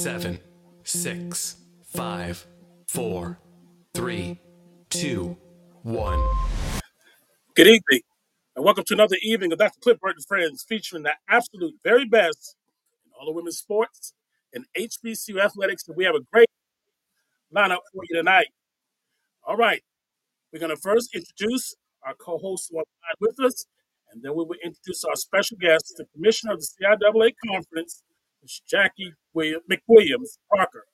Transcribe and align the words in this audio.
7, 0.00 0.38
6, 0.82 1.56
5, 1.84 2.46
4, 2.88 3.38
3, 3.92 4.40
2, 4.88 5.36
1. 5.82 6.28
Good 7.54 7.66
evening, 7.66 8.00
and 8.56 8.64
welcome 8.64 8.84
to 8.86 8.94
another 8.94 9.16
evening 9.22 9.52
of 9.52 9.58
Dr. 9.58 9.78
Cliff 9.82 10.00
Burt 10.00 10.16
and 10.16 10.24
Friends 10.24 10.64
featuring 10.66 11.02
the 11.02 11.12
absolute 11.28 11.74
very 11.84 12.06
best 12.06 12.56
in 13.04 13.12
all 13.12 13.26
the 13.26 13.32
women's 13.32 13.58
sports 13.58 14.14
and 14.54 14.64
HBCU 14.74 15.38
athletics. 15.38 15.86
And 15.86 15.94
we 15.98 16.04
have 16.04 16.14
a 16.14 16.20
great 16.32 16.48
lineup 17.54 17.80
for 17.92 18.02
you 18.08 18.16
tonight. 18.16 18.48
All 19.46 19.58
right, 19.58 19.82
we're 20.50 20.60
going 20.60 20.74
to 20.74 20.80
first 20.80 21.14
introduce 21.14 21.74
our 22.06 22.14
co 22.14 22.38
host 22.38 22.70
who 22.72 22.78
are 22.78 22.84
with 23.20 23.38
us, 23.40 23.66
and 24.10 24.22
then 24.22 24.32
we 24.32 24.44
will 24.44 24.56
introduce 24.64 25.04
our 25.04 25.16
special 25.16 25.58
guest, 25.60 25.92
the 25.98 26.06
Commissioner 26.14 26.54
of 26.54 26.60
the 26.60 26.68
CIAA 26.80 27.32
Conference, 27.46 28.02
Ms. 28.42 28.62
Jacquie 28.72 29.12
William, 29.34 29.60
McWilliams 29.70 30.38
Parker. 30.54 30.84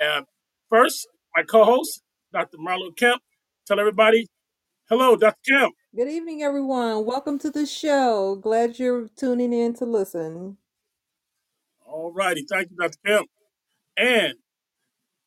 And 0.00 0.26
first, 0.68 1.06
my 1.36 1.42
co 1.42 1.64
host, 1.64 2.02
Dr. 2.32 2.58
Marlo 2.58 2.96
Kemp. 2.96 3.22
Tell 3.66 3.78
everybody 3.78 4.26
hello, 4.88 5.16
Dr. 5.16 5.36
Kemp. 5.48 5.74
Good 5.94 6.08
evening, 6.08 6.42
everyone. 6.42 7.06
Welcome 7.06 7.38
to 7.40 7.50
the 7.50 7.64
show. 7.64 8.36
Glad 8.36 8.78
you're 8.78 9.08
tuning 9.16 9.52
in 9.52 9.74
to 9.74 9.84
listen. 9.84 10.56
All 11.86 12.12
righty, 12.12 12.44
thank 12.50 12.70
you, 12.70 12.76
Dr. 12.76 12.98
Kemp. 13.06 13.28
And 13.96 14.34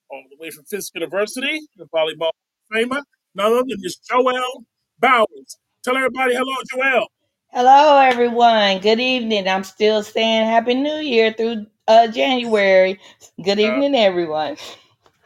all 0.10 0.24
the 0.30 0.38
way 0.38 0.50
from 0.50 0.66
Fisk 0.66 0.94
University, 0.96 1.62
the 1.78 1.86
volleyball 1.86 2.32
famer, 2.74 3.02
none 3.36 3.54
other 3.54 3.64
than 3.68 3.78
Miss 3.80 3.98
Joelle 4.12 4.64
Bowers. 5.00 5.58
Tell 5.84 5.96
everybody 5.96 6.36
hello, 6.36 6.56
Joelle. 6.74 7.08
Hello, 7.52 7.98
everyone. 8.00 8.80
Good 8.80 9.00
evening. 9.00 9.48
I'm 9.48 9.64
still 9.64 10.04
saying 10.04 10.46
Happy 10.46 10.74
New 10.76 10.98
Year 10.98 11.34
through 11.34 11.66
uh, 11.88 12.08
January. 12.08 13.00
Good 13.44 13.60
Uh, 13.60 13.64
evening, 13.64 13.96
everyone. 13.96 14.58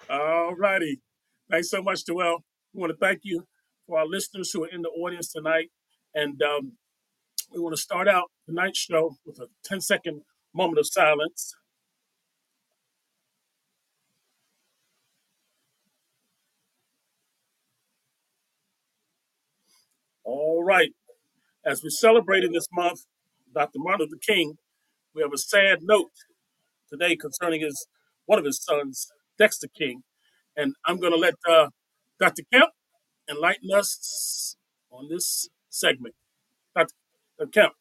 all 0.09 0.55
righty. 0.55 1.01
Thanks 1.49 1.69
so 1.69 1.81
much, 1.81 2.05
Joelle. 2.05 2.39
We 2.73 2.81
want 2.81 2.91
to 2.91 2.97
thank 2.97 3.21
you 3.23 3.45
for 3.87 3.99
our 3.99 4.05
listeners 4.07 4.51
who 4.51 4.63
are 4.63 4.69
in 4.69 4.81
the 4.81 4.89
audience 4.89 5.31
tonight. 5.31 5.69
And 6.15 6.41
um, 6.41 6.73
we 7.53 7.59
want 7.59 7.75
to 7.75 7.81
start 7.81 8.07
out 8.07 8.31
tonight's 8.47 8.79
show 8.79 9.15
with 9.25 9.39
a 9.39 9.47
10 9.65 9.81
second 9.81 10.21
moment 10.53 10.79
of 10.79 10.87
silence. 10.87 11.55
All 20.23 20.63
right. 20.63 20.91
As 21.65 21.83
we're 21.83 21.89
celebrating 21.91 22.53
this 22.53 22.67
month, 22.71 23.01
Dr. 23.53 23.77
Martin 23.77 24.07
Luther 24.09 24.19
King, 24.25 24.57
we 25.13 25.21
have 25.21 25.33
a 25.33 25.37
sad 25.37 25.79
note 25.83 26.11
today 26.89 27.15
concerning 27.15 27.61
his 27.61 27.87
one 28.25 28.39
of 28.39 28.45
his 28.45 28.63
sons, 28.63 29.07
Dexter 29.37 29.67
King. 29.67 30.03
And 30.57 30.73
I'm 30.85 30.97
going 30.99 31.13
to 31.13 31.19
let 31.19 31.35
uh, 31.47 31.67
Dr. 32.19 32.43
Kemp 32.51 32.71
enlighten 33.29 33.69
us 33.73 34.55
on 34.91 35.07
this 35.09 35.49
segment. 35.69 36.15
Dr. 36.75 36.93
Kemp. 37.51 37.73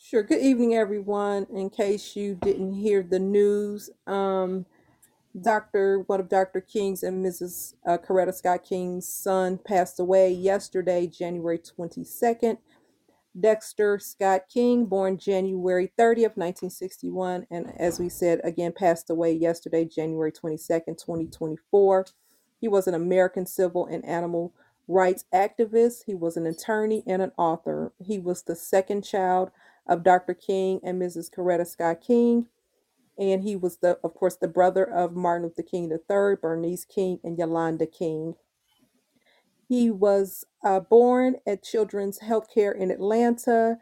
Sure. 0.00 0.22
Good 0.22 0.40
evening, 0.40 0.74
everyone. 0.74 1.46
In 1.52 1.70
case 1.70 2.16
you 2.16 2.36
didn't 2.36 2.74
hear 2.74 3.02
the 3.02 3.18
news, 3.18 3.90
um, 4.06 4.66
Dr. 5.40 6.00
one 6.00 6.20
of 6.20 6.28
Dr. 6.28 6.60
King's 6.60 7.02
and 7.02 7.24
Mrs. 7.24 7.74
Uh, 7.86 7.98
Coretta 7.98 8.34
Scott 8.34 8.64
King's 8.64 9.08
son 9.08 9.58
passed 9.58 10.00
away 10.00 10.30
yesterday, 10.32 11.06
January 11.06 11.58
22nd. 11.58 12.58
Dexter 13.38 13.98
Scott 13.98 14.42
King, 14.52 14.86
born 14.86 15.16
January 15.16 15.92
30th, 15.98 16.36
1961, 16.36 17.46
and 17.50 17.72
as 17.78 18.00
we 18.00 18.08
said, 18.08 18.40
again 18.42 18.72
passed 18.72 19.10
away 19.10 19.32
yesterday, 19.32 19.84
January 19.84 20.32
22nd, 20.32 20.98
2024. 20.98 22.06
He 22.60 22.66
was 22.66 22.88
an 22.88 22.94
American 22.94 23.46
civil 23.46 23.86
and 23.86 24.04
animal 24.04 24.54
rights 24.88 25.24
activist. 25.32 26.04
He 26.06 26.14
was 26.14 26.36
an 26.36 26.46
attorney 26.46 27.04
and 27.06 27.22
an 27.22 27.32
author. 27.36 27.92
He 27.98 28.18
was 28.18 28.42
the 28.42 28.56
second 28.56 29.02
child 29.02 29.50
of 29.86 30.02
Dr. 30.02 30.34
King 30.34 30.80
and 30.82 31.00
Mrs. 31.00 31.30
Coretta 31.30 31.66
Scott 31.66 32.00
King. 32.00 32.46
And 33.18 33.42
he 33.44 33.56
was 33.56 33.78
the, 33.78 33.98
of 34.04 34.14
course, 34.14 34.36
the 34.36 34.48
brother 34.48 34.84
of 34.84 35.16
Martin 35.16 35.44
Luther 35.48 35.62
King 35.62 35.90
III, 35.92 36.36
Bernice 36.42 36.84
King, 36.86 37.20
and 37.24 37.38
Yolanda 37.38 37.86
King. 37.86 38.34
He 39.68 39.90
was 39.90 40.44
uh, 40.64 40.80
born 40.80 41.36
at 41.46 41.62
Children's 41.64 42.20
Healthcare 42.20 42.76
in 42.76 42.90
Atlanta. 42.90 43.78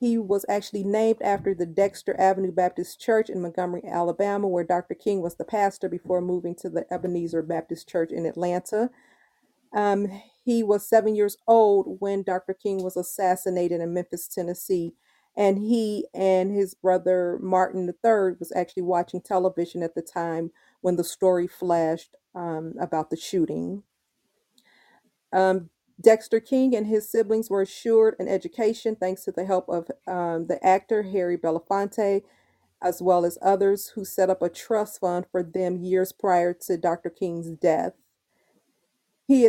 He 0.00 0.18
was 0.18 0.46
actually 0.48 0.84
named 0.84 1.22
after 1.22 1.54
the 1.54 1.66
Dexter 1.66 2.18
Avenue 2.20 2.52
Baptist 2.52 3.00
Church 3.00 3.30
in 3.30 3.42
Montgomery, 3.42 3.82
Alabama, 3.86 4.48
where 4.48 4.64
Dr. 4.64 4.94
King 4.94 5.22
was 5.22 5.36
the 5.36 5.44
pastor 5.44 5.88
before 5.88 6.20
moving 6.22 6.54
to 6.56 6.70
the 6.70 6.86
Ebenezer 6.92 7.42
Baptist 7.42 7.88
Church 7.88 8.12
in 8.12 8.26
Atlanta. 8.26 8.90
Um, 9.74 10.08
he 10.44 10.62
was 10.64 10.88
seven 10.88 11.16
years 11.16 11.36
old 11.48 11.98
when 12.00 12.22
Dr. 12.24 12.54
King 12.54 12.82
was 12.84 12.96
assassinated 12.96 13.80
in 13.80 13.94
Memphis, 13.94 14.28
Tennessee. 14.28 14.94
And 15.36 15.58
he 15.58 16.06
and 16.14 16.52
his 16.52 16.74
brother 16.74 17.38
Martin 17.42 17.88
III 17.88 18.36
was 18.40 18.52
actually 18.56 18.84
watching 18.84 19.20
television 19.22 19.82
at 19.82 19.94
the 19.94 20.02
time 20.02 20.50
when 20.82 20.96
the 20.96 21.04
story 21.04 21.46
flashed 21.46 22.16
um, 22.34 22.74
about 22.80 23.10
the 23.10 23.16
shooting. 23.16 23.84
Um, 25.32 25.70
Dexter 26.00 26.40
King 26.40 26.74
and 26.76 26.86
his 26.86 27.10
siblings 27.10 27.50
were 27.50 27.62
assured 27.62 28.16
an 28.18 28.28
education 28.28 28.96
thanks 28.96 29.24
to 29.24 29.32
the 29.32 29.44
help 29.46 29.68
of 29.68 29.88
um, 30.06 30.46
the 30.48 30.58
actor 30.66 31.04
Harry 31.04 31.38
Belafonte, 31.38 32.22
as 32.82 33.02
well 33.02 33.24
as 33.24 33.38
others 33.42 33.90
who 33.90 34.04
set 34.04 34.30
up 34.30 34.42
a 34.42 34.50
trust 34.50 35.00
fund 35.00 35.26
for 35.32 35.42
them 35.42 35.78
years 35.78 36.12
prior 36.12 36.54
to 36.54 36.78
Dr. 36.78 37.10
King's 37.10 37.50
death. 37.50 37.94
He 39.26 39.48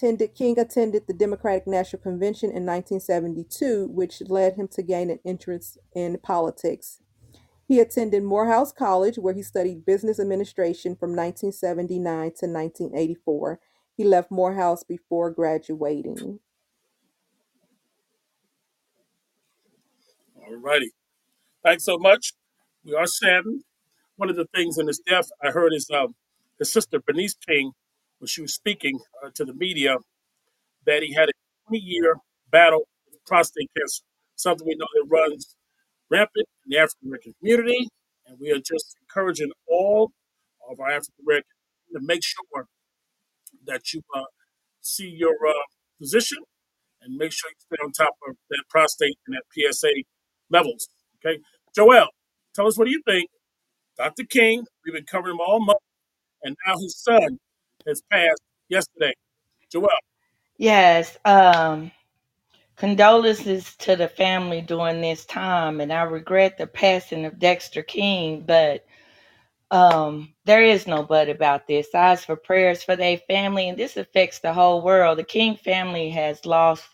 King 0.00 0.58
attended 0.58 1.06
the 1.06 1.14
Democratic 1.14 1.66
National 1.66 2.02
Convention 2.02 2.50
in 2.50 2.66
1972, 2.66 3.88
which 3.88 4.22
led 4.28 4.54
him 4.54 4.68
to 4.68 4.82
gain 4.82 5.10
an 5.10 5.20
interest 5.24 5.78
in 5.94 6.18
politics. 6.22 7.00
He 7.66 7.80
attended 7.80 8.22
Morehouse 8.22 8.72
College, 8.72 9.18
where 9.18 9.34
he 9.34 9.42
studied 9.42 9.86
business 9.86 10.20
administration 10.20 10.96
from 10.96 11.10
1979 11.10 12.04
to 12.04 12.46
1984. 12.46 13.60
He 13.96 14.04
left 14.04 14.30
Morehouse 14.30 14.84
before 14.84 15.30
graduating. 15.30 16.40
All 20.36 20.56
righty. 20.56 20.92
Thanks 21.64 21.84
so 21.84 21.98
much. 21.98 22.34
We 22.84 22.94
are 22.94 23.06
saddened. 23.06 23.62
One 24.16 24.30
of 24.30 24.36
the 24.36 24.46
things 24.54 24.78
in 24.78 24.86
his 24.88 25.00
death 25.00 25.30
I 25.42 25.50
heard 25.50 25.72
is 25.74 25.88
um, 25.90 26.14
his 26.58 26.72
sister 26.72 27.00
Bernice 27.00 27.34
King, 27.34 27.72
when 28.22 28.28
she 28.28 28.40
was 28.40 28.54
speaking 28.54 29.00
uh, 29.24 29.30
to 29.34 29.44
the 29.44 29.52
media, 29.52 29.96
that 30.86 31.02
he 31.02 31.12
had 31.12 31.28
a 31.28 31.32
20 31.68 31.82
year 31.82 32.16
battle 32.52 32.84
with 33.10 33.18
prostate 33.26 33.68
cancer, 33.76 34.04
something 34.36 34.66
we 34.66 34.76
know 34.76 34.86
that 34.94 35.06
runs 35.10 35.56
rampant 36.08 36.46
in 36.64 36.70
the 36.70 36.78
African 36.78 37.08
American 37.08 37.34
community. 37.40 37.88
And 38.26 38.38
we 38.40 38.52
are 38.52 38.58
just 38.60 38.96
encouraging 39.02 39.50
all 39.68 40.12
of 40.70 40.78
our 40.78 40.86
African 40.86 41.24
Americans 41.26 41.50
to 41.94 42.00
make 42.00 42.22
sure 42.22 42.66
that 43.66 43.92
you 43.92 44.02
uh, 44.14 44.22
see 44.80 45.08
your 45.08 45.34
uh, 45.46 45.52
physician 45.98 46.38
and 47.00 47.16
make 47.16 47.32
sure 47.32 47.50
you 47.50 47.76
stay 47.76 47.82
on 47.84 47.90
top 47.90 48.14
of 48.28 48.36
that 48.50 48.62
prostate 48.70 49.18
and 49.26 49.36
that 49.36 49.42
PSA 49.52 49.90
levels. 50.48 50.86
Okay. 51.18 51.40
Joel, 51.74 52.06
tell 52.54 52.68
us 52.68 52.78
what 52.78 52.84
do 52.84 52.92
you 52.92 53.02
think? 53.04 53.28
Dr. 53.98 54.22
King, 54.24 54.62
we've 54.84 54.94
been 54.94 55.06
covering 55.06 55.34
him 55.34 55.40
all 55.40 55.58
month, 55.60 55.78
and 56.44 56.56
now 56.64 56.74
his 56.78 56.96
son 57.02 57.38
has 57.86 58.02
passed 58.10 58.42
yesterday. 58.68 59.14
Joel. 59.70 59.88
Yes. 60.56 61.18
Um, 61.24 61.90
condolences 62.76 63.76
to 63.76 63.96
the 63.96 64.08
family 64.08 64.60
during 64.60 65.00
this 65.00 65.24
time, 65.24 65.80
and 65.80 65.92
I 65.92 66.02
regret 66.02 66.58
the 66.58 66.66
passing 66.66 67.24
of 67.24 67.38
Dexter 67.38 67.82
King, 67.82 68.44
but 68.46 68.84
um, 69.70 70.34
there 70.44 70.62
is 70.62 70.86
no 70.86 71.02
but 71.02 71.28
about 71.28 71.66
this. 71.66 71.94
I 71.94 72.12
ask 72.12 72.26
for 72.26 72.36
prayers 72.36 72.82
for 72.82 72.94
their 72.94 73.18
family, 73.18 73.68
and 73.68 73.78
this 73.78 73.96
affects 73.96 74.40
the 74.40 74.52
whole 74.52 74.82
world. 74.82 75.18
The 75.18 75.24
King 75.24 75.56
family 75.56 76.10
has 76.10 76.44
lost 76.44 76.84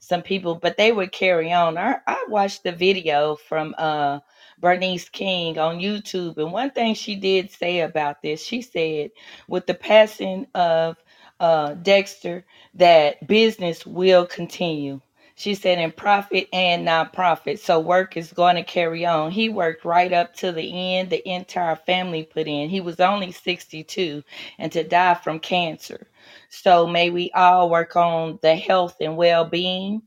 some 0.00 0.22
people, 0.22 0.54
but 0.56 0.76
they 0.76 0.92
would 0.92 1.12
carry 1.12 1.52
on. 1.52 1.78
I, 1.78 1.96
I 2.06 2.26
watched 2.28 2.64
the 2.64 2.72
video 2.72 3.36
from 3.36 3.74
uh, 3.78 4.18
Bernice 4.64 5.10
King 5.10 5.58
on 5.58 5.80
YouTube, 5.80 6.38
and 6.38 6.52
one 6.52 6.72
thing 6.72 6.94
she 6.96 7.16
did 7.16 7.52
say 7.52 7.82
about 7.82 8.22
this, 8.22 8.42
she 8.42 8.62
said, 8.62 9.12
with 9.48 9.66
the 9.68 9.74
passing 9.74 10.48
of 10.56 10.96
uh, 11.40 11.74
Dexter, 11.74 12.46
that 12.74 13.26
business 13.28 13.86
will 13.86 14.26
continue. 14.26 15.02
She 15.36 15.54
said, 15.54 15.78
in 15.80 15.92
profit 15.92 16.48
and 16.52 16.88
nonprofit. 16.88 17.60
So 17.60 17.80
work 17.80 18.16
is 18.16 18.32
going 18.32 18.56
to 18.56 18.64
carry 18.64 19.06
on. 19.06 19.32
He 19.32 19.50
worked 19.50 19.84
right 19.84 20.12
up 20.12 20.34
to 20.36 20.52
the 20.52 20.96
end, 20.96 21.10
the 21.10 21.28
entire 21.28 21.76
family 21.76 22.24
put 22.24 22.48
in. 22.48 22.70
He 22.70 22.80
was 22.80 23.00
only 23.00 23.32
62 23.32 24.24
and 24.58 24.72
to 24.72 24.84
die 24.84 25.14
from 25.14 25.40
cancer. 25.40 26.08
So 26.50 26.88
may 26.88 27.10
we 27.10 27.32
all 27.32 27.70
work 27.70 27.96
on 27.96 28.40
the 28.42 28.56
health 28.56 28.96
and 29.02 29.16
well 29.18 29.46
being 29.46 30.02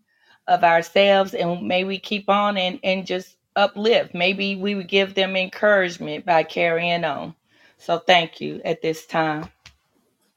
of 0.47 0.63
ourselves 0.65 1.35
and 1.35 1.67
may 1.67 1.85
we 1.85 1.99
keep 1.99 2.29
on 2.29 2.57
and, 2.57 2.79
and 2.83 3.07
just 3.07 3.36
uplift. 3.57 4.13
Maybe 4.13 4.55
we 4.55 4.75
would 4.75 4.87
give 4.87 5.15
them 5.15 5.35
encouragement 5.35 6.25
by 6.25 6.43
carrying 6.43 7.03
on. 7.03 7.35
So 7.77 7.99
thank 7.99 8.39
you 8.39 8.61
at 8.63 8.81
this 8.81 9.05
time. 9.05 9.49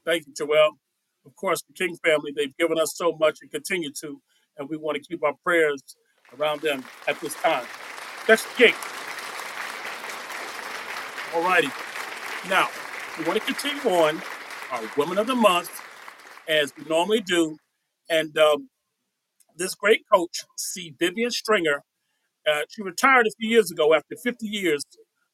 Thank 0.05 0.27
you, 0.27 0.33
Joelle. 0.33 0.73
Of 1.27 1.37
course, 1.37 1.63
the 1.63 1.75
King 1.75 1.97
family, 2.05 2.33
they've 2.35 2.57
given 2.57 2.79
us 2.79 2.95
so 2.97 3.13
much 3.21 3.39
and 3.43 3.51
continue 3.51 3.91
to, 4.01 4.21
and 4.59 4.69
we 4.69 4.77
want 4.77 4.97
to 4.97 5.03
keep 5.03 5.23
our 5.23 5.35
prayers 5.45 5.83
around 6.39 6.63
them 6.63 6.85
at 7.07 7.21
this 7.21 7.35
time. 7.35 7.65
That's 8.27 8.45
King. 8.55 8.75
All 11.35 11.43
righty. 11.43 11.69
Now, 12.49 12.69
we 13.19 13.25
want 13.25 13.39
to 13.39 13.45
continue 13.45 13.83
on 13.83 14.21
our 14.73 14.83
Women 14.97 15.19
of 15.19 15.27
the 15.27 15.35
Month 15.35 15.71
as 16.49 16.73
we 16.77 16.85
normally 16.85 17.21
do. 17.21 17.57
And 18.09 18.37
um, 18.39 18.69
this 19.57 19.75
great 19.75 20.03
coach, 20.13 20.45
C. 20.57 20.95
Vivian 20.99 21.31
Stringer, 21.31 21.83
uh, 22.47 22.63
she 22.69 22.83
retired 22.83 23.27
a 23.27 23.31
few 23.39 23.49
years 23.49 23.71
ago 23.71 23.95
after 23.95 24.17
50 24.17 24.47
years 24.47 24.83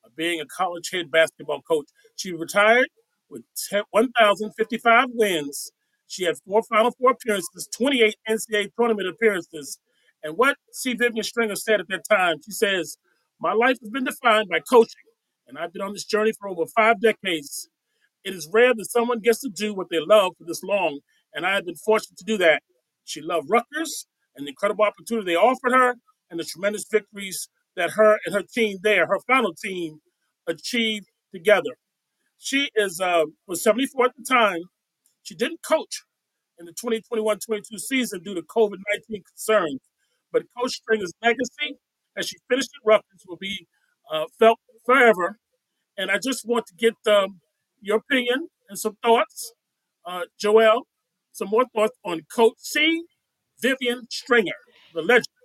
of 0.04 0.14
being 0.16 0.40
a 0.40 0.46
college 0.46 0.90
head 0.92 1.10
basketball 1.10 1.62
coach. 1.62 1.86
She 2.16 2.32
retired 2.32 2.88
with 3.28 3.42
10 3.70 3.82
1,055 3.90 5.06
wins. 5.12 5.70
She 6.06 6.24
had 6.24 6.36
four 6.46 6.62
Final 6.62 6.92
Four 6.92 7.12
appearances, 7.12 7.68
28 7.76 8.16
NCAA 8.28 8.70
tournament 8.78 9.08
appearances. 9.08 9.78
And 10.22 10.36
what 10.36 10.56
C. 10.72 10.94
Vivian 10.94 11.24
Stringer 11.24 11.56
said 11.56 11.80
at 11.80 11.88
that 11.88 12.04
time, 12.08 12.36
she 12.44 12.52
says, 12.52 12.96
My 13.40 13.52
life 13.52 13.78
has 13.80 13.90
been 13.90 14.04
defined 14.04 14.48
by 14.48 14.60
coaching, 14.60 15.02
and 15.46 15.58
I've 15.58 15.72
been 15.72 15.82
on 15.82 15.92
this 15.92 16.04
journey 16.04 16.32
for 16.38 16.48
over 16.48 16.66
five 16.66 17.00
decades. 17.00 17.68
It 18.24 18.34
is 18.34 18.48
rare 18.52 18.74
that 18.74 18.90
someone 18.90 19.20
gets 19.20 19.40
to 19.40 19.48
do 19.48 19.74
what 19.74 19.88
they 19.90 20.00
love 20.00 20.32
for 20.38 20.44
this 20.44 20.62
long, 20.62 21.00
and 21.34 21.46
I 21.46 21.54
have 21.54 21.66
been 21.66 21.76
fortunate 21.76 22.18
to 22.18 22.24
do 22.24 22.38
that. 22.38 22.62
She 23.04 23.20
loved 23.20 23.48
Rutgers 23.48 24.06
and 24.36 24.46
the 24.46 24.50
incredible 24.50 24.84
opportunity 24.84 25.32
they 25.32 25.36
offered 25.36 25.72
her, 25.72 25.94
and 26.30 26.40
the 26.40 26.44
tremendous 26.44 26.86
victories 26.90 27.48
that 27.76 27.90
her 27.90 28.18
and 28.24 28.34
her 28.34 28.42
team 28.42 28.78
there, 28.82 29.06
her 29.06 29.20
final 29.26 29.54
team, 29.54 30.00
achieved 30.46 31.06
together. 31.32 31.76
She 32.38 32.70
is 32.74 33.00
uh, 33.00 33.24
was 33.46 33.62
74 33.62 34.06
at 34.06 34.12
the 34.16 34.24
time. 34.24 34.60
She 35.22 35.34
didn't 35.34 35.62
coach 35.62 36.02
in 36.58 36.66
the 36.66 36.72
2021-22 36.72 37.78
season 37.78 38.22
due 38.22 38.34
to 38.34 38.42
COVID-19 38.42 39.22
concerns, 39.26 39.80
but 40.32 40.44
Coach 40.56 40.72
Stringer's 40.72 41.12
legacy, 41.22 41.78
as 42.16 42.28
she 42.28 42.36
finished 42.48 42.70
at 42.80 42.86
Rutgers, 42.86 43.24
will 43.26 43.36
be 43.36 43.66
uh, 44.10 44.24
felt 44.38 44.58
forever. 44.84 45.38
And 45.98 46.10
I 46.10 46.18
just 46.22 46.46
want 46.46 46.66
to 46.66 46.74
get 46.74 46.94
um, 47.12 47.40
your 47.80 47.98
opinion 47.98 48.48
and 48.68 48.78
some 48.78 48.96
thoughts, 49.02 49.52
uh, 50.06 50.22
Joelle, 50.42 50.82
some 51.32 51.48
more 51.48 51.64
thoughts 51.74 51.96
on 52.04 52.22
Coach 52.34 52.54
C. 52.58 53.02
Vivian 53.60 54.06
Stringer, 54.10 54.56
the 54.94 55.02
legend. 55.02 55.35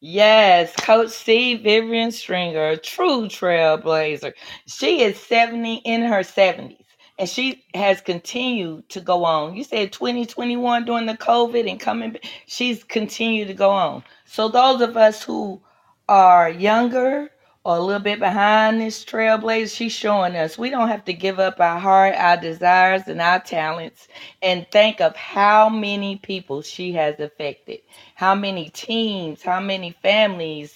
Yes, 0.00 0.72
Coach 0.76 1.10
C. 1.10 1.56
Vivian 1.56 2.12
Stringer, 2.12 2.76
true 2.76 3.26
trailblazer. 3.26 4.32
She 4.66 5.02
is 5.02 5.18
70 5.20 5.76
in 5.84 6.02
her 6.02 6.20
70s 6.20 6.84
and 7.18 7.28
she 7.28 7.64
has 7.74 8.00
continued 8.00 8.88
to 8.90 9.00
go 9.00 9.24
on. 9.24 9.56
You 9.56 9.64
said 9.64 9.92
2021 9.92 10.84
during 10.84 11.06
the 11.06 11.16
COVID 11.16 11.68
and 11.68 11.80
coming, 11.80 12.16
she's 12.46 12.84
continued 12.84 13.48
to 13.48 13.54
go 13.54 13.70
on. 13.70 14.04
So, 14.24 14.48
those 14.48 14.82
of 14.82 14.96
us 14.96 15.24
who 15.24 15.60
are 16.08 16.48
younger 16.48 17.30
or 17.64 17.76
a 17.76 17.80
little 17.80 18.02
bit 18.02 18.20
behind 18.20 18.80
this 18.80 19.04
trailblazer, 19.04 19.74
she's 19.74 19.92
showing 19.92 20.36
us 20.36 20.58
we 20.58 20.70
don't 20.70 20.88
have 20.88 21.04
to 21.06 21.14
give 21.14 21.40
up 21.40 21.60
our 21.60 21.78
heart, 21.80 22.14
our 22.16 22.36
desires, 22.38 23.04
and 23.08 23.20
our 23.22 23.40
talents 23.40 24.08
and 24.42 24.66
think 24.72 25.00
of 25.00 25.16
how 25.16 25.68
many 25.70 26.16
people 26.16 26.62
she 26.62 26.92
has 26.94 27.20
affected, 27.20 27.80
how 28.16 28.34
many 28.34 28.70
teams, 28.70 29.42
how 29.42 29.60
many 29.60 29.92
families. 30.02 30.74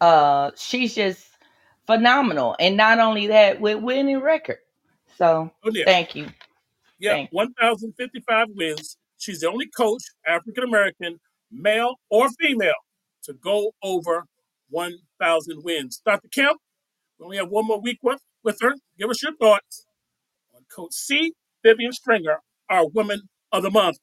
Uh, 0.00 0.50
she's 0.56 0.94
just 0.96 1.26
phenomenal. 1.86 2.56
And 2.60 2.76
not 2.76 3.00
only 3.00 3.28
that, 3.28 3.60
with 3.60 3.82
winning 3.82 4.20
record. 4.20 4.58
So 5.18 5.52
Oh, 5.64 5.70
yeah. 5.74 5.86
thank 5.86 6.16
you. 6.16 6.28
Yeah, 7.00 7.16
Thank 7.16 7.30
1,055 7.30 8.48
wins. 8.56 8.98
She's 9.18 9.40
the 9.42 9.50
only 9.50 9.68
coach, 9.68 10.02
African 10.26 10.64
American, 10.64 11.20
male 11.52 11.96
or 12.10 12.30
female, 12.40 12.74
to 13.24 13.34
go 13.34 13.72
over 13.82 14.24
1,000 14.70 15.62
wins. 15.62 16.00
Dr. 16.04 16.28
Kemp, 16.28 16.58
when 17.18 17.30
we 17.30 17.36
have 17.36 17.48
one 17.48 17.66
more 17.66 17.80
week 17.80 17.98
with, 18.02 18.20
with 18.42 18.58
her. 18.60 18.74
Give 18.98 19.10
us 19.10 19.22
your 19.22 19.36
thoughts 19.36 19.86
on 20.54 20.62
Coach 20.74 20.92
C. 20.92 21.34
Vivian 21.62 21.92
Stringer, 21.92 22.38
our 22.68 22.88
Women 22.88 23.28
of 23.52 23.62
the 23.62 23.70
Month. 23.70 23.98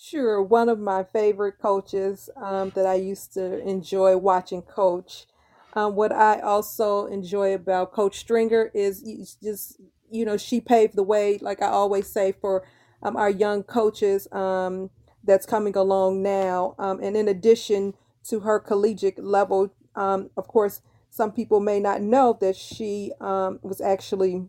Sure, 0.00 0.40
one 0.40 0.68
of 0.68 0.78
my 0.78 1.02
favorite 1.02 1.58
coaches 1.60 2.30
um, 2.36 2.70
that 2.76 2.86
I 2.86 2.94
used 2.94 3.32
to 3.34 3.58
enjoy 3.68 4.16
watching 4.16 4.62
coach. 4.62 5.26
Um, 5.74 5.96
what 5.96 6.12
I 6.12 6.40
also 6.40 7.06
enjoy 7.06 7.52
about 7.54 7.92
Coach 7.92 8.18
Stringer 8.18 8.70
is 8.74 9.36
just, 9.42 9.80
you 10.10 10.24
know, 10.24 10.36
she 10.36 10.60
paved 10.60 10.94
the 10.94 11.02
way, 11.02 11.38
like 11.38 11.60
I 11.60 11.66
always 11.66 12.08
say, 12.08 12.32
for 12.32 12.64
um, 13.02 13.16
our 13.16 13.28
young 13.28 13.64
coaches 13.64 14.30
um, 14.32 14.90
that's 15.24 15.46
coming 15.46 15.76
along 15.76 16.22
now. 16.22 16.74
Um, 16.78 17.00
and 17.02 17.16
in 17.16 17.26
addition 17.28 17.94
to 18.28 18.40
her 18.40 18.60
collegiate 18.60 19.22
level, 19.22 19.72
um, 19.94 20.30
of 20.36 20.48
course, 20.48 20.80
some 21.10 21.32
people 21.32 21.60
may 21.60 21.80
not 21.80 22.00
know 22.02 22.36
that 22.40 22.56
she 22.56 23.12
um, 23.20 23.58
was 23.62 23.80
actually 23.80 24.46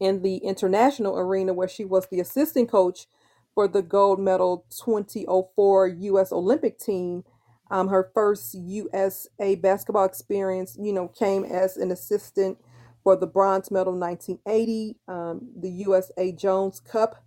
in 0.00 0.22
the 0.22 0.38
international 0.38 1.18
arena 1.18 1.52
where 1.54 1.68
she 1.68 1.84
was 1.84 2.06
the 2.08 2.20
assistant 2.20 2.70
coach 2.70 3.06
for 3.54 3.66
the 3.66 3.82
gold 3.82 4.20
medal 4.20 4.66
2004 4.70 5.88
U.S. 5.88 6.32
Olympic 6.32 6.78
team. 6.78 7.24
Um, 7.70 7.88
her 7.88 8.10
first 8.14 8.54
USA 8.54 9.54
basketball 9.56 10.04
experience, 10.04 10.76
you 10.80 10.92
know, 10.92 11.08
came 11.08 11.44
as 11.44 11.76
an 11.76 11.90
assistant 11.90 12.58
for 13.02 13.16
the 13.16 13.26
bronze 13.26 13.70
medal 13.70 13.98
1980, 13.98 14.96
um, 15.08 15.48
the 15.58 15.70
USA 15.70 16.30
Jones 16.32 16.80
Cup 16.80 17.24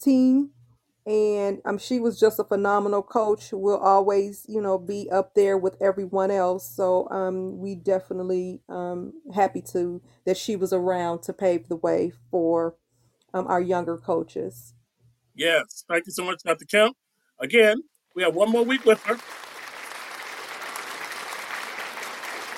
team. 0.00 0.50
And 1.06 1.60
um, 1.66 1.76
she 1.76 2.00
was 2.00 2.18
just 2.18 2.38
a 2.38 2.44
phenomenal 2.44 3.02
coach. 3.02 3.52
Will 3.52 3.76
always, 3.76 4.46
you 4.48 4.60
know, 4.60 4.78
be 4.78 5.10
up 5.10 5.34
there 5.34 5.58
with 5.58 5.76
everyone 5.80 6.30
else. 6.30 6.66
So 6.68 7.08
um, 7.10 7.58
we 7.58 7.74
definitely 7.74 8.62
um, 8.70 9.12
happy 9.34 9.60
to 9.72 10.00
that 10.24 10.38
she 10.38 10.56
was 10.56 10.72
around 10.72 11.22
to 11.24 11.34
pave 11.34 11.68
the 11.68 11.76
way 11.76 12.12
for 12.30 12.76
um, 13.34 13.46
our 13.48 13.60
younger 13.60 13.98
coaches. 13.98 14.72
Yes, 15.34 15.84
thank 15.88 16.06
you 16.06 16.12
so 16.12 16.24
much, 16.24 16.42
Dr. 16.42 16.64
Kemp. 16.64 16.96
Again, 17.40 17.82
we 18.14 18.22
have 18.22 18.34
one 18.34 18.50
more 18.50 18.62
week 18.64 18.84
with 18.84 19.02
her. 19.02 19.16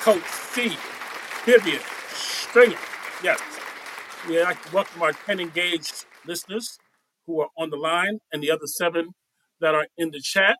Coach 0.03 0.23
C. 0.31 0.77
Vivian 1.45 1.81
Stringer. 2.11 2.77
Yes, 3.25 3.41
we'd 4.29 4.43
like 4.43 4.63
to 4.67 4.75
welcome 4.75 5.03
our 5.03 5.13
10 5.13 5.41
engaged 5.41 6.05
listeners 6.27 6.79
who 7.27 7.41
are 7.41 7.49
on 7.57 7.71
the 7.71 7.77
line 7.77 8.21
and 8.33 8.43
the 8.43 8.51
other 8.51 8.67
seven 8.67 9.11
that 9.61 9.75
are 9.75 9.87
in 9.97 10.11
the 10.11 10.21
chat. 10.21 10.59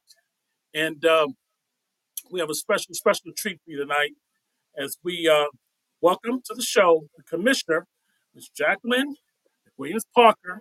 And 0.75 1.05
um, 1.05 1.35
we 2.31 2.41
have 2.41 2.51
a 2.51 2.55
special, 2.55 2.95
special 2.95 3.31
treat 3.37 3.61
for 3.65 3.71
you 3.71 3.79
tonight 3.79 4.13
as 4.77 4.97
we 5.03 5.29
uh, 5.29 5.47
welcome 6.01 6.41
to 6.45 6.55
the 6.55 6.63
show 6.63 7.07
the 7.17 7.23
Commissioner, 7.23 7.87
Ms. 8.35 8.49
Jacqueline 8.57 9.15
Williams 9.77 10.07
Parker 10.15 10.61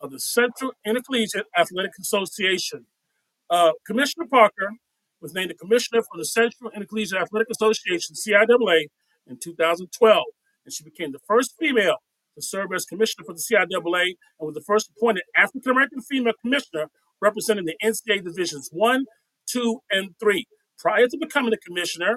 of 0.00 0.10
the 0.10 0.20
Central 0.20 0.72
Intercollegiate 0.86 1.46
Athletic 1.56 1.92
Association. 2.00 2.86
Uh, 3.48 3.72
Commissioner 3.86 4.26
Parker 4.30 4.72
was 5.20 5.34
named 5.34 5.50
the 5.50 5.54
commissioner 5.54 6.02
for 6.02 6.18
the 6.18 6.24
Central 6.24 6.70
Intercollegiate 6.70 7.20
Athletic 7.20 7.48
Association, 7.50 8.14
CIAA, 8.14 8.86
in 9.26 9.38
2012, 9.38 10.24
and 10.64 10.74
she 10.74 10.82
became 10.82 11.12
the 11.12 11.20
first 11.26 11.54
female 11.58 11.96
to 12.34 12.42
serve 12.42 12.72
as 12.74 12.84
commissioner 12.84 13.24
for 13.24 13.34
the 13.34 13.40
CIAA 13.40 14.04
and 14.04 14.46
was 14.46 14.54
the 14.54 14.62
first 14.62 14.90
appointed 14.96 15.24
African 15.36 15.72
American 15.72 16.00
female 16.00 16.34
commissioner 16.40 16.86
representing 17.20 17.66
the 17.66 17.76
NCAA 17.82 18.24
divisions 18.24 18.68
one, 18.72 19.04
two, 19.46 19.80
and 19.90 20.10
three. 20.20 20.46
Prior 20.78 21.06
to 21.06 21.18
becoming 21.18 21.52
a 21.52 21.58
commissioner, 21.58 22.16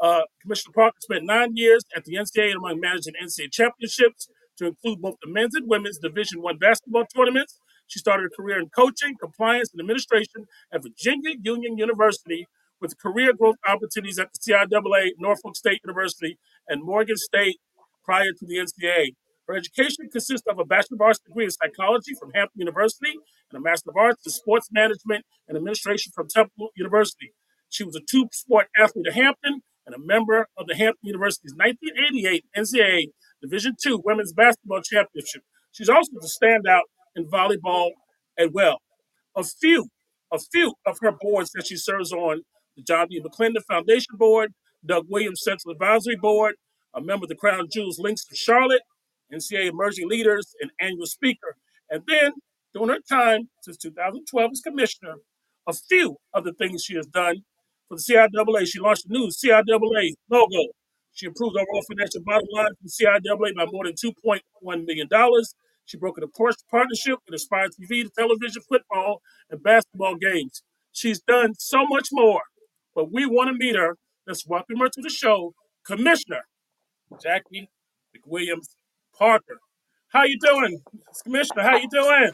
uh, 0.00 0.22
Commissioner 0.42 0.72
Parker 0.74 0.96
spent 1.00 1.24
nine 1.24 1.56
years 1.56 1.84
at 1.96 2.04
the 2.04 2.14
NCAA 2.14 2.56
among 2.56 2.80
managing 2.80 3.14
NCAA 3.22 3.52
championships 3.52 4.28
to 4.58 4.66
include 4.66 5.00
both 5.00 5.16
the 5.22 5.30
men's 5.30 5.54
and 5.54 5.68
women's 5.68 5.98
Division 5.98 6.42
One 6.42 6.58
basketball 6.58 7.04
tournaments. 7.06 7.58
She 7.86 7.98
started 7.98 8.30
a 8.32 8.36
career 8.36 8.58
in 8.58 8.70
coaching, 8.70 9.14
compliance, 9.20 9.70
and 9.72 9.80
administration 9.80 10.46
at 10.72 10.82
Virginia 10.82 11.32
Union 11.40 11.78
University 11.78 12.46
with 12.80 12.98
career 12.98 13.32
growth 13.32 13.56
opportunities 13.66 14.18
at 14.18 14.28
the 14.32 14.52
CIAA, 14.52 15.10
Norfolk 15.18 15.56
State 15.56 15.80
University, 15.84 16.38
and 16.68 16.82
Morgan 16.82 17.16
State 17.16 17.58
prior 18.04 18.32
to 18.32 18.46
the 18.46 18.56
NCAA. 18.56 19.14
Her 19.48 19.54
education 19.54 20.08
consists 20.10 20.46
of 20.48 20.58
a 20.58 20.64
Bachelor 20.64 20.96
of 20.96 21.00
Arts 21.02 21.18
degree 21.18 21.44
in 21.44 21.50
psychology 21.50 22.14
from 22.18 22.32
Hampton 22.34 22.60
University 22.60 23.12
and 23.50 23.58
a 23.58 23.60
Master 23.60 23.90
of 23.90 23.96
Arts 23.96 24.22
in 24.24 24.32
sports 24.32 24.68
management 24.72 25.24
and 25.48 25.56
administration 25.56 26.12
from 26.14 26.28
Temple 26.28 26.70
University. 26.76 27.34
She 27.68 27.84
was 27.84 27.96
a 27.96 28.00
two 28.00 28.28
sport 28.32 28.68
athlete 28.78 29.06
at 29.08 29.14
Hampton 29.14 29.60
and 29.86 29.94
a 29.94 29.98
member 29.98 30.48
of 30.56 30.66
the 30.66 30.74
Hampton 30.74 31.06
University's 31.08 31.54
1988 31.56 32.44
NCAA 32.56 33.08
Division 33.42 33.74
II 33.84 33.96
Women's 34.04 34.32
Basketball 34.32 34.80
Championship. 34.80 35.42
She's 35.72 35.88
also 35.88 36.12
the 36.14 36.28
standout 36.28 36.82
in 37.14 37.26
volleyball 37.26 37.90
as 38.38 38.48
well. 38.52 38.78
A 39.36 39.44
few, 39.44 39.88
a 40.32 40.38
few 40.38 40.74
of 40.86 40.98
her 41.02 41.12
boards 41.20 41.50
that 41.54 41.66
she 41.66 41.76
serves 41.76 42.12
on 42.12 42.42
the 42.76 42.82
John 42.82 43.08
D. 43.08 43.20
McLendon 43.20 43.62
Foundation 43.68 44.16
Board, 44.16 44.52
Doug 44.86 45.06
Williams 45.08 45.42
Central 45.42 45.72
Advisory 45.72 46.16
Board, 46.16 46.54
a 46.94 47.00
member 47.00 47.24
of 47.24 47.28
the 47.28 47.34
Crown 47.34 47.68
Jewels 47.70 47.98
Links 47.98 48.24
of 48.30 48.36
Charlotte, 48.36 48.82
NCAA 49.34 49.70
Emerging 49.70 50.08
Leaders, 50.08 50.54
and 50.60 50.70
annual 50.80 51.06
speaker. 51.06 51.56
And 51.90 52.02
then, 52.06 52.32
during 52.72 52.88
her 52.90 53.00
time 53.08 53.48
since 53.62 53.76
2012 53.78 54.50
as 54.52 54.60
commissioner, 54.60 55.16
a 55.66 55.72
few 55.72 56.16
of 56.34 56.44
the 56.44 56.52
things 56.52 56.84
she 56.84 56.96
has 56.96 57.06
done 57.06 57.36
for 57.88 57.96
the 57.96 58.02
CIAA. 58.02 58.66
She 58.66 58.80
launched 58.80 59.06
a 59.06 59.12
new 59.12 59.28
CIAA 59.28 60.14
logo. 60.30 60.72
She 61.12 61.26
improved 61.26 61.56
overall 61.56 61.82
financial 61.88 62.22
bottom 62.24 62.48
line 62.52 62.72
for 62.82 62.88
CIAA 62.88 63.54
by 63.54 63.66
more 63.70 63.84
than 63.84 63.94
$2.1 63.94 64.86
million. 64.86 65.08
She 65.86 65.98
brokered 65.98 66.24
a 66.24 66.28
par- 66.28 66.52
partnership 66.70 67.18
with 67.26 67.34
Aspire 67.36 67.68
TV 67.68 68.04
to 68.04 68.10
television, 68.16 68.62
football, 68.68 69.20
and 69.50 69.62
basketball 69.62 70.16
games. 70.16 70.62
She's 70.92 71.20
done 71.20 71.54
so 71.58 71.86
much 71.86 72.08
more, 72.12 72.42
but 72.94 73.12
we 73.12 73.26
want 73.26 73.48
to 73.48 73.54
meet 73.54 73.76
her. 73.76 73.96
Let's 74.26 74.46
welcome 74.46 74.78
her 74.78 74.88
to 74.88 75.02
the 75.02 75.10
show, 75.10 75.54
Commissioner 75.86 76.42
Jacquie 77.22 77.68
McWilliams 78.16 78.76
Parker. 79.18 79.58
How 80.10 80.24
you 80.24 80.38
doing, 80.40 80.80
Commissioner? 81.24 81.62
How 81.62 81.76
you 81.76 81.88
doing? 81.90 82.32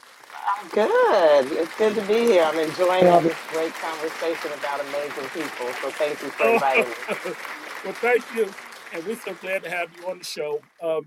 I'm 0.61 0.69
Good. 0.71 1.53
It's 1.53 1.77
good 1.77 1.95
to 1.97 2.03
be 2.03 2.15
here. 2.27 2.45
I'm 2.45 2.59
enjoying 2.59 3.09
all 3.09 3.23
this 3.23 3.37
great 3.53 3.73
conversation 3.75 4.53
about 4.59 4.81
amazing 4.81 5.29
people. 5.35 5.69
So 5.83 5.91
thank 5.93 6.23
you 6.23 6.31
for 6.31 6.47
Oh, 6.47 6.55
inviting 6.55 6.91
me. 6.91 6.97
well, 7.85 7.95
thank 7.95 8.25
you, 8.37 8.51
and 8.95 9.05
we're 9.07 9.17
so 9.17 9.35
glad 9.35 9.65
to 9.65 9.71
have 9.71 9.89
you 9.99 10.09
on 10.09 10.19
the 10.19 10.25
show. 10.25 10.61
Um, 10.83 11.03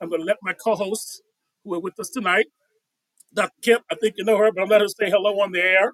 I'm 0.00 0.08
going 0.10 0.20
to 0.22 0.26
let 0.26 0.38
my 0.42 0.54
co-hosts 0.54 1.22
who 1.64 1.74
are 1.74 1.80
with 1.80 1.98
us 2.00 2.10
tonight, 2.10 2.46
Dr. 3.34 3.52
Kemp. 3.64 3.84
I 3.92 3.96
think 3.96 4.16
you 4.18 4.24
know 4.24 4.38
her, 4.38 4.52
but 4.52 4.62
I'm 4.62 4.68
going 4.68 4.70
to 4.70 4.74
let 4.74 4.82
her 4.82 4.88
say 4.88 5.10
hello 5.10 5.40
on 5.40 5.52
the 5.52 5.62
air. 5.62 5.92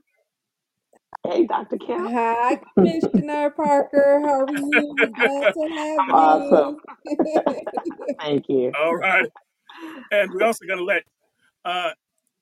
Hey, 1.22 1.46
Dr. 1.46 1.76
Kim. 1.76 2.06
Hi, 2.06 2.60
Commissioner 2.74 3.50
Parker. 3.50 4.20
How 4.24 4.44
are 4.46 4.50
you? 4.50 4.96
We're 4.98 5.12
glad 5.12 5.52
to 5.52 5.60
have 5.76 6.04
I'm 6.08 6.10
awesome. 6.14 6.76
you. 7.06 7.42
Thank 8.20 8.46
you. 8.48 8.72
All 8.78 8.96
right, 8.96 9.28
and 10.12 10.32
we're 10.32 10.44
also 10.44 10.66
going 10.66 10.78
to 10.78 10.84
let 10.84 11.04
uh, 11.64 11.90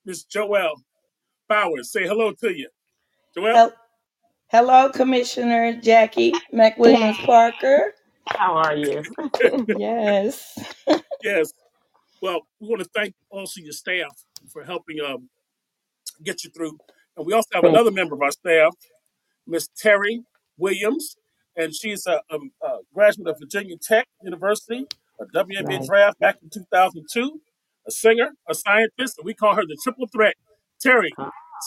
Miss 0.06 0.24
Joelle 0.26 0.76
Bowers 1.48 1.92
say 1.92 2.06
hello 2.06 2.32
to 2.42 2.56
you. 2.56 2.68
Joelle, 3.36 3.54
Hel- 3.54 3.74
Hello, 4.50 4.90
Commissioner 4.90 5.74
Jacquie 5.80 6.32
McWilliams 6.54 7.14
Hey, 7.14 7.26
Parker. 7.26 7.92
how 8.26 8.54
are 8.56 8.76
you? 8.76 9.02
Yes. 9.68 10.58
yes. 11.22 11.52
Well, 12.22 12.42
we 12.60 12.68
want 12.68 12.82
to 12.82 12.88
thank 12.94 13.14
also 13.30 13.60
your 13.60 13.72
staff 13.72 14.24
for 14.52 14.64
helping 14.64 15.00
um, 15.00 15.28
get 16.24 16.44
you 16.44 16.50
through, 16.50 16.78
and 17.16 17.26
we 17.26 17.32
also 17.32 17.48
have 17.54 17.64
another 17.64 17.90
member 17.90 18.14
of 18.14 18.22
our 18.22 18.30
staff, 18.30 18.74
Miss 19.46 19.68
Terry 19.76 20.22
Williams, 20.56 21.16
and 21.56 21.74
she's 21.74 22.06
a, 22.06 22.20
um, 22.32 22.50
a 22.62 22.78
graduate 22.94 23.28
of 23.28 23.36
Virginia 23.38 23.76
Tech 23.76 24.06
University, 24.22 24.86
a 25.20 25.24
WNBA 25.26 25.78
Right. 25.78 25.86
draft 25.86 26.18
back 26.18 26.36
in 26.42 26.48
2002, 26.50 27.40
a 27.86 27.90
singer, 27.90 28.30
a 28.48 28.54
scientist, 28.54 29.18
and 29.18 29.24
we 29.26 29.34
call 29.34 29.54
her 29.54 29.62
the 29.66 29.76
triple 29.82 30.06
threat. 30.06 30.34
Terry, 30.80 31.10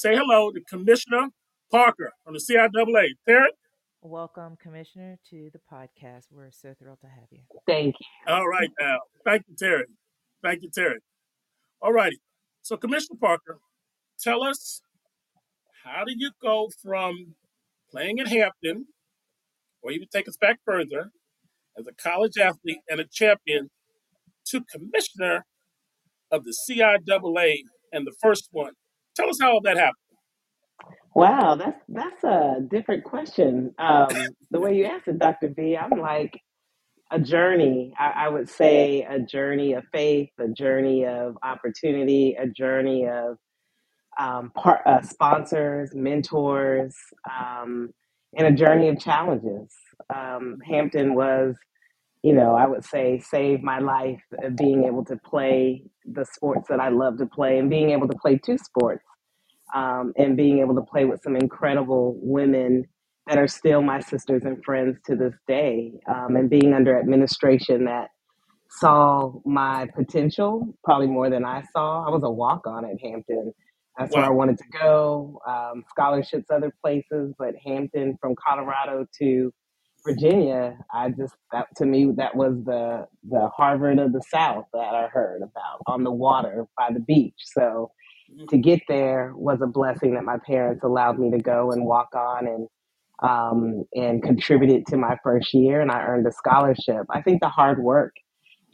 say 0.02 0.16
hello 0.16 0.52
to 0.52 0.62
Commissioner 0.62 1.30
Parker 1.72 2.12
from 2.24 2.34
the 2.34 2.40
CIAA. 2.40 3.10
Terry? 3.28 3.50
Welcome, 4.02 4.56
Commissioner, 4.62 5.18
to 5.32 5.50
the 5.52 5.60
podcast. 5.72 6.26
We're 6.32 6.52
so 6.52 6.74
thrilled 6.78 7.00
to 7.02 7.08
have 7.08 7.28
you. 7.32 7.40
Thank 7.68 7.96
you. 8.00 8.34
All 8.34 8.48
right 8.48 8.70
now. 8.80 9.00
Thank 9.24 9.44
you, 9.48 9.56
Terry. 9.56 9.86
Thank 10.44 10.62
you, 10.62 10.70
Terry. 10.70 11.00
All 11.82 11.92
righty. 11.92 12.20
So, 12.62 12.78
Commissioner 12.78 13.18
Parker, 13.20 13.58
tell 14.20 14.44
us 14.44 14.82
how 15.86 16.06
do 16.06 16.14
you 16.18 16.32
go 16.42 16.70
from 16.84 17.36
playing 17.92 18.20
in 18.20 18.28
Hampton, 18.28 18.88
or 19.84 19.92
even 19.92 20.08
take 20.14 20.28
us 20.28 20.38
back 20.38 20.60
further, 20.66 21.12
as 21.78 21.88
a 21.88 21.94
college 21.94 22.38
athlete 22.40 22.80
and 22.90 23.00
a 23.00 23.06
champion 23.06 23.70
to 24.48 24.62
commissioner 24.72 25.46
of 26.32 26.44
the 26.46 26.56
CIAA 26.70 27.56
and 27.94 28.08
the 28.08 28.16
first 28.22 28.50
one. 28.52 28.74
Tell 29.16 29.30
us 29.30 29.40
how 29.42 29.60
that 29.64 29.78
happened. 29.78 29.96
Wow, 31.16 31.56
that's 31.56 31.82
that's 31.90 32.24
a 32.24 32.58
different 32.70 33.04
question. 33.06 33.74
Um, 33.80 34.36
the 34.52 34.62
way 34.62 34.76
you 34.78 34.86
asked 34.86 35.08
it, 35.10 35.20
Dr. 35.20 35.54
V, 35.56 35.78
I'm 35.78 36.00
like 36.00 36.40
a 37.12 37.20
journey. 37.20 37.94
I, 38.00 38.26
I 38.26 38.30
would 38.30 38.50
say 38.50 39.04
a 39.10 39.20
journey 39.20 39.74
of 39.74 39.86
faith, 39.94 40.30
a 40.40 40.50
journey 40.50 41.06
of 41.06 41.38
opportunity, 41.44 42.36
a 42.40 42.48
journey 42.48 43.08
of 43.08 43.38
um, 44.20 44.52
part, 44.52 44.82
uh, 44.86 45.02
sponsors, 45.02 45.92
mentors, 45.96 46.96
um, 47.30 47.92
and 48.38 48.48
a 48.48 48.52
journey 48.52 48.90
of 48.90 49.00
challenges. 49.00 49.72
Um, 50.16 50.60
Hampton 50.66 51.16
was, 51.16 51.56
you 52.24 52.34
know, 52.34 52.56
I 52.56 52.68
would 52.68 52.86
say 52.86 53.20
saved 53.20 53.64
my 53.64 53.80
life 53.80 54.22
of 54.44 54.56
being 54.58 54.86
able 54.86 55.06
to 55.06 55.18
play 55.18 55.84
the 56.06 56.26
sports 56.26 56.68
that 56.70 56.80
I 56.82 56.90
love 56.90 57.18
to 57.20 57.26
play 57.28 57.60
and 57.60 57.70
being 57.70 57.92
able 57.92 58.08
to 58.10 58.18
play 58.18 58.38
two 58.38 58.58
sports 58.58 59.04
um, 59.76 60.14
and 60.18 60.38
being 60.38 60.60
able 60.60 60.76
to 60.76 60.82
play 60.82 61.06
with 61.06 61.22
some 61.24 61.36
incredible 61.36 62.18
women 62.22 62.86
that 63.28 63.38
are 63.38 63.48
still 63.48 63.82
my 63.82 64.00
sisters 64.02 64.44
and 64.46 64.64
friends 64.66 64.98
to 65.06 65.16
this 65.16 65.36
day 65.48 65.94
um, 66.10 66.36
and 66.36 66.50
being 66.50 66.74
under 66.74 67.00
administration 67.00 67.86
that 67.86 68.10
saw 68.70 69.34
my 69.46 69.88
potential 69.96 70.76
probably 70.84 71.08
more 71.08 71.30
than 71.30 71.46
I 71.46 71.64
saw. 71.74 72.06
I 72.08 72.12
was 72.12 72.24
a 72.24 72.32
walk 72.32 72.68
on 72.68 72.86
at 72.86 73.00
Hampton. 73.02 73.54
That's 73.98 74.16
where 74.16 74.26
I 74.26 74.30
wanted 74.30 74.58
to 74.60 74.66
go. 74.72 75.40
Um, 75.48 75.86
scholarships 75.90 76.48
other 76.52 76.74
places, 76.84 77.34
but 77.40 77.56
Hampton 77.66 78.18
from 78.22 78.36
Colorado 78.36 79.06
to 79.20 79.54
Virginia, 80.06 80.78
I 80.94 81.10
just 81.12 81.36
that 81.52 81.68
to 81.78 81.86
me 81.86 82.12
that 82.18 82.36
was 82.36 82.56
the 82.66 83.08
the 83.30 83.50
Harvard 83.56 84.00
of 84.00 84.14
the 84.14 84.22
South 84.30 84.66
that 84.74 84.96
I 84.96 85.08
heard 85.08 85.42
about 85.44 85.82
on 85.88 86.04
the 86.04 86.12
water 86.12 86.68
by 86.78 86.90
the 86.94 87.00
beach. 87.02 87.36
So 87.40 87.92
Mhm. 88.32 88.50
to 88.50 88.58
get 88.58 88.82
there 88.88 89.34
was 89.36 89.62
a 89.62 89.68
blessing 89.68 90.16
that 90.16 90.24
my 90.24 90.38
parents 90.46 90.84
allowed 90.84 91.20
me 91.20 91.32
to 91.32 91.40
go 91.40 91.72
and 91.72 91.86
walk 91.86 92.16
on 92.16 92.48
and 92.48 92.68
um, 93.24 93.86
and 93.96 94.24
contributed 94.24 94.88
to 94.88 94.98
my 94.98 95.18
first 95.24 95.54
year, 95.54 95.82
and 95.82 95.92
I 95.92 96.02
earned 96.04 96.28
a 96.28 96.32
scholarship. 96.34 97.06
I 97.10 97.22
think 97.22 97.42
the 97.42 97.50
hard 97.50 97.80
work 97.84 98.14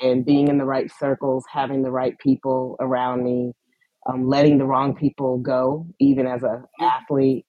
and 0.02 0.26
being 0.26 0.50
in 0.50 0.60
the 0.60 0.66
right 0.66 0.92
circles, 1.00 1.46
having 1.52 1.84
the 1.84 1.92
right 1.92 2.18
people 2.20 2.78
around 2.82 3.24
me, 3.24 3.54
um, 4.08 4.28
letting 4.28 4.58
the 4.58 4.66
wrong 4.66 4.96
people 4.96 5.38
go, 5.40 5.88
even 6.00 6.28
as 6.28 6.44
a 6.44 6.64
athlete, 6.82 7.46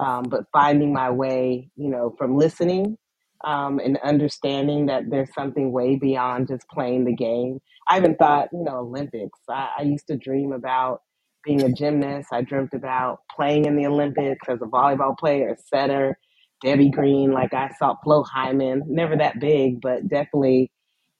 um, 0.00 0.24
but 0.24 0.44
finding 0.52 0.92
my 0.92 1.10
way, 1.10 1.70
you 1.76 1.90
know, 1.90 2.14
from 2.18 2.36
listening 2.36 2.96
um, 3.44 3.78
and 3.80 3.98
understanding 3.98 4.86
that 4.86 5.04
there's 5.10 5.32
something 5.34 5.72
way 5.72 5.96
beyond 5.96 6.48
just 6.48 6.68
playing 6.68 7.04
the 7.04 7.14
game. 7.14 7.60
I 7.88 7.98
even 7.98 8.16
thought, 8.16 8.48
you 8.52 8.64
know, 8.64 8.78
Olympics. 8.78 9.38
I, 9.48 9.70
I 9.78 9.82
used 9.82 10.06
to 10.08 10.16
dream 10.16 10.52
about 10.52 11.02
being 11.44 11.62
a 11.62 11.72
gymnast. 11.72 12.28
I 12.32 12.42
dreamt 12.42 12.74
about 12.74 13.20
playing 13.36 13.66
in 13.66 13.76
the 13.76 13.86
Olympics 13.86 14.48
as 14.48 14.60
a 14.62 14.66
volleyball 14.66 15.16
player, 15.18 15.50
a 15.50 15.56
setter, 15.74 16.18
Debbie 16.62 16.90
Green. 16.90 17.32
Like 17.32 17.54
I 17.54 17.70
saw 17.78 17.96
Flo 18.04 18.24
Hyman, 18.24 18.82
never 18.88 19.16
that 19.16 19.40
big, 19.40 19.80
but 19.80 20.08
definitely 20.08 20.70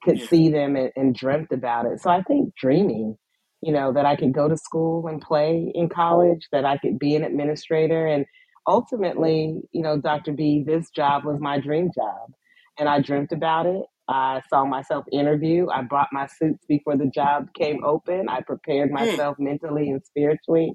could 0.02 0.20
see 0.20 0.50
them 0.50 0.76
and, 0.76 0.92
and 0.96 1.14
dreamt 1.14 1.52
about 1.52 1.86
it. 1.86 2.00
So 2.00 2.10
I 2.10 2.22
think 2.22 2.54
dreaming, 2.56 3.16
you 3.62 3.72
know, 3.72 3.92
that 3.92 4.06
I 4.06 4.16
could 4.16 4.32
go 4.32 4.48
to 4.48 4.56
school 4.56 5.06
and 5.08 5.20
play 5.20 5.72
in 5.74 5.88
college, 5.88 6.48
that 6.52 6.64
I 6.64 6.78
could 6.78 6.98
be 6.98 7.16
an 7.16 7.24
administrator. 7.24 8.06
And 8.06 8.26
ultimately, 8.66 9.62
you 9.72 9.82
know, 9.82 9.98
Dr. 9.98 10.32
B, 10.32 10.62
this 10.66 10.90
job 10.90 11.24
was 11.24 11.40
my 11.40 11.58
dream 11.60 11.90
job. 11.94 12.30
And 12.78 12.88
I 12.88 13.00
dreamt 13.00 13.32
about 13.32 13.66
it. 13.66 13.82
I 14.08 14.42
saw 14.48 14.64
myself 14.64 15.04
interview. 15.12 15.68
I 15.70 15.82
brought 15.82 16.08
my 16.12 16.26
suits 16.26 16.64
before 16.68 16.96
the 16.96 17.10
job 17.14 17.48
came 17.54 17.84
open. 17.84 18.28
I 18.28 18.40
prepared 18.42 18.90
Mm. 18.90 19.12
myself 19.12 19.36
mentally 19.38 19.90
and 19.90 20.02
spiritually 20.04 20.74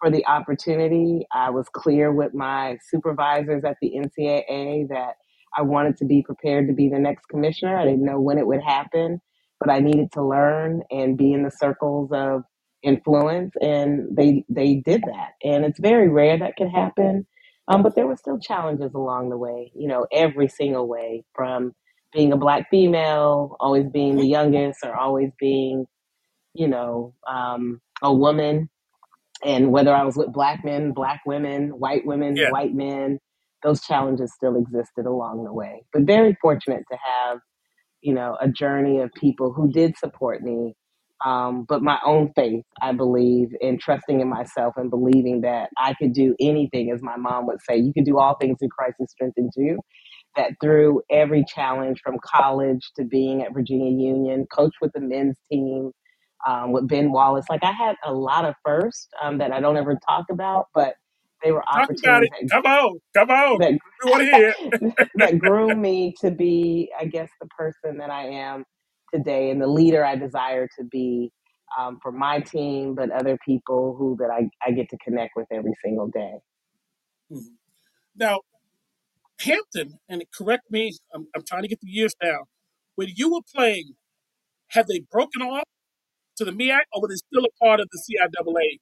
for 0.00 0.10
the 0.10 0.26
opportunity. 0.26 1.26
I 1.32 1.50
was 1.50 1.68
clear 1.72 2.12
with 2.12 2.34
my 2.34 2.78
supervisors 2.90 3.64
at 3.64 3.78
the 3.82 3.96
NCAA 3.96 4.88
that 4.90 5.14
I 5.56 5.62
wanted 5.62 5.96
to 5.98 6.04
be 6.04 6.22
prepared 6.22 6.68
to 6.68 6.74
be 6.74 6.88
the 6.88 6.98
next 6.98 7.26
commissioner. 7.28 7.76
I 7.78 7.84
didn't 7.84 8.04
know 8.04 8.20
when 8.20 8.38
it 8.38 8.46
would 8.46 8.62
happen, 8.62 9.20
but 9.60 9.70
I 9.70 9.80
needed 9.80 10.12
to 10.14 10.24
learn 10.24 10.82
and 10.90 11.16
be 11.18 11.32
in 11.32 11.42
the 11.44 11.50
circles 11.50 12.10
of 12.12 12.44
influence, 12.82 13.52
and 13.62 14.16
they 14.16 14.44
they 14.48 14.76
did 14.76 15.02
that. 15.02 15.32
And 15.44 15.64
it's 15.64 15.80
very 15.80 16.08
rare 16.08 16.38
that 16.38 16.56
can 16.56 16.70
happen, 16.70 17.26
um, 17.68 17.82
but 17.82 17.94
there 17.96 18.06
were 18.06 18.16
still 18.16 18.38
challenges 18.40 18.94
along 18.94 19.30
the 19.30 19.38
way. 19.38 19.72
You 19.74 19.88
know, 19.88 20.06
every 20.12 20.48
single 20.48 20.88
way 20.88 21.24
from 21.34 21.74
being 22.12 22.32
a 22.32 22.36
black 22.38 22.70
female, 22.70 23.56
always 23.60 23.86
being 23.92 24.16
the 24.16 24.26
youngest, 24.26 24.80
or 24.84 24.96
always 24.96 25.30
being, 25.40 25.86
you 26.54 26.68
know, 26.68 27.14
um, 27.28 27.80
a 28.02 28.12
woman 28.14 28.60
and 29.44 29.72
whether 29.72 29.94
I 29.94 30.04
was 30.04 30.16
with 30.18 30.32
black 30.34 30.64
men, 30.66 30.92
black 30.92 31.22
women, 31.26 31.70
white 31.80 32.06
women, 32.06 32.36
Yeah. 32.36 32.50
white 32.50 32.74
men, 32.74 33.20
those 33.64 33.82
challenges 33.82 34.34
still 34.34 34.56
existed 34.56 35.06
along 35.06 35.44
the 35.44 35.54
way. 35.54 35.84
But 35.94 36.04
very 36.04 36.36
fortunate 36.42 36.84
to 36.92 36.98
have, 36.98 37.40
you 38.02 38.14
know, 38.14 38.36
a 38.40 38.48
journey 38.48 39.00
of 39.00 39.10
people 39.14 39.52
who 39.52 39.70
did 39.72 39.96
support 39.98 40.42
me. 40.42 40.74
Um, 41.24 41.66
but 41.68 41.82
my 41.82 41.98
own 42.06 42.32
faith, 42.36 42.64
I 42.82 42.92
believe, 42.92 43.48
in 43.60 43.78
trusting 43.78 44.20
in 44.20 44.28
myself 44.28 44.74
and 44.76 44.90
believing 44.90 45.42
that 45.42 45.70
I 45.78 45.94
could 45.94 46.12
do 46.12 46.36
anything, 46.40 46.92
as 46.92 47.02
my 47.02 47.16
mom 47.16 47.46
would 47.48 47.60
say, 47.68 47.76
you 47.78 47.92
can 47.94 48.04
do 48.04 48.18
all 48.18 48.36
things 48.40 48.58
in 48.60 48.70
Christ 48.70 48.96
who 48.98 49.06
strengthens 49.08 49.54
you 49.56 49.78
that 50.36 50.52
through 50.62 51.02
every 51.10 51.44
challenge 51.46 52.00
from 52.04 52.18
college 52.24 52.90
to 52.96 53.04
being 53.04 53.42
at 53.42 53.54
Virginia 53.54 53.90
Union, 53.90 54.46
coach 54.54 54.74
with 54.80 54.92
the 54.94 55.02
men's 55.02 55.36
team, 55.52 55.92
um, 56.48 56.72
with 56.72 56.88
Ben 56.88 57.12
Wallace. 57.12 57.46
Like 57.50 57.64
I 57.64 57.72
had 57.72 57.96
a 58.04 58.14
lot 58.14 58.46
of 58.46 58.56
firsts 58.64 59.08
um, 59.22 59.38
that 59.38 59.52
I 59.52 59.60
don't 59.60 59.78
ever 59.78 59.98
talk 60.08 60.26
about, 60.32 60.66
but 60.74 60.94
they 61.44 61.52
were 61.52 61.64
Talk 61.74 61.90
about 62.04 62.24
opportunities 62.24 62.24
it. 62.24 62.32
Come 62.50 62.64
on. 62.66 62.98
Come 63.14 63.30
on. 63.30 63.58
that 63.58 63.72
We 64.04 64.10
want 64.10 64.22
to 64.22 64.28
hear 64.28 64.54
that, 64.80 65.08
that 65.16 65.38
grew 65.38 65.74
me 65.74 66.14
to 66.22 66.30
be, 66.30 66.90
I 66.98 67.06
guess, 67.06 67.30
the 67.40 67.48
person 67.58 67.98
that 67.98 68.10
I 68.10 68.26
am 68.28 68.64
today 69.14 69.50
and 69.50 69.60
the 69.60 69.66
leader 69.68 70.04
I 70.04 70.16
desire 70.16 70.68
to 70.78 70.84
be 70.84 71.30
um, 71.78 71.98
for 72.02 72.12
my 72.12 72.40
team, 72.40 72.94
but 72.94 73.10
other 73.12 73.38
people 73.46 73.96
who 73.98 74.16
that 74.20 74.30
I, 74.30 74.48
I 74.66 74.72
get 74.72 74.88
to 74.90 74.98
connect 74.98 75.32
with 75.36 75.46
every 75.52 75.74
single 75.84 76.08
day. 76.08 76.34
Mhm. 77.32 77.56
Now, 78.16 78.40
Hampton, 79.40 79.98
and 80.08 80.22
correct 80.36 80.64
me, 80.70 80.92
I'm, 81.14 81.26
I'm 81.36 81.42
trying 81.48 81.62
to 81.62 81.68
get 81.68 81.80
the 81.80 81.90
years 81.90 82.14
down. 82.22 82.44
When 82.96 83.08
you 83.14 83.32
were 83.32 83.42
playing, 83.54 83.94
had 84.68 84.86
they 84.88 85.00
broken 85.10 85.42
off 85.42 85.64
to 86.36 86.44
the 86.44 86.52
MEAC 86.52 86.82
or 86.92 87.02
were 87.02 87.08
they 87.08 87.16
still 87.16 87.44
a 87.44 87.64
part 87.64 87.80
of 87.80 87.88
the 87.92 88.00
CIAA 88.00 88.78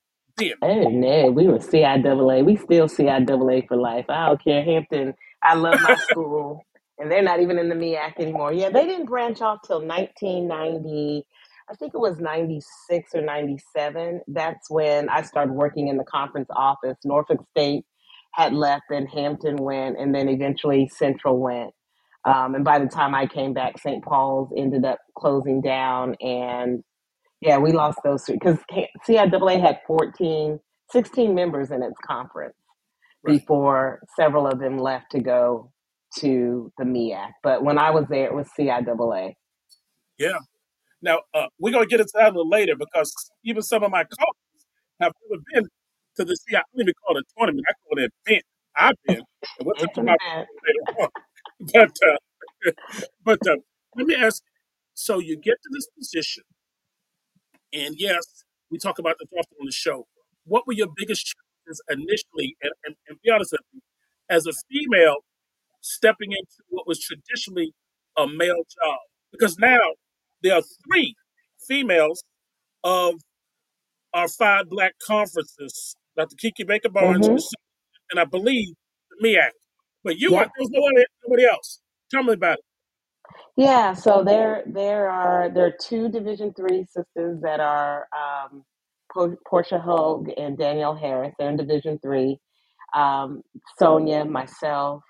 Oh 0.63 0.91
no, 0.91 1.31
we 1.31 1.47
were 1.49 1.59
CIAA. 1.59 2.45
We 2.45 2.57
still 2.57 2.89
CIAA 2.89 3.67
for 3.69 3.77
life. 3.77 4.07
I 4.11 4.29
don't 4.29 4.45
care. 4.45 4.65
Hampton, 4.65 5.15
I 5.43 5.55
love 5.55 5.81
my 5.83 5.95
school, 6.11 6.63
and 6.99 7.11
they're 7.11 7.23
not 7.23 7.41
even 7.41 7.59
in 7.59 7.69
the 7.71 7.77
MEAC 7.77 8.21
anymore. 8.21 8.53
Yeah, 8.53 8.71
they 8.71 8.85
didn't 8.87 9.07
branch 9.07 9.41
off 9.41 9.61
till 9.67 9.81
1990. 9.87 11.25
I 11.71 11.75
think 11.77 11.95
it 11.95 11.99
was 12.01 12.19
96 12.21 13.15
or 13.15 13.23
97. 13.23 14.23
That's 14.29 14.71
when 14.71 15.09
I 15.09 15.23
started 15.23 15.55
working 15.55 15.89
in 15.89 15.97
the 15.97 16.05
conference 16.05 16.49
office. 16.55 16.99
Norfolk 17.05 17.41
State 17.51 17.85
had 18.33 18.53
left, 18.53 18.85
then 18.91 19.07
Hampton 19.07 19.57
went, 19.57 19.99
and 19.99 20.15
then 20.15 20.29
eventually 20.29 20.89
Central 20.89 21.39
went. 21.41 21.73
Um, 22.25 22.55
and 22.57 22.65
by 22.65 22.79
the 22.81 22.87
time 22.89 23.15
I 23.15 23.27
came 23.27 23.55
back, 23.55 23.79
St. 23.79 24.05
Paul's 24.05 24.53
ended 24.57 24.85
up 24.85 24.99
closing 25.17 25.61
down, 25.63 26.17
and 26.21 26.85
yeah, 27.47 27.59
we 27.59 27.73
lost 27.73 28.01
those 28.05 28.25
three 28.25 28.37
because 28.37 28.59
CIAA 29.09 29.61
had 29.63 29.81
14, 29.89 30.61
16 30.93 31.35
members 31.37 31.73
in 31.73 31.83
its 31.85 31.99
conference 32.07 32.57
Right. 33.25 33.39
before 33.39 34.01
several 34.17 34.47
of 34.49 34.61
them 34.61 34.79
left 34.79 35.13
to 35.13 35.21
go 35.21 35.73
to 36.19 36.73
the 36.79 36.85
MEAC. 36.85 37.31
But 37.43 37.65
when 37.65 37.79
I 37.79 37.91
was 37.93 38.07
there, 38.11 38.27
it 38.27 38.35
was 38.35 38.49
CIAA. 38.59 39.35
Yeah. 40.19 40.39
Now, 41.03 41.21
uh, 41.35 41.47
we're 41.61 41.73
going 41.73 41.85
to 41.85 41.91
get 41.91 42.01
into 42.01 42.13
that 42.17 42.27
a 42.27 42.37
little 42.37 42.49
later 42.49 42.75
because 42.77 43.15
even 43.45 43.63
some 43.63 43.83
of 43.85 43.91
my 43.91 44.05
colleagues 44.05 44.39
have 45.01 45.13
never 45.31 45.43
been 45.55 45.65
to 46.17 46.25
the 46.25 46.37
CI. 46.49 46.57
I 46.59 46.63
don't 46.75 46.83
even 46.83 46.95
call 47.07 47.17
it 47.19 47.25
a 47.29 47.39
tournament. 47.39 47.67
I 47.69 47.75
call 47.85 47.99
it 47.99 48.05
an 48.05 48.11
event. 48.27 48.45
I've 48.77 48.97
been. 49.07 49.25
And 49.59 49.67
we'll 49.67 49.77
It's 49.79 49.93
talk 49.95 49.97
an 49.97 50.09
about 50.09 50.19
event. 50.35 50.49
later 50.67 51.03
on. 51.03 51.11
But, 51.75 51.97
uh, 52.09 52.73
but 53.25 53.39
uh, 53.49 53.57
let 53.97 54.07
me 54.07 54.17
ask 54.17 54.43
you. 54.45 54.53
So 54.95 55.19
you 55.21 55.37
get 55.39 55.57
to 55.63 55.71
this 55.73 55.89
position, 55.99 56.45
and 57.77 57.95
yes, 57.99 58.23
we 58.71 58.79
talk 58.79 58.99
about 58.99 59.17
this 59.21 59.29
often 59.33 59.57
on 59.61 59.67
the 59.67 59.73
show. 59.73 60.07
What 60.45 60.67
were 60.67 60.73
your 60.73 60.89
biggest 60.97 61.35
challenges 61.35 61.83
initially? 61.91 62.57
And, 62.63 62.73
and, 62.85 62.97
and 63.09 63.19
be 63.23 63.31
honest 63.31 63.53
with 63.53 63.61
me, 63.75 63.81
as 64.31 64.47
a 64.47 64.53
female 64.71 65.17
stepping 65.83 66.33
into 66.33 66.63
what 66.69 66.87
was 66.87 67.01
traditionally 67.01 67.73
a 68.17 68.27
male 68.27 68.65
job, 68.83 68.99
because 69.33 69.59
now 69.59 69.81
there 70.43 70.55
are 70.55 70.63
three 70.89 71.15
females 71.69 72.23
of 72.85 73.15
our 74.15 74.29
five 74.29 74.69
black 74.69 74.95
conferences, 75.07 75.95
Dr. 76.17 76.37
Kiki 76.37 76.65
Baker 76.65 76.89
Barnes, 76.89 77.27
hmm 77.29 77.37
and 78.11 78.21
I 78.21 78.25
believe 78.25 78.75
the 79.11 79.29
MEAC. 79.29 79.51
But 80.05 80.19
you 80.19 80.31
Yeah. 80.31 80.39
weren't, 80.39 80.53
there 80.59 80.69
nobody, 80.71 81.05
nobody 81.27 81.45
else. 81.45 81.81
Tell 82.11 82.23
me 82.23 82.35
about 82.35 82.59
it. 82.59 82.65
Yeah, 83.57 83.95
so 83.95 84.25
there 84.25 84.63
there 84.67 85.11
are 85.11 85.51
there 85.51 85.67
are 85.67 85.75
two 85.81 86.09
Division 86.11 86.55
three 86.55 86.85
sisters 86.87 87.41
that 87.43 87.61
are 87.61 88.09
um, 88.17 88.65
Por- 89.13 89.39
Portia 89.49 89.79
Hogue 89.79 90.31
and 90.39 90.57
Danielle 90.59 90.97
Harris. 90.97 91.35
They're 91.39 91.51
in 91.51 91.57
Division 91.59 91.99
three. 92.03 92.39
Um, 92.97 93.43
Sonja, 93.81 94.29
myself, 94.29 95.03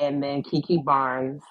and 0.00 0.22
then 0.22 0.42
Kiki 0.42 0.78
Barnes, 0.84 1.42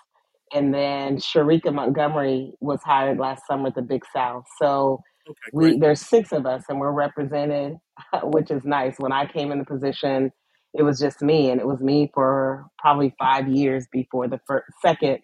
and 0.54 0.74
then 0.74 1.18
Sherika 1.18 1.74
Montgomery 1.74 2.54
was 2.62 2.82
hired 2.84 3.20
last 3.20 3.44
summer 3.48 3.68
at 3.70 3.76
the 3.76 3.84
Big 3.84 4.04
South. 4.14 4.46
So 4.62 5.02
Okay, 5.30 5.52
we 5.52 5.80
there's 5.80 6.02
six 6.02 6.32
of 6.34 6.46
us, 6.46 6.66
and 6.70 6.80
we're 6.80 6.92
represented, 6.92 7.78
which 8.24 8.52
is 8.52 8.66
nice. 8.66 8.96
When 9.00 9.14
I 9.14 9.26
came 9.28 9.52
in 9.52 9.60
the 9.60 9.66
position, 9.66 10.32
it 10.74 10.84
was 10.84 11.00
just 11.00 11.22
me, 11.22 11.52
and 11.52 11.62
it 11.62 11.68
was 11.68 11.82
me 11.82 12.12
for 12.14 12.68
probably 12.80 13.16
five 13.20 13.48
years 13.50 13.88
before 13.92 14.28
the 14.28 14.42
first, 14.48 14.66
second 14.82 15.20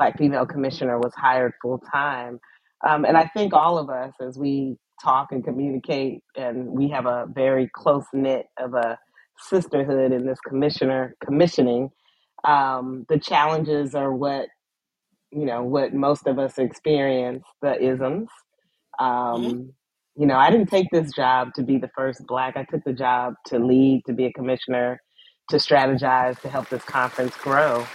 black 0.00 0.18
female 0.18 0.46
commissioner 0.46 0.98
was 0.98 1.14
hired 1.16 1.54
full 1.62 1.80
time. 1.92 2.40
Um, 2.88 3.04
and 3.06 3.18
I 3.18 3.26
think 3.28 3.54
all 3.54 3.78
of 3.78 3.90
us, 3.90 4.14
as 4.20 4.38
we 4.38 4.76
talk 5.04 5.32
and 5.32 5.44
communicate, 5.44 6.22
and 6.36 6.68
we 6.68 6.90
have 6.90 7.06
a 7.06 7.26
very 7.34 7.70
close 7.74 8.06
knit 8.14 8.46
of 8.58 8.74
a 8.74 8.98
sisterhood 9.38 10.12
in 10.12 10.26
this 10.26 10.40
commissioner 10.48 11.16
commissioning 11.24 11.90
um, 12.44 13.06
the 13.10 13.18
challenges 13.18 13.94
are 13.94 14.12
what 14.14 14.48
you 15.32 15.46
know 15.46 15.64
what 15.64 15.94
most 15.94 16.26
of 16.28 16.38
us 16.38 16.58
experience 16.58 17.44
the 17.62 17.80
isms. 17.82 18.28
Um, 19.00 19.72
you 20.16 20.26
know 20.26 20.36
i 20.36 20.50
didn't 20.50 20.68
take 20.68 20.88
this 20.92 21.12
job 21.14 21.54
to 21.56 21.62
be 21.64 21.78
the 21.78 21.90
first 21.96 22.26
black. 22.26 22.56
I 22.56 22.64
took 22.64 22.84
the 22.84 22.94
job 22.94 23.34
to 23.48 23.58
lead 23.58 24.04
to 24.06 24.14
be 24.14 24.26
a 24.26 24.32
commissioner 24.32 25.00
to 25.50 25.56
strategize 25.56 26.40
to 26.42 26.50
help 26.50 26.70
this 26.70 26.84
conference 26.84 27.36
grow. 27.36 27.88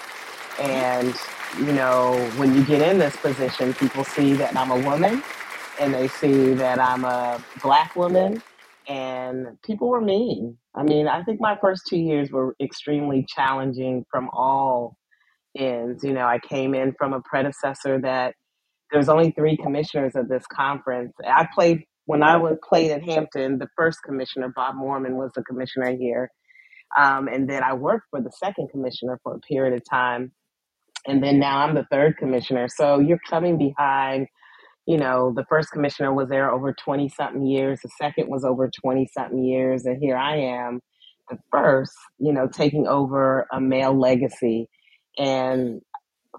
Hmm 0.61 0.87
and 1.03 1.15
you 1.59 1.73
know 1.73 2.17
when 2.37 2.55
you 2.55 2.63
get 2.65 2.81
in 2.81 2.99
this 2.99 3.15
position 3.17 3.73
people 3.75 4.03
see 4.03 4.33
that 4.33 4.55
i'm 4.57 4.71
a 4.71 4.79
woman 4.89 5.23
and 5.79 5.93
they 5.93 6.07
see 6.07 6.53
that 6.53 6.79
i'm 6.79 7.05
a 7.05 7.43
black 7.63 7.95
woman 7.95 8.41
and 8.87 9.47
people 9.63 9.89
were 9.89 10.01
mean 10.01 10.57
i 10.75 10.83
mean 10.83 11.07
i 11.07 11.23
think 11.23 11.41
my 11.41 11.57
first 11.61 11.83
two 11.89 11.97
years 11.99 12.31
were 12.31 12.55
extremely 12.61 13.25
challenging 13.29 14.05
from 14.11 14.29
all 14.33 14.93
ends. 15.57 16.03
You 16.03 16.13
know, 16.13 16.25
I 16.25 16.39
came 16.39 16.73
in 16.73 16.93
from 16.97 17.13
a 17.13 17.21
predecessor 17.21 17.99
that 18.01 18.35
there's 18.91 19.09
only 19.09 19.31
three 19.31 19.57
commissioners 19.57 20.15
of 20.15 20.29
this 20.29 20.45
conference. 20.51 21.13
I 21.27 21.47
played 21.53 21.83
when 22.05 22.23
I 22.23 22.37
was 22.37 22.57
played 22.67 22.91
at 22.91 23.03
Hampton. 23.03 23.59
The 23.59 23.69
first 23.77 23.99
commissioner, 24.05 24.51
Bob 24.55 24.75
Moorman, 24.75 25.15
was 25.15 25.31
the 25.35 25.43
commissioner 25.43 25.95
here, 25.97 26.29
um, 26.99 27.29
and 27.29 27.49
then 27.49 27.63
I 27.63 27.73
worked 27.75 28.07
for 28.11 28.21
the 28.21 28.31
second 28.31 28.69
commissioner 28.71 29.19
for 29.23 29.35
a 29.35 29.39
period 29.41 29.75
of 29.75 29.83
time, 29.89 30.33
and 31.07 31.23
then 31.23 31.39
now 31.39 31.59
I'm 31.59 31.75
the 31.75 31.87
third 31.91 32.17
commissioner. 32.17 32.67
So 32.69 32.99
you're 32.99 33.19
coming 33.29 33.57
behind. 33.57 34.27
You 34.87 34.97
know, 34.97 35.33
the 35.35 35.45
first 35.49 35.71
commissioner 35.71 36.13
was 36.13 36.29
there 36.29 36.51
over 36.51 36.73
20 36.73 37.09
something 37.09 37.45
years. 37.45 37.79
The 37.83 37.89
second 38.01 38.29
was 38.29 38.45
over 38.45 38.69
20 38.83 39.09
something 39.13 39.43
years, 39.43 39.85
and 39.85 39.97
here 40.01 40.17
I 40.17 40.37
am, 40.37 40.81
the 41.29 41.37
first. 41.51 41.93
You 42.19 42.33
know, 42.33 42.47
taking 42.47 42.87
over 42.87 43.47
a 43.53 43.61
male 43.61 43.97
legacy 43.99 44.69
and 45.17 45.81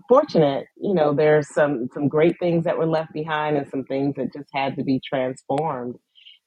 fortunate, 0.08 0.66
you 0.76 0.94
know, 0.94 1.14
there's 1.14 1.52
some 1.54 1.88
some 1.94 2.08
great 2.08 2.36
things 2.40 2.64
that 2.64 2.78
were 2.78 2.86
left 2.86 3.12
behind 3.12 3.56
and 3.56 3.68
some 3.70 3.84
things 3.84 4.14
that 4.16 4.32
just 4.34 4.48
had 4.54 4.76
to 4.76 4.84
be 4.84 5.00
transformed. 5.08 5.96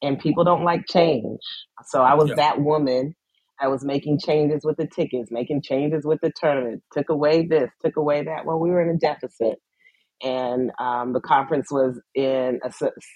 And 0.04 0.20
people 0.20 0.44
don't 0.44 0.64
like 0.66 0.86
change. 0.90 1.42
So 1.88 2.04
I 2.04 2.16
was 2.16 2.30
Yeah. 2.30 2.36
that 2.36 2.62
woman 2.62 3.16
that 3.62 3.72
was 3.72 3.86
making 3.86 4.20
changes 4.20 4.62
with 4.66 4.78
the 4.78 4.88
tickets, 4.88 5.32
making 5.32 5.64
changes 5.64 6.06
with 6.06 6.20
the 6.22 6.32
tournament, 6.40 6.84
took 6.94 7.10
away 7.10 7.48
this, 7.48 7.70
took 7.84 7.98
away 7.98 8.24
that. 8.26 8.46
Well, 8.46 8.60
we 8.60 8.72
were 8.72 8.82
in 8.82 8.90
a 8.96 9.00
deficit 9.00 9.56
and 10.24 10.72
um, 10.80 11.14
the 11.14 11.22
conference 11.22 11.72
was 11.72 12.02
in 12.16 12.60
a 12.66 12.72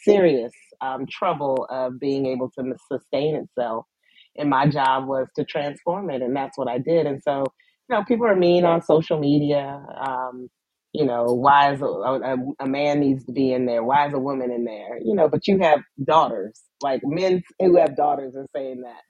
serious 0.05 0.53
um, 0.81 1.07
trouble 1.11 1.67
of 1.71 1.99
being 1.99 2.27
able 2.27 2.51
to 2.51 2.75
sustain 2.91 3.35
itself. 3.37 3.87
And 4.37 4.49
my 4.49 4.67
job 4.67 5.07
was 5.07 5.27
to 5.37 5.45
transform 5.45 6.09
it, 6.11 6.23
and 6.23 6.35
that's 6.35 6.57
what 6.57 6.69
I 6.69 6.79
did. 6.79 7.07
And 7.07 7.21
so, 7.23 7.45
you 7.89 7.97
know, 7.97 8.05
people 8.05 8.27
are 8.27 8.37
mean 8.37 8.65
on 8.65 8.83
social 8.83 9.19
media. 9.19 9.85
Um, 10.07 10.49
you 10.95 11.05
know, 11.05 11.25
why 11.25 11.73
is 11.73 11.81
a, 11.81 11.85
a, 11.85 12.37
a 12.61 12.67
man 12.67 13.01
needs 13.01 13.25
to 13.27 13.33
be 13.33 13.53
in 13.53 13.67
there? 13.67 13.83
Why 13.83 14.07
is 14.07 14.15
a 14.15 14.19
woman 14.19 14.51
in 14.51 14.65
there? 14.65 14.99
You 15.05 15.15
know, 15.15 15.29
but 15.29 15.47
you 15.47 15.59
have 15.59 15.81
daughters, 16.03 16.61
like 16.81 17.01
men 17.05 17.43
who 17.59 17.77
have 17.77 17.97
daughters 17.97 18.35
are 18.37 18.47
saying 18.55 18.83
that. 18.83 19.01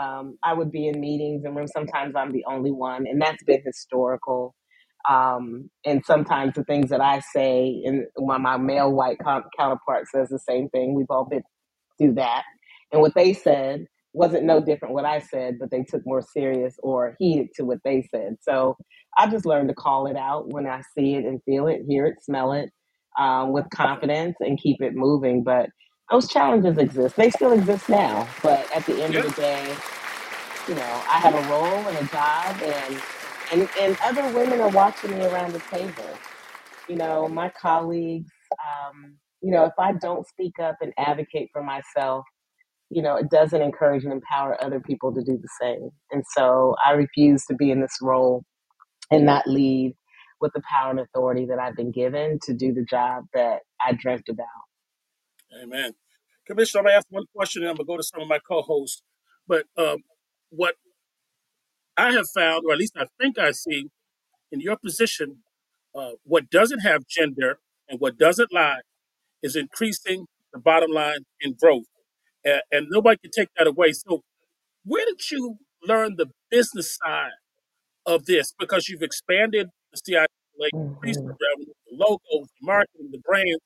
Um, 0.00 0.38
I 0.44 0.54
would 0.54 0.72
be 0.72 0.88
in 0.88 1.00
meetings 1.00 1.44
and 1.44 1.56
rooms. 1.56 1.72
Sometimes 1.74 2.16
I'm 2.16 2.32
the 2.32 2.46
only 2.48 2.72
one, 2.72 3.06
and 3.08 3.22
that's 3.22 3.44
been 3.44 3.62
historical 3.64 4.52
um, 5.08 5.70
and 5.84 6.04
sometimes 6.04 6.54
the 6.54 6.64
things 6.64 6.90
that 6.90 7.00
I 7.00 7.20
say, 7.34 7.82
and 7.84 8.06
when 8.16 8.42
my 8.42 8.56
male 8.56 8.92
white 8.92 9.18
counterpart 9.58 10.06
says 10.14 10.28
the 10.28 10.38
same 10.38 10.68
thing, 10.68 10.94
we've 10.94 11.10
all 11.10 11.24
been 11.24 11.42
through 11.98 12.14
that. 12.14 12.44
And 12.92 13.00
what 13.02 13.14
they 13.14 13.32
said 13.32 13.86
wasn't 14.14 14.44
no 14.44 14.60
different 14.60 14.94
what 14.94 15.04
I 15.04 15.20
said, 15.20 15.56
but 15.60 15.70
they 15.70 15.82
took 15.84 16.02
more 16.06 16.22
serious 16.22 16.76
or 16.82 17.16
heeded 17.18 17.48
to 17.56 17.64
what 17.64 17.78
they 17.84 18.06
said. 18.14 18.36
So 18.42 18.76
I 19.18 19.28
just 19.28 19.46
learned 19.46 19.68
to 19.70 19.74
call 19.74 20.06
it 20.06 20.16
out 20.16 20.52
when 20.52 20.66
I 20.66 20.82
see 20.96 21.14
it 21.14 21.24
and 21.24 21.42
feel 21.44 21.66
it, 21.68 21.82
hear 21.88 22.06
it, 22.06 22.16
smell 22.22 22.52
it, 22.52 22.70
um, 23.18 23.52
with 23.52 23.66
confidence 23.74 24.36
and 24.40 24.60
keep 24.60 24.82
it 24.82 24.94
moving. 24.94 25.44
But 25.44 25.70
those 26.10 26.28
challenges 26.28 26.78
exist. 26.78 27.14
They 27.18 27.30
still 27.30 27.52
exist 27.52 27.84
now. 27.88 28.36
But 28.42 28.68
at 28.74 28.86
the 28.86 29.02
end 29.02 29.16
of 29.16 29.22
Yeah. 29.22 29.24
the 29.24 29.32
day, 29.32 29.82
you 30.66 30.76
know, 30.76 31.04
I 31.12 31.20
have 31.20 31.34
a 31.34 31.42
role 31.42 31.88
and 31.88 31.98
a 31.98 32.04
job, 32.04 32.62
and 32.62 33.02
and 33.50 33.68
and 33.80 33.98
other 34.04 34.28
women 34.28 34.60
are 34.60 34.70
watching 34.70 35.12
me 35.12 35.24
around 35.26 35.52
the 35.54 35.62
table. 35.74 36.22
You 36.88 36.96
know, 36.96 37.28
my 37.28 37.50
colleagues. 37.60 38.32
Um, 38.52 39.16
you 39.42 39.52
know, 39.52 39.64
if 39.66 39.74
I 39.78 39.92
don't 39.94 40.26
speak 40.26 40.54
up 40.60 40.76
and 40.82 40.92
advocate 40.98 41.50
for 41.52 41.62
myself, 41.62 42.24
you 42.90 43.02
know, 43.02 43.16
it 43.16 43.30
doesn't 43.30 43.60
encourage 43.62 44.04
and 44.04 44.12
empower 44.12 44.62
other 44.62 44.80
people 44.80 45.14
to 45.14 45.22
do 45.22 45.38
the 45.38 45.48
same. 45.60 45.90
And 46.12 46.24
so 46.36 46.76
I 46.84 46.92
refuse 46.92 47.44
to 47.46 47.54
be 47.54 47.70
in 47.70 47.80
this 47.80 47.98
role 48.02 48.44
and 49.12 49.26
not 49.26 49.48
lead 49.48 49.94
with 50.40 50.52
the 50.54 50.62
power 50.70 50.90
and 50.92 51.00
authority 51.00 51.46
that 51.46 51.60
I've 51.60 51.76
been 51.76 51.92
given 51.92 52.38
to 52.44 52.54
do 52.54 52.74
the 52.74 52.84
job 52.84 53.24
that 53.34 53.60
I 53.84 53.94
dreamt 53.94 54.28
about. 54.30 54.46
Amen. 55.56 55.92
Commissioner, 56.46 56.80
I'm 56.80 56.84
gonna 56.86 56.96
ask 56.98 57.06
one 57.10 57.24
question, 57.34 57.62
and 57.62 57.70
I'm 57.70 57.76
gonna 57.76 57.86
go 57.86 57.96
to 57.96 58.02
some 58.02 58.22
of 58.22 58.28
my 58.28 58.38
co-hosts. 58.48 59.02
But 59.48 59.66
um, 59.78 59.98
what 60.50 60.74
I 61.96 62.12
have 62.12 62.28
found, 62.34 62.64
or 62.66 62.72
at 62.72 62.78
least 62.78 62.96
I 62.98 63.06
think 63.20 63.38
I 63.38 63.52
see 63.52 63.88
in 64.52 64.60
your 64.60 64.76
position, 64.76 65.38
uh, 65.94 66.12
what 66.24 66.50
doesn't 66.50 66.80
have 66.80 67.06
gender 67.08 67.58
and 67.88 68.00
what 68.00 68.18
doesn't 68.18 68.52
lie 68.52 68.80
is 69.42 69.56
increasing 69.56 70.26
the 70.52 70.60
bottom 70.60 70.92
line 70.92 71.20
in 71.40 71.54
growth, 71.60 71.86
and, 72.44 72.62
and 72.72 72.86
nobody 72.90 73.18
can 73.22 73.30
take 73.32 73.48
that 73.58 73.66
away. 73.68 73.92
So, 73.92 74.22
where 74.84 75.06
did 75.06 75.30
you 75.30 75.56
learn 75.86 76.16
the 76.16 76.28
business 76.50 76.96
side 77.04 77.32
of 78.06 78.26
this? 78.26 78.52
Because 78.58 78.88
you've 78.88 79.02
expanded 79.02 79.68
the 79.92 80.00
CIAA, 80.12 80.26
increased 81.02 81.22
hmm 81.22 81.28
the 81.28 81.34
revenue, 81.50 81.74
the 81.90 81.96
logos, 81.96 82.48
the 82.60 82.66
marketing, 82.66 83.10
the 83.12 83.20
brand, 83.24 83.58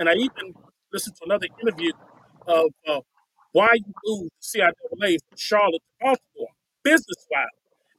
and 0.00 0.08
I 0.08 0.14
even 0.14 0.54
listened 0.92 1.16
to 1.16 1.22
another 1.26 1.46
interview 1.62 1.92
of 2.48 2.66
uh, 2.88 3.00
why 3.52 3.70
you 3.74 3.92
moved 4.06 4.30
the 4.54 4.60
CIAA 4.60 5.18
from 5.28 5.36
Charlotte 5.38 5.82
to 5.82 6.04
Baltimore, 6.06 6.50
business 6.84 7.26
wise, 7.30 7.46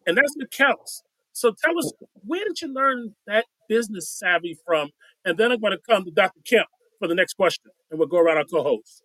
and 0.08 0.18
that's 0.18 0.34
what 0.38 0.52
counts. 0.52 1.04
So 1.34 1.54
tell 1.64 1.78
us, 1.80 1.94
where 2.26 2.44
did 2.46 2.62
you 2.62 2.74
learn 2.74 3.16
that 3.28 3.46
business 3.70 4.10
savvy 4.10 4.58
from? 4.66 4.90
And 5.26 5.38
then 5.38 5.52
I'm 5.52 5.62
going 5.62 5.74
to 5.74 5.80
come 5.90 6.06
to 6.06 6.12
Dr. 6.12 6.42
Kemp 6.50 6.68
for 7.00 7.08
the 7.08 7.16
next 7.16 7.36
question, 7.36 7.72
and 7.92 8.00
we'll 8.00 8.10
go 8.10 8.20
around 8.20 8.38
our 8.38 8.46
co-hosts. 8.46 9.04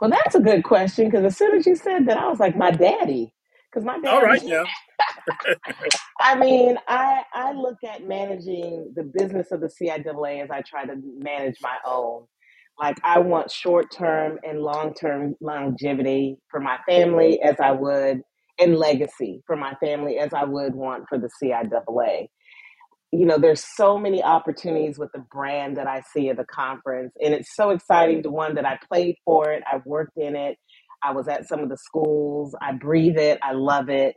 Well, 0.00 0.10
that's 0.10 0.34
a 0.36 0.40
good 0.40 0.64
question 0.64 1.06
because 1.10 1.24
as 1.24 1.36
soon 1.38 1.56
as 1.56 1.66
you 1.66 1.76
said 1.76 2.06
that, 2.06 2.18
I 2.18 2.28
was 2.28 2.40
like, 2.40 2.56
my 2.56 2.70
daddy. 2.72 3.34
Because 3.70 3.84
my 3.86 3.98
All 4.06 4.22
dad 4.22 4.22
right, 4.22 4.42
now. 4.44 4.64
I 6.20 6.36
mean, 6.36 6.78
I 6.88 7.24
I 7.34 7.52
look 7.52 7.78
at 7.84 8.06
managing 8.06 8.92
the 8.96 9.04
business 9.04 9.52
of 9.52 9.60
the 9.60 9.68
CIAA 9.68 10.44
as 10.44 10.50
I 10.50 10.62
try 10.62 10.86
to 10.86 10.96
manage 11.18 11.58
my 11.62 11.76
own. 11.86 12.24
Like 12.78 12.98
I 13.04 13.20
want 13.20 13.50
short 13.50 13.92
term 13.92 14.38
and 14.44 14.60
long 14.60 14.94
term 14.94 15.36
longevity 15.40 16.38
for 16.50 16.60
my 16.60 16.78
family 16.88 17.40
as 17.42 17.56
I 17.60 17.72
would 17.72 18.22
and 18.58 18.76
legacy 18.76 19.42
for 19.46 19.56
my 19.56 19.74
family 19.76 20.18
as 20.18 20.32
I 20.32 20.44
would 20.44 20.74
want 20.74 21.04
for 21.08 21.18
the 21.18 21.30
CIAA. 21.42 22.28
You 23.12 23.26
know, 23.26 23.38
there's 23.38 23.64
so 23.76 23.96
many 23.98 24.22
opportunities 24.24 24.98
with 24.98 25.10
the 25.12 25.24
brand 25.32 25.76
that 25.76 25.86
I 25.86 26.02
see 26.12 26.30
at 26.30 26.36
the 26.36 26.44
conference, 26.44 27.12
and 27.22 27.32
it's 27.32 27.54
so 27.54 27.70
exciting 27.70 28.24
to 28.24 28.30
one 28.30 28.56
that 28.56 28.66
I 28.66 28.78
played 28.90 29.16
for 29.24 29.52
it, 29.52 29.62
I 29.72 29.80
worked 29.84 30.16
in 30.16 30.34
it, 30.34 30.58
I 31.02 31.12
was 31.12 31.28
at 31.28 31.46
some 31.46 31.60
of 31.60 31.68
the 31.68 31.76
schools, 31.76 32.56
I 32.60 32.72
breathe 32.72 33.16
it, 33.16 33.38
I 33.42 33.52
love 33.52 33.88
it, 33.88 34.16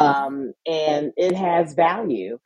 um, 0.00 0.52
and 0.66 1.12
it 1.16 1.36
has 1.36 1.74
value 1.74 2.38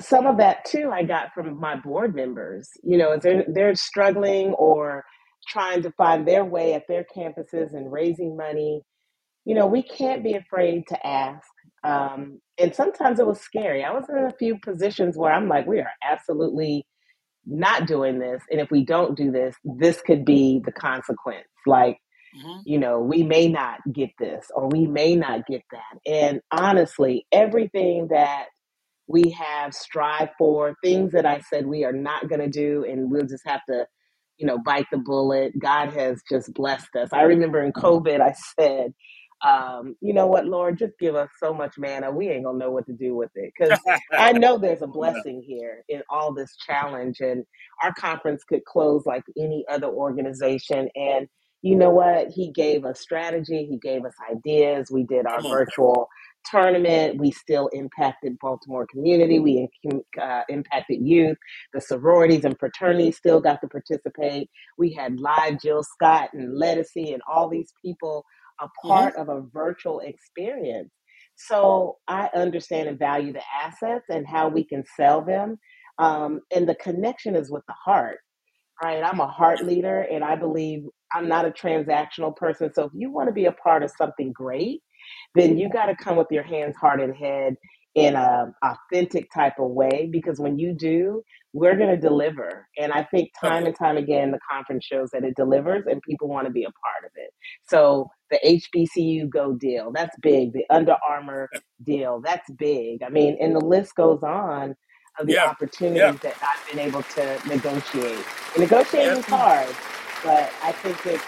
some 0.00 0.26
of 0.26 0.38
that 0.38 0.64
too 0.64 0.90
I 0.92 1.04
got 1.04 1.32
from 1.34 1.58
my 1.60 1.76
board 1.76 2.14
members. 2.14 2.70
You 2.82 2.98
know, 2.98 3.18
they're 3.18 3.44
they're 3.48 3.74
struggling 3.74 4.50
or 4.54 5.04
trying 5.48 5.82
to 5.82 5.92
find 5.92 6.26
their 6.26 6.44
way 6.44 6.74
at 6.74 6.84
their 6.88 7.04
campuses 7.16 7.74
and 7.74 7.92
raising 7.92 8.36
money. 8.36 8.82
You 9.44 9.54
know, 9.56 9.66
we 9.66 9.82
can't 9.82 10.24
be 10.24 10.34
afraid 10.34 10.84
to 10.88 11.06
ask. 11.06 11.46
Um, 11.84 12.40
and 12.58 12.74
sometimes 12.74 13.20
it 13.20 13.26
was 13.26 13.40
scary. 13.40 13.84
I 13.84 13.92
was 13.92 14.06
in 14.10 14.18
a 14.18 14.32
few 14.38 14.58
positions 14.58 15.16
where 15.18 15.32
I'm 15.32 15.48
like, 15.48 15.66
we 15.66 15.80
are 15.80 15.90
absolutely 16.04 16.86
not 17.46 17.86
doing 17.88 18.18
this, 18.20 18.42
and 18.50 18.60
if 18.60 18.70
we 18.70 18.84
don't 18.84 19.16
do 19.16 19.32
this, 19.32 19.56
this 19.64 20.00
could 20.02 20.24
be 20.24 20.62
the 20.64 20.72
consequence. 20.72 21.48
Like, 21.66 21.98
hmm 22.34 22.62
you 22.64 22.78
know, 22.78 23.00
we 23.00 23.22
may 23.22 23.48
not 23.48 23.80
get 23.92 24.10
this 24.18 24.46
or 24.54 24.68
we 24.68 24.86
may 24.86 25.16
not 25.16 25.46
get 25.46 25.62
that. 25.72 25.98
And 26.10 26.40
honestly, 26.52 27.26
everything 27.32 28.08
that 28.10 28.46
we 29.12 29.30
have 29.32 29.74
strive 29.74 30.30
for 30.38 30.76
things 30.82 31.12
that 31.12 31.26
I 31.26 31.40
said 31.40 31.66
we 31.66 31.84
are 31.84 31.92
not 31.94 32.28
going 32.30 32.40
to 32.40 32.50
do, 32.50 32.86
and 32.88 33.12
we'll 33.12 33.26
just 33.26 33.46
have 33.46 33.62
to, 33.70 33.86
you 34.38 34.46
know, 34.46 34.58
bite 34.58 34.86
the 34.92 34.98
bullet. 34.98 35.58
God 35.60 35.92
has 35.92 36.22
just 36.30 36.54
blessed 36.54 36.96
us. 36.96 37.10
I 37.12 37.22
remember 37.24 37.62
in 37.62 37.72
COVID, 37.74 38.20
I 38.22 38.34
said, 38.60 38.94
um, 39.46 39.96
you 40.02 40.14
know 40.14 40.26
what, 40.28 40.46
Lord, 40.46 40.78
just 40.78 40.98
give 41.00 41.16
us 41.16 41.30
so 41.40 41.54
much 41.54 41.74
manna, 41.78 42.10
we 42.12 42.30
ain't 42.30 42.44
gonna 42.46 42.58
know 42.58 42.72
what 42.72 42.86
to 42.88 42.94
do 42.94 43.14
with 43.16 43.30
it. 43.36 43.52
Because 43.58 43.78
I 44.18 44.32
know 44.34 44.58
there's 44.58 44.82
a 44.82 44.88
blessing 44.88 45.44
here 45.46 45.84
in 45.90 46.02
all 46.10 46.34
this 46.34 46.56
challenge, 46.66 47.20
and 47.20 47.44
our 47.84 47.94
conference 47.94 48.44
could 48.44 48.64
close 48.66 49.04
like 49.06 49.24
any 49.38 49.64
other 49.70 49.88
organization. 49.88 50.90
And 50.96 51.28
you 51.62 51.76
know 51.76 51.90
what? 51.90 52.28
He 52.30 52.52
gave 52.52 52.86
us 52.86 53.00
strategy, 53.00 53.66
he 53.70 53.78
gave 53.78 54.06
us 54.06 54.14
ideas. 54.32 54.90
We 54.92 55.04
did 55.04 55.26
our 55.26 55.44
virtual 55.46 56.08
tournament. 56.50 57.18
We 57.18 57.30
still 57.32 57.68
impacted 57.68 58.38
Baltimore 58.40 58.86
community. 58.86 59.40
We 59.40 59.68
uh, 60.22 60.42
impacted 60.48 61.00
youth. 61.06 61.38
The 61.74 61.80
sororities 61.80 62.44
and 62.44 62.58
fraternities 62.58 63.16
still 63.18 63.40
got 63.40 63.60
to 63.62 63.68
participate. 63.68 64.50
We 64.78 64.92
had 64.92 65.20
live 65.20 65.60
Jill 65.60 65.82
Scott 65.84 66.30
and 66.34 66.60
Ledisi 66.60 67.12
and 67.14 67.22
all 67.32 67.48
these 67.48 67.72
people 67.84 68.24
a 68.60 68.68
hmm 68.84 68.88
part 68.88 69.16
of 69.16 69.28
a 69.28 69.42
virtual 69.52 70.00
experience. 70.00 70.90
So 71.36 71.98
I 72.08 72.30
understand 72.34 72.88
and 72.88 72.98
value 72.98 73.32
the 73.32 73.42
assets 73.62 74.06
and 74.10 74.26
how 74.26 74.48
we 74.48 74.64
can 74.64 74.84
sell 74.96 75.22
them. 75.24 75.58
Um, 75.98 76.40
and 76.54 76.68
the 76.68 76.76
connection 76.76 77.36
is 77.36 77.50
with 77.50 77.64
the 77.68 77.74
heart 77.84 78.18
right? 78.84 79.02
I'm 79.04 79.20
a 79.20 79.28
heart 79.28 79.64
leader 79.66 80.02
and 80.02 80.24
I 80.24 80.36
believe 80.36 80.84
I'm 81.14 81.28
not 81.28 81.46
a 81.46 81.50
transactional 81.50 82.36
person. 82.36 82.72
So 82.74 82.84
if 82.86 82.92
you 82.94 83.10
want 83.12 83.28
to 83.28 83.34
be 83.34 83.46
a 83.46 83.52
part 83.52 83.82
of 83.82 83.92
something 83.96 84.32
great, 84.32 84.82
then 85.34 85.58
you 85.58 85.70
got 85.70 85.86
to 85.86 85.96
come 85.96 86.16
with 86.16 86.28
your 86.30 86.44
hands, 86.44 86.76
heart, 86.76 87.00
and 87.00 87.16
head 87.16 87.56
in 87.94 88.16
a 88.16 88.54
authentic 88.64 89.28
type 89.34 89.54
of 89.58 89.70
way 89.70 90.08
because 90.12 90.40
when 90.40 90.58
you 90.58 90.74
do, 90.74 91.22
we're 91.54 91.76
going 91.76 91.90
to 91.90 91.96
deliver. 91.98 92.68
And 92.78 92.92
I 92.92 93.04
think 93.04 93.30
time 93.40 93.66
and 93.66 93.76
time 93.76 93.98
again, 93.98 94.32
the 94.32 94.40
conference 94.50 94.86
shows 94.86 95.10
that 95.12 95.24
it 95.24 95.36
delivers 95.36 95.84
and 95.88 96.02
people 96.02 96.28
want 96.28 96.46
to 96.46 96.52
be 96.52 96.64
a 96.64 96.66
part 96.68 97.04
of 97.06 97.12
it. 97.16 97.30
So 97.68 98.08
the 98.30 98.40
HBCU 98.44 99.30
Go 99.30 99.54
deal, 99.54 99.92
that's 99.94 100.16
big. 100.22 100.52
The 100.54 100.64
Under 100.70 100.96
Armour 101.08 101.50
deal, 101.84 102.22
that's 102.24 102.50
big. 102.58 103.02
I 103.04 103.10
mean, 103.10 103.38
and 103.40 103.56
the 103.56 103.60
list 103.60 103.96
goes 103.96 104.22
on 104.22 104.76
of 105.20 105.28
the 105.28 105.32
Yeah. 105.34 105.46
Yeah. 105.94 106.12
opportunities 106.12 106.20
that 106.22 106.36
I've 106.42 106.64
been 106.66 106.80
able 106.80 107.04
to 107.04 107.40
negotiate. 107.44 108.28
And 108.54 108.62
Yeah. 108.94 109.14
negotiating 109.14 109.18
is 109.18 109.26
hard, 109.26 109.78
but 110.22 110.54
I 110.62 110.72
think 110.72 111.06
it 111.06 111.22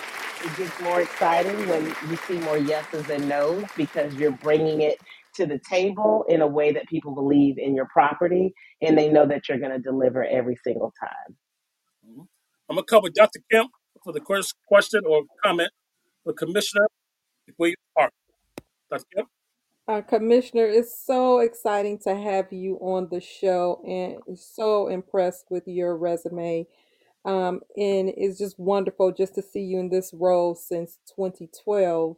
it 0.45 0.57
gets 0.57 0.81
more 0.83 1.01
exciting 1.03 1.57
when 1.69 1.87
you 2.11 2.17
see 2.29 2.39
more 2.41 2.59
yeses 2.59 3.11
and 3.11 3.29
nos 3.29 3.65
because 3.77 4.15
you're 4.15 4.33
bringing 4.33 4.83
it 4.83 4.99
to 5.37 5.47
the 5.47 5.61
table 5.69 6.25
in 6.29 6.43
a 6.43 6.47
way 6.47 6.73
that 6.73 6.87
people 6.89 7.15
believe 7.15 7.59
in 7.59 7.75
your 7.75 7.89
property 7.93 8.55
and 8.83 8.99
they 8.99 9.09
know 9.11 9.27
that 9.27 9.49
you're 9.49 9.59
going 9.59 9.73
to 9.73 9.81
deliver 9.81 10.25
every 10.25 10.57
single 10.65 10.93
time. 11.01 11.37
Mhm. 12.07 12.29
I'm 12.69 12.77
going 12.77 12.87
to 12.87 12.91
come 12.91 13.03
with 13.03 13.15
Dr. 13.15 13.41
Kemp 13.51 13.73
for 14.05 14.13
the 14.13 14.23
first 14.27 14.55
question 14.69 15.03
or 15.07 15.25
comment 15.45 15.71
for 16.25 16.33
Commissioner 16.35 16.89
William 17.59 17.77
Park. 17.97 18.13
Dr. 18.91 19.05
Kemp? 19.17 19.29
Uh, 19.87 20.01
Commissioner, 20.01 20.67
it's 20.67 21.05
so 21.05 21.41
exciting 21.41 21.99
to 21.99 22.15
have 22.17 22.53
you 22.53 22.77
on 22.81 23.09
the 23.11 23.21
show 23.21 23.83
and 23.87 24.39
so 24.39 24.89
impressed 24.89 25.47
with 25.51 25.65
your 25.69 25.97
resume. 25.97 26.67
Um, 27.25 27.63
and 27.77 28.11
it's 28.17 28.39
just 28.39 28.59
wonderful 28.59 29.13
just 29.13 29.35
to 29.37 29.43
see 29.43 29.63
you 29.63 29.79
in 29.81 29.91
this 29.91 30.13
role 30.15 30.55
since 30.55 30.99
2012. 31.17 32.17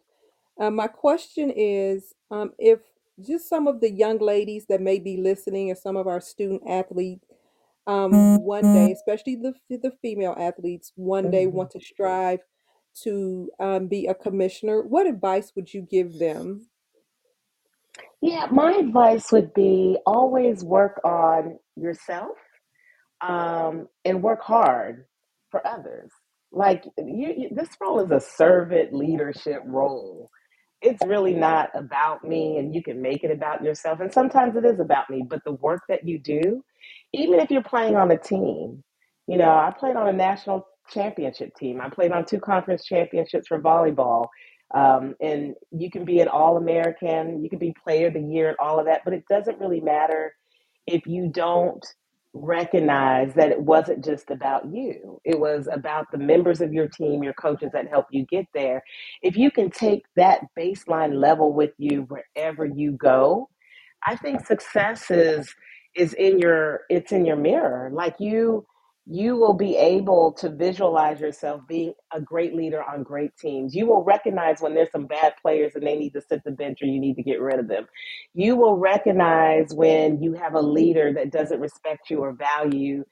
Uh, 0.60 0.70
my 0.70 0.88
question 0.88 1.50
is 1.50 2.14
um, 2.30 2.52
if 2.58 2.80
just 3.20 3.48
some 3.48 3.68
of 3.68 3.80
the 3.80 3.90
young 3.90 4.18
ladies 4.18 4.66
that 4.68 4.80
may 4.80 4.98
be 4.98 5.16
listening 5.18 5.70
or 5.70 5.76
some 5.76 5.96
of 5.96 6.06
our 6.06 6.20
student 6.20 6.62
athletes 6.68 7.26
um, 7.86 8.22
one 8.34 8.70
day, 8.70 8.92
especially 8.92 9.36
the, 9.36 9.54
the 9.70 9.92
female 10.02 10.36
athletes, 10.38 10.92
one 10.96 11.30
day 11.30 11.46
Mhm. 11.46 11.52
want 11.52 11.70
to 11.72 11.80
strive 11.80 12.40
to 13.04 13.50
um, 13.60 13.88
be 13.88 14.06
a 14.06 14.14
commissioner, 14.14 14.82
what 14.82 15.06
advice 15.06 15.52
would 15.56 15.74
you 15.74 15.82
give 15.82 16.18
them? 16.18 16.68
Yeah, 18.22 18.46
my 18.50 18.72
advice 18.74 19.32
would 19.32 19.54
be 19.54 19.98
always 20.06 20.64
work 20.64 21.00
on 21.04 21.58
yourself 21.76 22.36
um, 23.20 23.88
and 24.04 24.22
work 24.22 24.42
hard 24.42 25.06
for 25.50 25.66
others. 25.66 26.10
Like 26.52 26.84
you, 26.98 27.34
you, 27.36 27.48
this 27.52 27.68
role 27.80 28.00
is 28.00 28.10
a 28.10 28.20
servant 28.20 28.92
leadership 28.94 29.62
role. 29.64 30.30
It's 30.82 31.04
really 31.06 31.34
not 31.34 31.70
about 31.74 32.22
me, 32.22 32.58
and 32.58 32.74
you 32.74 32.82
can 32.82 33.00
make 33.00 33.24
it 33.24 33.30
about 33.30 33.64
yourself. 33.64 34.00
And 34.00 34.12
sometimes 34.12 34.56
it 34.56 34.64
is 34.64 34.78
about 34.78 35.08
me, 35.10 35.24
but 35.28 35.42
the 35.44 35.52
work 35.52 35.82
that 35.88 36.06
you 36.06 36.18
do, 36.18 36.62
even 37.12 37.40
if 37.40 37.50
you're 37.50 37.62
playing 37.62 37.96
on 37.96 38.10
a 38.10 38.18
team, 38.18 38.84
you 39.26 39.38
know, 39.38 39.50
I 39.50 39.72
played 39.76 39.96
on 39.96 40.08
a 40.08 40.12
national 40.12 40.66
championship 40.90 41.54
team. 41.56 41.80
I 41.80 41.88
played 41.88 42.12
on 42.12 42.24
two 42.24 42.38
conference 42.38 42.84
championships 42.84 43.48
for 43.48 43.60
volleyball. 43.60 44.28
Um, 44.74 45.14
and 45.20 45.54
you 45.70 45.90
can 45.90 46.04
be 46.04 46.20
an 46.20 46.28
All 46.28 46.56
American, 46.56 47.42
you 47.42 47.48
can 47.48 47.58
be 47.58 47.74
Player 47.82 48.08
of 48.08 48.14
the 48.14 48.20
Year, 48.20 48.48
and 48.48 48.56
all 48.60 48.78
of 48.78 48.86
that, 48.86 49.02
but 49.04 49.14
it 49.14 49.24
doesn't 49.28 49.60
really 49.60 49.80
matter 49.80 50.34
if 50.86 51.06
you 51.06 51.28
don't 51.32 51.84
recognize 52.42 53.34
that 53.34 53.50
it 53.50 53.60
wasn't 53.60 54.04
just 54.04 54.30
about 54.30 54.66
you. 54.72 55.20
It 55.24 55.38
was 55.40 55.68
about 55.72 56.06
the 56.12 56.18
members 56.18 56.60
of 56.60 56.72
your 56.72 56.88
team, 56.88 57.22
your 57.22 57.34
coaches 57.34 57.70
that 57.72 57.88
helped 57.88 58.12
you 58.14 58.26
get 58.26 58.46
there. 58.54 58.82
If 59.22 59.36
you 59.36 59.50
can 59.50 59.70
take 59.70 60.04
that 60.16 60.40
baseline 60.58 61.20
level 61.20 61.52
with 61.52 61.72
you 61.78 62.08
wherever 62.08 62.66
you 62.66 62.92
go, 62.92 63.48
I 64.06 64.16
think 64.16 64.46
success 64.46 65.10
is 65.10 65.54
is 65.96 66.12
in 66.14 66.38
your 66.38 66.82
it's 66.90 67.12
in 67.12 67.24
your 67.26 67.36
mirror. 67.36 67.90
Like 67.92 68.16
you 68.20 68.66
you 69.06 69.36
will 69.36 69.54
be 69.54 69.76
able 69.76 70.32
to 70.34 70.50
visualize 70.50 71.20
yourself 71.20 71.62
being 71.68 71.94
a 72.12 72.20
great 72.20 72.54
leader 72.54 72.82
on 72.82 73.02
great 73.04 73.36
teams. 73.38 73.74
You 73.74 73.86
will 73.86 74.04
recognize 74.04 74.60
when 74.60 74.74
there's 74.74 74.92
some 74.92 75.06
bad 75.06 75.34
players 75.42 75.74
and 75.76 75.86
they 75.86 75.96
need 75.96 76.12
to 76.14 76.22
sit 76.22 76.42
the 76.44 76.52
bench 76.52 76.80
or 76.82 76.86
you 76.86 77.00
need 77.00 77.16
to 77.16 77.24
get 77.24 77.40
rid 77.40 77.60
of 77.60 77.68
them. 77.68 77.86
You 78.34 78.56
will 78.56 78.76
recognize 78.78 79.74
when 79.74 80.22
you 80.22 80.34
have 80.34 80.54
a 80.54 80.60
leader 80.62 81.12
that 81.14 81.32
doesn't 81.32 81.60
respect 81.60 82.10
you 82.10 82.20
or 82.20 82.34
value, 82.34 82.78
you, 82.80 83.04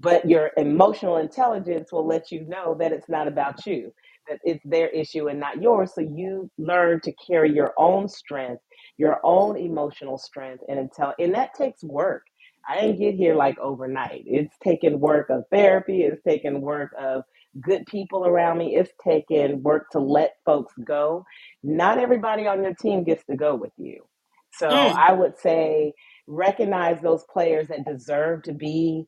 but 0.00 0.28
your 0.28 0.52
emotional 0.58 1.18
intelligence 1.18 1.92
will 1.92 2.06
let 2.06 2.32
you 2.32 2.46
know 2.48 2.76
that 2.80 2.92
it's 2.92 3.08
not 3.08 3.28
about 3.28 3.66
you, 3.66 3.92
that 4.28 4.40
it's 4.44 4.62
their 4.64 4.88
issue 4.90 5.28
and 5.28 5.40
not 5.40 5.62
yours. 5.62 5.92
So 5.94 6.02
you 6.02 6.50
learn 6.58 7.00
to 7.02 7.12
carry 7.26 7.54
your 7.54 7.74
own 7.78 8.08
strength 8.08 8.62
your 8.98 9.20
own 9.24 9.56
emotional 9.58 10.18
strength 10.18 10.62
and 10.68 10.90
intel 10.90 11.14
and 11.18 11.34
that 11.34 11.54
takes 11.54 11.82
work 11.84 12.24
i 12.68 12.80
didn't 12.80 13.00
get 13.00 13.14
here 13.16 13.34
like 13.36 13.58
overnight. 13.58 14.24
It's 14.26 14.56
taken 14.64 15.00
work 15.00 15.30
of 15.30 15.44
therapy 15.52 16.02
it's 16.02 16.22
taken 16.22 16.60
work 16.62 16.92
of 17.00 17.24
good 17.62 17.86
people 17.86 18.26
around 18.26 18.58
me 18.58 18.76
it's 18.76 18.92
taken 19.04 19.62
work 19.62 19.90
to 19.92 20.00
let 20.00 20.36
folks 20.46 20.74
go. 20.86 21.24
Not 21.62 21.98
everybody 21.98 22.46
on 22.46 22.62
your 22.62 22.74
team 22.74 23.04
gets 23.04 23.24
to 23.26 23.36
go 23.36 23.54
with 23.56 23.72
you. 23.78 24.04
So 24.52 24.68
Mm, 24.70 24.96
i 24.96 25.12
would 25.12 25.38
say 25.38 25.94
recognize 26.28 27.00
those 27.02 27.24
players 27.32 27.68
that 27.68 27.86
deserve 27.86 28.44
to 28.44 28.52
be 28.54 29.06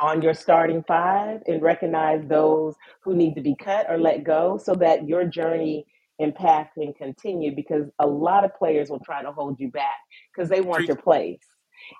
on 0.00 0.22
your 0.22 0.34
starting 0.34 0.84
five 0.88 1.40
and 1.48 1.62
recognize 1.62 2.22
those 2.28 2.76
who 3.04 3.16
need 3.16 3.34
to 3.36 3.42
be 3.42 3.56
cut 3.56 3.86
or 3.90 3.98
let 3.98 4.24
go 4.24 4.58
so 4.62 4.74
that 4.76 5.08
your 5.08 5.24
journey 5.26 5.86
and 6.20 6.34
path 6.36 6.68
can 6.78 6.94
continue 6.94 7.56
because 7.56 7.86
a 8.00 8.08
lot 8.08 8.44
of 8.44 8.56
players 8.56 8.90
will 8.90 9.00
try 9.00 9.22
to 9.22 9.32
hold 9.32 9.60
you 9.60 9.70
back 9.72 9.96
because 10.34 10.50
they 10.50 10.62
want 10.62 10.88
your 10.88 10.98
place. 10.98 11.40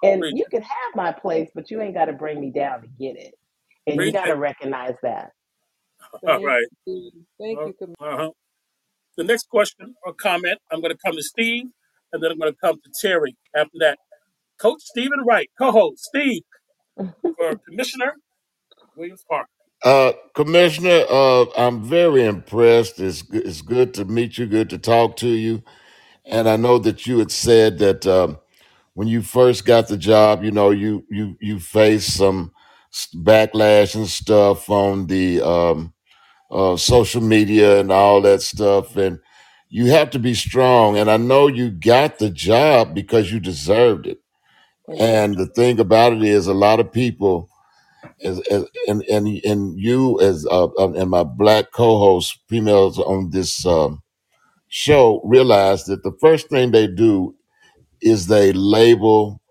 And 0.02 0.24
preach, 0.24 0.36
you 0.36 0.46
can 0.50 0.62
have 0.62 0.96
my 0.96 1.12
place, 1.12 1.50
but 1.54 1.70
you 1.70 1.82
ain't 1.82 1.94
got 1.94 2.06
to 2.06 2.14
bring 2.14 2.40
me 2.40 2.50
down 2.52 2.82
to 2.82 2.88
get 2.88 3.16
it. 3.18 3.34
And 3.86 4.04
you 4.04 4.12
got 4.12 4.26
to 4.28 4.36
recognize 4.36 4.94
that. 5.02 5.32
All 6.28 6.40
Thank 6.40 6.42
right. 6.42 6.66
you. 6.86 7.12
Thank 7.40 7.60
Uh 7.60 7.66
you, 7.66 7.74
Camille. 7.74 7.96
huh. 8.02 8.30
The 9.16 9.24
next 9.24 9.48
question 9.50 9.94
or 10.04 10.14
comment, 10.14 10.58
I'm 10.72 10.80
going 10.80 10.92
to 10.94 10.98
come 11.04 11.16
to 11.16 11.22
Steve, 11.22 11.66
and 12.12 12.22
then 12.22 12.32
I'm 12.32 12.38
going 12.38 12.52
to 12.52 12.58
come 12.62 12.76
to 12.76 12.90
Terry 13.02 13.36
after 13.56 13.78
that. 13.80 13.98
Coach 14.60 14.82
Stephen 14.82 15.20
Wright, 15.26 15.50
co-host 15.58 16.04
Steve 16.04 16.42
for 17.36 17.56
Commissioner 17.68 18.14
Williams 18.96 19.24
Park. 19.28 19.48
Uh, 19.84 20.12
Commissioner, 20.34 21.04
uh, 21.10 21.46
I'm 21.56 21.82
very 21.84 22.24
impressed. 22.24 23.00
It's 23.00 23.22
g- 23.22 23.38
it's 23.38 23.62
good 23.62 23.94
to 23.94 24.04
meet 24.04 24.38
you. 24.38 24.46
Good 24.46 24.70
to 24.70 24.78
talk 24.78 25.16
to 25.18 25.28
you. 25.28 25.62
And 26.26 26.48
I 26.48 26.56
know 26.56 26.78
that 26.80 27.06
you 27.06 27.18
had 27.20 27.32
said 27.32 27.78
that 27.80 28.06
um, 28.06 28.38
when 28.98 29.08
you 29.08 29.22
first 29.22 29.64
got 29.64 29.88
the 29.88 29.96
job, 29.96 30.42
you 30.44 30.50
know, 30.50 30.70
you 30.70 31.04
you 31.08 31.36
you 31.40 31.60
faced 31.60 32.16
some 32.16 32.52
s- 32.92 33.08
backlash 33.14 33.94
and 33.94 34.08
stuff 34.08 34.68
on 34.70 35.06
the 35.06 35.40
um, 35.42 35.94
uh, 36.50 36.76
social 36.76 37.22
media 37.22 37.80
and 37.80 37.92
all 37.92 38.22
that 38.22 38.42
stuff, 38.42 38.96
and 38.96 39.20
you 39.70 39.86
have 39.90 40.10
to 40.10 40.18
be 40.18 40.34
strong. 40.34 40.98
And 40.98 41.10
I 41.10 41.18
know 41.18 41.48
you 41.48 41.70
got 41.70 42.18
the 42.18 42.30
job 42.30 42.94
because 42.94 43.32
you 43.32 43.40
deserved 43.40 44.06
it. 44.06 44.18
And 44.98 45.36
the 45.36 45.46
thing 45.46 45.80
about 45.80 46.14
it 46.14 46.22
is, 46.22 46.46
a 46.46 46.54
lot 46.54 46.80
of 46.80 46.92
people 46.92 47.48
as, 48.22 48.40
as 48.50 48.64
and 48.88 49.02
and 49.04 49.28
and 49.44 49.78
you 49.78 50.20
as 50.20 50.46
uh, 50.50 50.66
uh, 50.78 50.92
and 50.92 51.10
my 51.10 51.24
black 51.24 51.72
co-hosts, 51.72 52.38
females 52.48 52.98
on 52.98 53.30
this 53.30 53.66
um, 53.66 54.02
show, 54.68 55.22
realize 55.24 55.84
that 55.86 56.02
the 56.04 56.12
first 56.20 56.48
thing 56.50 56.72
they 56.72 56.88
do 56.88 57.34
is 58.02 58.26
they 58.28 58.52
label 58.52 59.42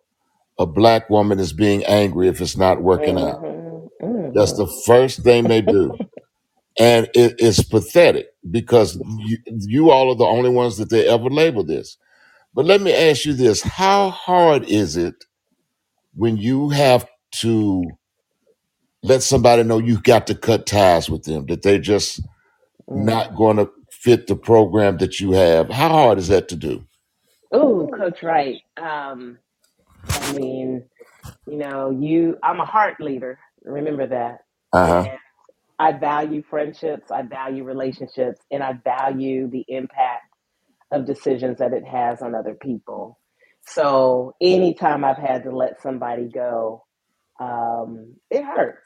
a 0.60 0.66
black 0.68 1.10
woman 1.10 1.40
as 1.40 1.54
being 1.54 1.86
angry 1.86 2.28
if 2.30 2.42
it's 2.42 2.58
not 2.58 2.84
working 2.84 3.20
out. 3.20 3.42
Mm-hmm. 3.44 4.06
That's 4.34 4.54
Mm-hmm. 4.54 4.56
the 4.56 4.68
first 4.86 5.24
thing 5.24 5.48
they 5.48 5.62
do, 5.62 6.00
and 6.80 7.10
it, 7.16 7.36
it's 7.40 7.64
pathetic 7.64 8.28
because 8.50 8.98
you, 9.20 9.38
you 9.48 9.92
all 9.92 10.12
are 10.12 10.16
the 10.16 10.26
only 10.26 10.50
ones 10.52 10.78
that 10.78 10.90
they 10.92 11.08
ever 11.08 11.30
label 11.30 11.64
this. 11.64 11.98
But 12.54 12.66
let 12.66 12.82
me 12.82 12.94
ask 12.94 13.26
you 13.26 13.34
this: 13.34 13.62
How 13.64 14.12
hard 14.12 14.66
is 14.66 14.98
it 14.98 15.16
when 16.16 16.38
you 16.38 16.70
have 16.70 17.08
to 17.42 17.98
let 19.04 19.24
somebody 19.24 19.64
know 19.64 19.80
you've 19.80 20.04
got 20.04 20.28
to 20.28 20.36
cut 20.36 20.66
ties 20.66 21.10
with 21.10 21.24
them 21.24 21.46
that 21.48 21.64
they're 21.64 21.80
just 21.80 22.22
Mm. 22.90 23.16
not 23.16 23.36
going 23.36 23.58
to 23.58 23.70
fit 23.92 24.28
the 24.28 24.38
program 24.38 24.98
that 25.00 25.22
you 25.22 25.34
have. 25.34 25.70
How 25.72 25.90
hard 25.90 26.20
is 26.20 26.30
that 26.30 26.50
to 26.50 26.58
do? 26.58 26.87
Ooh, 27.56 27.90
Coach 27.96 28.24
Wright. 28.24 28.62
Um, 28.78 29.40
I 30.22 30.32
mean, 30.32 30.86
you 31.48 31.58
know, 31.58 31.92
you 31.92 32.38
I'm 32.44 32.60
a 32.62 32.66
heart 32.66 33.02
leader. 33.02 33.40
Remember 33.64 34.08
that. 34.08 34.40
Uh 34.74 34.88
huh. 34.88 35.10
I 35.80 35.94
value 35.94 36.44
friendships, 36.50 37.12
I 37.12 37.24
value 37.24 37.64
relationships, 37.64 38.42
and 38.52 38.64
I 38.64 38.74
value 38.84 39.50
the 39.50 39.66
impact 39.68 40.24
of 40.92 41.06
decisions 41.06 41.60
that 41.60 41.74
it 41.74 41.86
has 41.86 42.22
on 42.24 42.36
other 42.36 42.56
people. 42.56 43.20
So 43.68 44.36
anytime 44.42 45.06
I've 45.06 45.18
had 45.18 45.44
to 45.46 45.56
let 45.56 45.82
somebody 45.82 46.30
go, 46.34 46.86
um, 47.40 48.16
it 48.32 48.44
hurts. 48.44 48.80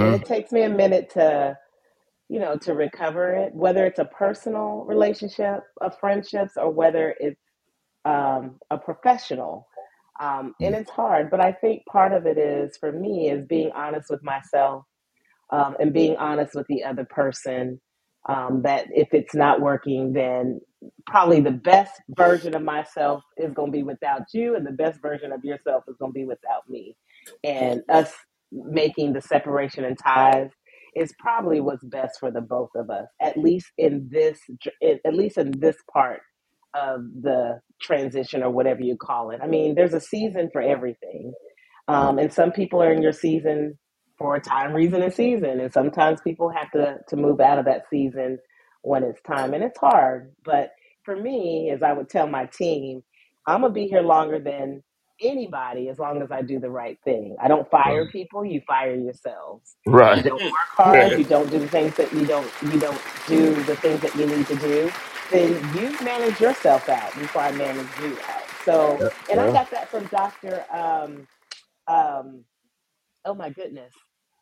And 0.00 0.12
hmm 0.12 0.16
it 0.16 0.24
takes 0.26 0.52
me 0.52 0.62
a 0.62 0.70
minute 0.70 1.10
to, 1.12 1.58
you 2.28 2.40
know, 2.40 2.56
to 2.58 2.74
recover 2.74 3.34
it, 3.34 3.54
whether 3.54 3.86
it's 3.86 4.00
a 4.00 4.06
personal 4.06 4.84
relationship, 4.86 5.60
of 5.80 5.98
friendships, 6.00 6.54
or 6.56 6.70
whether 6.70 7.14
it's 7.20 7.40
um, 8.08 8.58
a 8.70 8.78
professional. 8.78 9.68
Um, 10.20 10.54
and 10.62 10.74
it's 10.76 10.90
hard, 10.90 11.30
but 11.30 11.40
I 11.40 11.52
think 11.52 11.84
part 11.86 12.12
of 12.14 12.26
it 12.26 12.38
is 12.38 12.76
for 12.78 12.92
me 12.92 13.30
is 13.30 13.46
being 13.46 13.72
honest 13.76 14.10
with 14.10 14.24
myself 14.24 14.84
um, 15.52 15.76
and 15.80 15.92
being 15.92 16.16
honest 16.18 16.54
with 16.54 16.66
the 16.68 16.84
other 16.84 17.06
person 17.06 17.80
um, 18.28 18.62
that 18.64 18.86
if 18.90 19.08
it's 19.14 19.34
not 19.34 19.60
working, 19.60 20.12
then 20.12 20.60
probably 21.06 21.40
the 21.40 21.52
best 21.52 21.92
version 22.10 22.54
of 22.56 22.62
myself 22.62 23.22
is 23.38 23.54
going 23.54 23.72
to 23.72 23.78
be 23.78 23.84
without 23.84 24.22
you, 24.34 24.56
and 24.56 24.66
the 24.66 24.72
best 24.72 25.00
version 25.02 25.32
of 25.32 25.44
yourself 25.44 25.84
is 25.88 25.96
going 25.98 26.12
to 26.12 26.18
be 26.18 26.26
without 26.26 26.68
me. 26.68 26.96
And 27.44 27.82
us 27.90 28.12
making 28.52 29.14
the 29.14 29.22
separation 29.22 29.84
and 29.84 29.98
ties 29.98 30.50
is 30.96 31.14
probably 31.20 31.60
what's 31.60 31.84
best 31.84 32.18
for 32.20 32.30
the 32.32 32.42
both 32.42 32.70
of 32.76 32.90
us, 32.90 33.06
at 33.22 33.38
least 33.38 33.68
in 33.78 34.08
this, 34.12 34.40
at 34.82 35.14
least 35.14 35.38
in 35.38 35.52
this 35.60 35.76
part 35.92 36.20
of 36.74 37.02
the 37.22 37.60
transition 37.80 38.42
or 38.42 38.50
whatever 38.50 38.82
you 38.82 38.96
call 38.96 39.30
it. 39.30 39.40
I 39.42 39.48
mean, 39.48 39.74
there's 39.74 39.94
a 39.94 40.00
season 40.00 40.50
for 40.52 40.62
everything 40.62 41.32
um, 41.88 42.18
and 42.18 42.32
some 42.32 42.52
people 42.52 42.82
are 42.82 42.92
in 42.92 43.02
your 43.02 43.12
season 43.12 43.78
for 44.18 44.36
a 44.36 44.40
time, 44.40 44.72
reason, 44.72 45.02
and 45.02 45.12
season. 45.12 45.60
And 45.60 45.72
sometimes 45.72 46.20
people 46.22 46.48
have 46.50 46.70
to, 46.72 46.98
to 47.08 47.16
move 47.16 47.40
out 47.40 47.58
of 47.58 47.64
that 47.66 47.84
season 47.90 48.38
when 48.82 49.02
it's 49.02 49.20
time. 49.22 49.54
And 49.54 49.62
it's 49.62 49.78
hard. 49.78 50.32
But 50.44 50.70
for 51.04 51.16
me, 51.16 51.70
as 51.74 51.82
I 51.82 51.92
would 51.92 52.08
tell 52.08 52.26
my 52.26 52.46
team, 52.46 53.02
I'm 53.46 53.60
going 53.60 53.72
to 53.72 53.74
be 53.74 53.86
here 53.86 54.00
longer 54.02 54.38
than 54.38 54.82
anybody 55.20 55.88
as 55.88 55.98
long 55.98 56.22
as 56.22 56.30
I 56.30 56.42
do 56.42 56.58
the 56.58 56.70
right 56.70 56.98
thing. 57.04 57.36
I 57.42 57.48
don't 57.48 57.70
fire 57.70 58.06
people, 58.06 58.44
you 58.44 58.62
fire 58.66 58.94
yourselves. 58.94 59.76
You 60.10 60.22
Right. 60.22 60.24
don't 60.24 60.40
Mm, 60.40 60.52
work 60.52 60.70
hard, 60.76 61.16
you 61.18 61.24
don't 61.24 61.50
do 61.50 61.58
the 61.58 61.68
things 61.68 61.94
that 61.96 62.12
you 62.12 62.26
don't 62.26 62.52
you 62.60 62.78
don't 62.78 63.02
do 63.26 63.64
the 63.64 63.76
things 63.76 64.00
that 64.02 64.14
you 64.14 64.26
need 64.26 64.46
to 64.48 64.56
do, 64.56 64.92
then 65.30 65.62
you 65.76 65.98
manage 66.02 66.40
yourself 66.40 66.88
out 66.88 67.14
before 67.18 67.42
I 67.42 67.52
manage 67.52 67.88
you 67.98 68.18
out. 68.28 68.48
So 68.64 69.04
and 69.28 69.40
I 69.40 69.48
got 69.50 69.70
that 69.72 69.90
from 69.90 70.06
Dr. 70.06 70.64
Um, 70.72 71.26
um 71.88 72.44
oh 73.26 73.34
my 73.34 73.50
goodness 73.50 73.94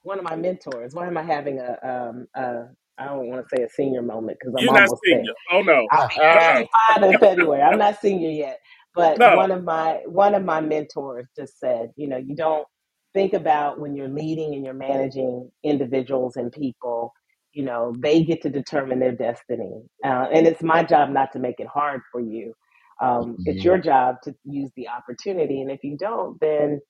one 0.05 0.19
of 0.19 0.25
my 0.25 0.37
mentors 0.37 0.95
why 0.95 1.09
am 1.09 1.19
i 1.19 1.25
having 1.25 1.61
a 1.61 1.79
um 1.85 2.29
a 2.37 2.65
i 2.99 3.07
don't 3.07 3.29
want 3.29 3.43
to 3.49 3.57
say 3.57 3.63
a 3.65 3.71
senior 3.71 4.03
moment 4.03 4.39
because 4.41 4.55
i'm 4.59 4.69
You're 4.69 4.73
not 4.73 4.91
almost 4.91 5.03
there 5.11 5.27
senior. 5.27 5.33
Oh 5.53 5.63
no. 5.63 5.89
i'll 5.91 6.09
Ah, 6.21 6.63
be 6.63 6.69
55 6.99 7.05
in 7.05 7.17
february 7.19 7.63
i'm 7.63 7.79
not 7.79 8.01
senior 8.01 8.31
yet 8.31 8.61
but 8.95 9.21
no. 9.21 9.27
one 9.27 9.53
of 9.53 9.65
my 9.65 10.01
one 10.07 10.35
of 10.35 10.45
my 10.45 10.61
mentors 10.61 11.27
just 11.37 11.59
said 11.61 11.91
you 11.97 12.09
know 12.09 12.19
you 12.19 12.37
don't 12.37 12.67
think 13.15 13.35
about 13.35 13.81
when 13.81 13.97
you're 13.97 14.09
leading 14.09 14.55
and 14.55 14.65
you're 14.65 14.75
managing 14.75 15.51
individuals 15.65 16.37
and 16.37 16.53
people 16.53 17.13
you 17.57 17.65
know 17.65 17.95
they 18.01 18.25
get 18.25 18.43
to 18.43 18.51
determine 18.51 19.01
their 19.01 19.13
destiny 19.15 19.83
uh, 20.05 20.27
and 20.33 20.47
it's 20.47 20.63
my 20.63 20.85
job 20.85 21.11
not 21.11 21.33
to 21.33 21.41
make 21.41 21.61
it 21.61 21.69
hard 21.69 22.03
for 22.13 22.21
you 22.23 22.55
um, 23.03 23.41
it's 23.47 23.65
your 23.65 23.79
job 23.79 24.17
to 24.25 24.35
use 24.45 24.71
the 24.77 24.89
opportunity 24.89 25.63
and 25.63 25.71
if 25.73 25.85
you 25.85 25.97
don't 25.99 26.41
then 26.41 26.81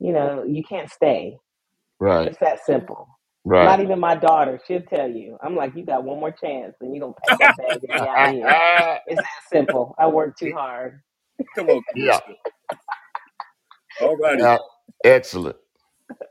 you 0.00 0.12
know, 0.12 0.44
you 0.44 0.64
can't 0.64 0.90
stay. 0.90 1.38
Right. 2.00 2.28
It's 2.28 2.38
that 2.40 2.64
simple. 2.66 3.08
Right. 3.44 3.64
Not 3.64 3.80
even 3.80 4.00
my 4.00 4.16
daughter. 4.16 4.60
She'll 4.66 4.82
tell 4.82 5.10
you. 5.10 5.38
I'm 5.42 5.56
like, 5.56 5.76
you 5.76 5.84
got 5.84 6.04
one 6.04 6.20
more 6.20 6.32
chance, 6.32 6.74
and 6.80 6.94
you 6.94 7.00
gonna 7.00 7.14
pack 7.24 7.38
that 7.38 7.56
bag 7.56 7.80
and 7.82 7.92
be 7.94 8.06
out 8.08 8.22
of 8.22 8.28
here. 8.28 8.58
It's 9.08 9.22
that 9.22 9.50
simple. 9.52 9.94
I 9.98 10.08
work 10.08 10.38
too 10.38 10.52
hard. 10.52 11.00
Come 11.54 11.68
on, 11.70 11.82
yeah. 11.94 12.20
Commissioner. 12.20 12.36
All 14.00 14.16
righty. 14.16 14.42
Yeah. 14.42 14.58
Excellent. 15.04 15.56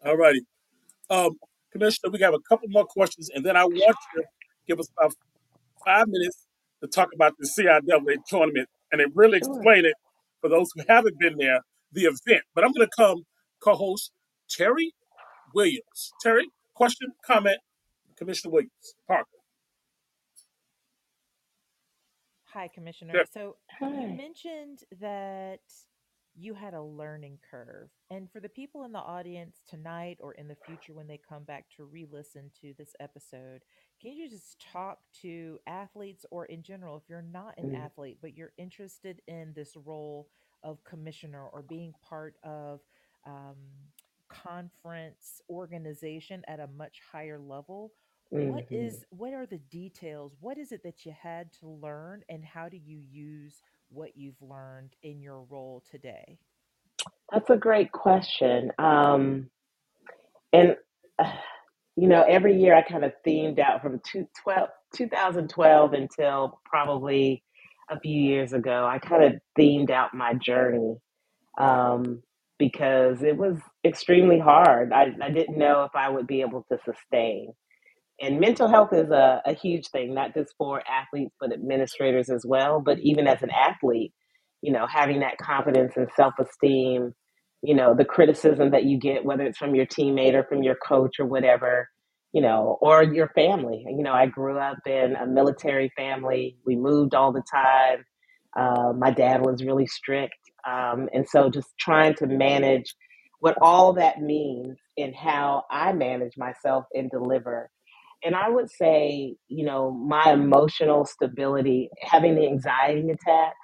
All 0.05 0.17
righty. 0.17 0.41
Commissioner, 1.71 2.11
we 2.11 2.19
have 2.21 2.33
a 2.33 2.39
couple 2.39 2.67
more 2.69 2.85
questions, 2.85 3.29
and 3.33 3.45
then 3.45 3.55
I 3.55 3.63
want 3.65 3.75
you 4.15 4.21
to 4.21 4.27
give 4.67 4.79
us 4.79 4.89
about 4.97 5.13
five 5.85 6.07
minutes 6.07 6.47
to 6.81 6.87
talk 6.87 7.09
about 7.13 7.33
the 7.37 7.47
CIAA 7.47 8.17
tournament 8.27 8.67
and 8.91 9.01
then 9.01 9.11
really 9.13 9.39
Sure. 9.39 9.53
explain 9.55 9.85
it 9.85 9.93
for 10.41 10.49
those 10.49 10.69
who 10.75 10.83
haven't 10.87 11.19
been 11.19 11.37
there, 11.37 11.59
the 11.91 12.03
event. 12.05 12.43
But 12.55 12.63
I'm 12.63 12.71
going 12.71 12.87
to 12.87 12.95
come 12.95 13.23
co-host 13.59 14.11
Terry 14.49 14.93
Williams. 15.53 16.11
Terry, 16.21 16.47
question, 16.73 17.11
comment, 17.25 17.59
Commissioner 18.15 18.51
Williams. 18.53 18.95
Parker. 19.07 19.27
Hi, 22.53 22.67
Commissioner. 22.67 23.13
Yeah. 23.15 23.23
So 23.31 23.57
you 23.81 23.87
Hi. 23.87 24.05
mentioned 24.07 24.79
that 24.99 25.59
you 26.39 26.53
had 26.53 26.73
a 26.73 26.81
learning 26.81 27.39
curve. 27.51 27.89
And 28.09 28.31
for 28.31 28.39
the 28.39 28.49
people 28.49 28.83
in 28.85 28.91
the 28.93 28.99
audience 28.99 29.57
tonight 29.69 30.17
or 30.21 30.33
in 30.33 30.47
the 30.47 30.55
future 30.55 30.93
when 30.93 31.07
they 31.07 31.17
come 31.29 31.43
back 31.43 31.65
to 31.77 31.85
re 31.85 32.05
listen 32.11 32.51
to 32.61 32.73
this 32.77 32.95
episode, 32.99 33.63
can 34.01 34.13
you 34.13 34.29
just 34.29 34.61
talk 34.71 34.99
to 35.21 35.59
athletes 35.67 36.25
or 36.31 36.45
in 36.45 36.63
general, 36.63 36.97
if 36.97 37.03
you're 37.09 37.21
not 37.21 37.57
an 37.57 37.67
Mm, 37.67 37.75
athlete, 37.75 38.19
but 38.21 38.35
you're 38.35 38.53
interested 38.57 39.21
in 39.27 39.53
this 39.55 39.75
role 39.85 40.29
of 40.63 40.83
commissioner 40.83 41.45
or 41.45 41.61
being 41.63 41.93
part 42.07 42.35
of 42.43 42.81
um, 43.25 43.55
conference 44.29 45.41
organization 45.49 46.43
at 46.47 46.59
a 46.59 46.67
much 46.67 46.99
higher 47.11 47.39
level? 47.39 47.91
what 48.31 48.65
mhm. 48.69 48.71
is 48.71 49.03
what 49.09 49.33
are 49.33 49.45
the 49.45 49.57
details 49.71 50.35
what 50.39 50.57
is 50.57 50.71
it 50.71 50.83
that 50.83 51.05
you 51.05 51.13
had 51.21 51.51
to 51.51 51.67
learn 51.67 52.21
and 52.29 52.45
how 52.45 52.69
do 52.69 52.77
you 52.77 52.99
use 53.11 53.61
what 53.91 54.17
you've 54.17 54.41
learned 54.41 54.95
in 55.03 55.21
your 55.21 55.43
role 55.49 55.83
today 55.91 56.39
That's 57.31 57.49
a 57.49 57.57
great 57.57 57.91
question. 57.91 58.71
Um, 58.79 59.49
and 60.53 60.77
uh, 61.19 61.31
you 61.97 62.07
know, 62.07 62.23
every 62.27 62.59
year 62.59 62.75
I 62.75 62.83
kind 62.83 63.05
of 63.05 63.13
themed 63.27 63.59
out 63.59 63.81
from 63.81 64.01
two 64.09 64.27
twelve, 64.43 64.69
two 64.95 65.07
thousand 65.09 65.49
twelve 65.49 65.93
until 65.93 66.59
probably 66.65 67.43
a 67.89 67.99
few 67.99 68.21
years 68.21 68.53
ago. 68.53 68.87
I 68.89 68.99
kind 68.99 69.23
of 69.25 69.33
themed 69.59 69.91
out 69.91 70.13
my 70.13 70.33
journey 70.35 70.97
um, 71.59 72.23
because 72.59 73.23
it 73.23 73.37
was 73.37 73.57
extremely 73.85 74.39
hard. 74.39 74.93
I, 74.93 75.13
I 75.21 75.31
didn't 75.31 75.57
know 75.57 75.83
if 75.83 75.91
I 75.95 76.09
would 76.09 76.27
be 76.27 76.41
able 76.41 76.65
to 76.71 76.79
sustain. 76.85 77.53
And 78.21 78.39
mental 78.39 78.67
health 78.67 78.93
is 78.93 79.09
a, 79.11 79.41
a 79.45 79.53
huge 79.53 79.87
thing, 79.89 80.13
not 80.13 80.33
just 80.33 80.53
for 80.57 80.81
athletes, 80.89 81.35
but 81.39 81.53
administrators 81.53 82.29
as 82.29 82.45
well. 82.45 82.81
But 82.81 82.99
even 82.99 83.27
as 83.27 83.41
an 83.41 83.49
athlete, 83.51 84.13
you 84.61 84.71
know, 84.71 84.87
having 84.87 85.21
that 85.21 85.37
confidence 85.37 85.93
and 85.95 86.07
self 86.15 86.33
esteem, 86.39 87.13
you 87.61 87.75
know, 87.75 87.95
the 87.95 88.05
criticism 88.05 88.71
that 88.71 88.85
you 88.85 88.99
get, 88.99 89.25
whether 89.25 89.43
it's 89.43 89.57
from 89.57 89.75
your 89.75 89.85
teammate 89.85 90.33
or 90.33 90.43
from 90.43 90.63
your 90.63 90.75
coach 90.75 91.19
or 91.19 91.25
whatever, 91.25 91.89
you 92.33 92.41
know, 92.41 92.77
or 92.81 93.03
your 93.03 93.29
family. 93.29 93.85
You 93.87 94.03
know, 94.03 94.13
I 94.13 94.25
grew 94.27 94.57
up 94.59 94.79
in 94.85 95.15
a 95.15 95.25
military 95.25 95.91
family, 95.97 96.57
we 96.65 96.75
moved 96.75 97.15
all 97.15 97.31
the 97.31 97.43
time. 97.53 98.05
Uh, 98.57 98.93
my 98.97 99.11
dad 99.11 99.41
was 99.45 99.63
really 99.63 99.87
strict. 99.87 100.35
Um, 100.67 101.09
and 101.13 101.27
so 101.27 101.49
just 101.49 101.69
trying 101.79 102.15
to 102.15 102.27
manage 102.27 102.93
what 103.39 103.57
all 103.61 103.93
that 103.93 104.21
means 104.21 104.77
and 104.97 105.15
how 105.15 105.63
I 105.71 105.93
manage 105.93 106.33
myself 106.37 106.85
and 106.93 107.09
deliver 107.09 107.69
and 108.23 108.35
I 108.35 108.49
would 108.49 108.69
say, 108.71 109.35
you 109.47 109.65
know, 109.65 109.91
my 109.91 110.31
emotional 110.33 111.05
stability, 111.05 111.89
having 112.01 112.35
the 112.35 112.47
anxiety 112.47 113.09
attacks, 113.11 113.57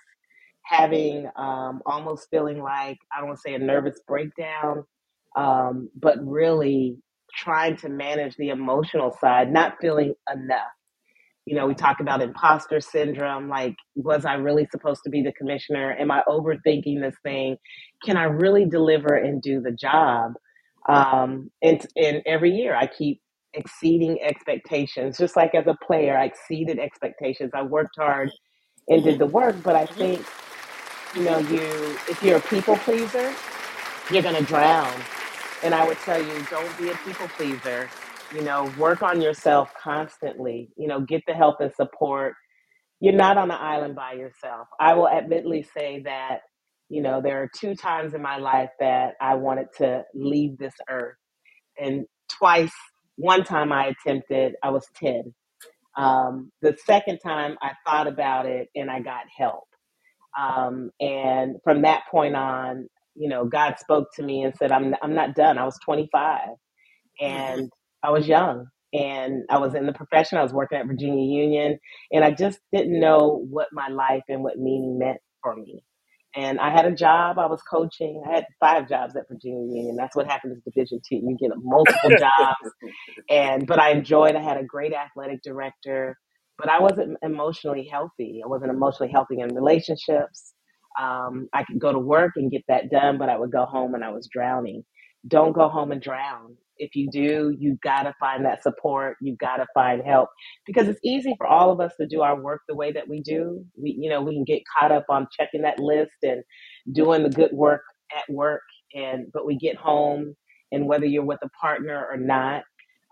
having 0.64 1.30
um, 1.38 1.82
almost 1.86 2.28
feeling 2.32 2.62
like, 2.62 2.98
I 3.16 3.20
don't 3.20 3.30
want 3.30 3.40
to 3.40 3.42
say 3.50 3.56
a 3.56 3.60
nervous 3.60 4.00
breakdown, 4.08 4.84
um, 5.36 5.90
but 5.96 6.18
really 6.26 6.98
trying 7.36 7.78
to 7.78 7.90
manage 7.90 8.36
the 8.38 8.50
emotional 8.50 9.16
side, 9.22 9.52
not 9.52 9.76
feeling 9.82 10.16
enough 10.34 10.64
you 11.46 11.56
know, 11.56 11.68
we 11.68 11.76
talk 11.76 12.00
about 12.00 12.22
imposter 12.22 12.82
syndrome. 12.82 13.50
Like, 13.50 13.76
was 13.96 14.26
I 14.26 14.34
really 14.36 14.68
supposed 14.72 15.02
to 15.04 15.10
be 15.12 15.22
the 15.22 15.32
commissioner? 15.34 15.96
Am 16.00 16.12
I 16.12 16.24
overthinking 16.28 17.02
this 17.02 17.16
thing? 17.24 17.58
Can 18.04 18.18
I 18.18 18.24
really 18.26 18.66
deliver 18.66 19.16
and 19.16 19.42
do 19.42 19.62
the 19.62 19.72
job? 19.72 20.34
Um, 20.90 21.52
and, 21.62 21.86
and 21.96 22.24
every 22.26 22.52
year 22.52 22.76
I 22.76 22.88
keep 22.88 23.22
exceeding 23.56 24.20
expectations. 24.24 25.18
Just 25.18 25.38
like 25.38 25.56
as 25.56 25.68
a 25.68 25.78
player, 25.86 26.18
I 26.18 26.26
exceeded 26.26 26.80
expectations. 26.80 27.52
I 27.56 27.64
worked 27.64 27.96
hard 27.98 28.32
and 28.90 29.04
did 29.04 29.20
the 29.20 29.28
work, 29.28 29.64
but 29.64 29.76
I 29.76 29.88
hmm 29.90 30.00
think, 30.00 30.28
you 31.14 31.24
know, 31.24 31.40
you, 31.40 32.02
if 32.08 32.20
you're 32.22 32.38
a 32.38 32.42
people 32.44 32.78
pleaser, 32.80 33.38
you're 34.10 34.24
going 34.24 34.36
to 34.36 34.44
drown. 34.44 35.08
And 35.64 35.76
I 35.76 35.86
would 35.86 36.00
tell 36.00 36.20
you, 36.22 36.48
don't 36.50 36.78
be 36.78 36.90
a 36.92 36.96
people 36.98 37.30
pleaser. 37.38 37.92
You 38.32 38.44
know, 38.44 38.66
work 38.66 39.04
on 39.04 39.22
yourself 39.22 39.70
constantly. 39.82 40.72
You 40.78 40.88
know, 40.88 41.02
get 41.02 41.24
the 41.28 41.34
help 41.34 41.58
and 41.62 41.74
support. 41.76 42.36
You're 43.02 43.14
not 43.14 43.38
on 43.38 43.50
the 43.50 43.56
island 43.56 43.96
by 43.96 44.14
yourself. 44.14 44.70
I 44.80 44.96
will 44.96 45.10
admittedly 45.10 45.64
say 45.78 46.04
that, 46.06 46.40
you 46.90 47.04
know, 47.04 47.22
there 47.22 47.44
are 47.44 47.50
two 47.56 47.76
times 47.76 48.16
in 48.16 48.24
my 48.24 48.38
life 48.40 48.72
that 48.82 49.16
I 49.22 49.36
wanted 49.36 49.68
to 49.80 50.04
leave 50.16 50.58
this 50.60 50.76
earth. 50.90 51.18
And 51.80 52.06
twice, 52.30 52.74
one 53.18 53.44
time 53.46 53.72
I 53.74 53.88
attempted, 53.88 54.56
I 54.64 54.72
was 54.72 54.88
10. 54.98 55.34
Um, 55.98 56.52
the 56.62 56.78
second 56.86 57.20
time 57.20 57.58
I 57.62 57.72
thought 57.86 58.08
about 58.08 58.46
it 58.48 58.70
and 58.76 58.92
I 58.92 59.02
got 59.02 59.24
help 59.38 59.66
um, 60.38 60.92
and 61.00 61.58
from 61.64 61.82
that 61.84 62.04
point 62.10 62.36
on, 62.36 62.88
you 63.16 63.30
know, 63.30 63.46
God 63.46 63.76
spoke 63.80 64.08
to 64.16 64.24
me 64.24 64.44
and 64.44 64.56
said, 64.58 64.72
"I'm 64.72 64.96
I'm 65.02 65.14
not 65.16 65.36
done." 65.36 65.58
I 65.58 65.66
was 65.66 65.78
25 65.84 66.40
hmm 67.26 67.60
and 67.60 67.72
I 68.04 68.12
was 68.12 68.28
young 68.28 68.68
and 68.94 69.44
I 69.50 69.60
was 69.60 69.76
in 69.76 69.86
the 69.88 69.94
profession. 69.94 70.38
I 70.40 70.44
was 70.44 70.54
working 70.54 70.80
at 70.80 70.88
Virginia 70.88 71.24
Union, 71.26 71.80
and 72.12 72.24
I 72.26 72.32
just 72.32 72.60
didn't 72.74 73.00
know 73.00 73.46
what 73.50 73.70
my 73.74 73.90
life 73.90 74.24
and 74.30 74.44
what 74.44 74.58
meaning 74.60 75.00
meant 75.00 75.20
for 75.44 75.56
me. 75.56 75.84
And 76.36 76.60
I 76.60 76.72
had 76.72 76.86
a 76.86 76.92
job. 76.96 77.40
I 77.40 77.48
was 77.48 77.62
coaching. 77.64 78.24
I 78.28 78.36
had 78.36 78.46
five 78.60 78.90
jobs 78.90 79.16
at 79.16 79.24
Virginia 79.30 79.74
Union. 79.76 79.96
That's 79.98 80.16
what 80.16 80.28
happens 80.28 80.58
at 80.58 80.74
Division 80.74 81.00
Two. 81.08 81.18
You 81.18 81.38
get 81.40 81.52
multiple 81.58 82.12
jobs 82.18 82.58
and 83.30 83.66
but 83.68 83.80
I 83.80 83.92
enjoyed. 83.92 84.36
I 84.36 84.42
had 84.42 84.58
a 84.58 84.64
great 84.64 84.94
athletic 84.94 85.42
director, 85.44 86.18
but 86.58 86.70
I 86.70 86.80
wasn't 86.80 87.18
emotionally 87.24 87.88
healthy. 87.92 88.42
I 88.44 88.48
wasn't 88.48 88.72
emotionally 88.72 89.12
healthy 89.12 89.40
in 89.40 89.54
relationships. 89.56 90.54
Um, 91.00 91.50
I 91.54 91.64
could 91.64 91.80
go 91.80 91.92
to 91.92 92.00
work 92.00 92.34
and 92.38 92.52
get 92.52 92.64
that 92.70 92.90
done, 92.90 93.18
but 93.18 93.30
I 93.30 93.38
would 93.38 93.52
go 93.52 93.66
home 93.66 93.96
and 93.96 94.04
I 94.04 94.12
was 94.12 94.30
drowning. 94.32 94.86
Don't 95.28 95.54
go 95.54 95.70
home 95.70 95.92
and 95.92 96.02
drown. 96.02 96.58
If 96.78 96.96
you 96.96 97.10
do, 97.12 97.56
you 97.60 97.78
gotta 97.84 98.14
find 98.20 98.46
that 98.46 98.64
support. 98.64 99.18
You 99.22 99.36
gotta 99.40 99.68
find 99.74 100.04
help 100.06 100.30
because 100.66 100.88
it's 100.88 101.00
easy 101.04 101.36
for 101.38 101.48
all 101.48 101.72
of 101.72 101.80
us 101.82 101.94
to 102.02 102.08
do 102.08 102.22
our 102.22 102.40
work 102.42 102.62
the 102.68 102.76
way 102.76 102.92
that 102.94 103.08
we 103.10 103.22
do. 103.22 103.66
We, 103.82 103.98
you 104.00 104.10
know, 104.10 104.22
we 104.22 104.36
can 104.36 104.46
get 104.46 104.64
caught 104.78 104.92
up 104.92 105.06
on 105.10 105.28
checking 105.38 105.64
that 105.64 105.80
list 105.80 106.14
and 106.24 106.44
doing 106.94 107.24
the 107.24 107.30
good 107.30 107.52
work 107.54 107.84
at 108.16 108.34
work, 108.34 108.64
and 108.96 109.28
but 109.34 109.46
we 109.46 109.58
get 109.58 109.78
home 109.78 110.36
and 110.72 110.88
whether 110.88 111.06
you're 111.06 111.26
with 111.26 111.40
a 111.44 111.50
partner 111.62 112.08
or 112.12 112.18
not 112.18 112.64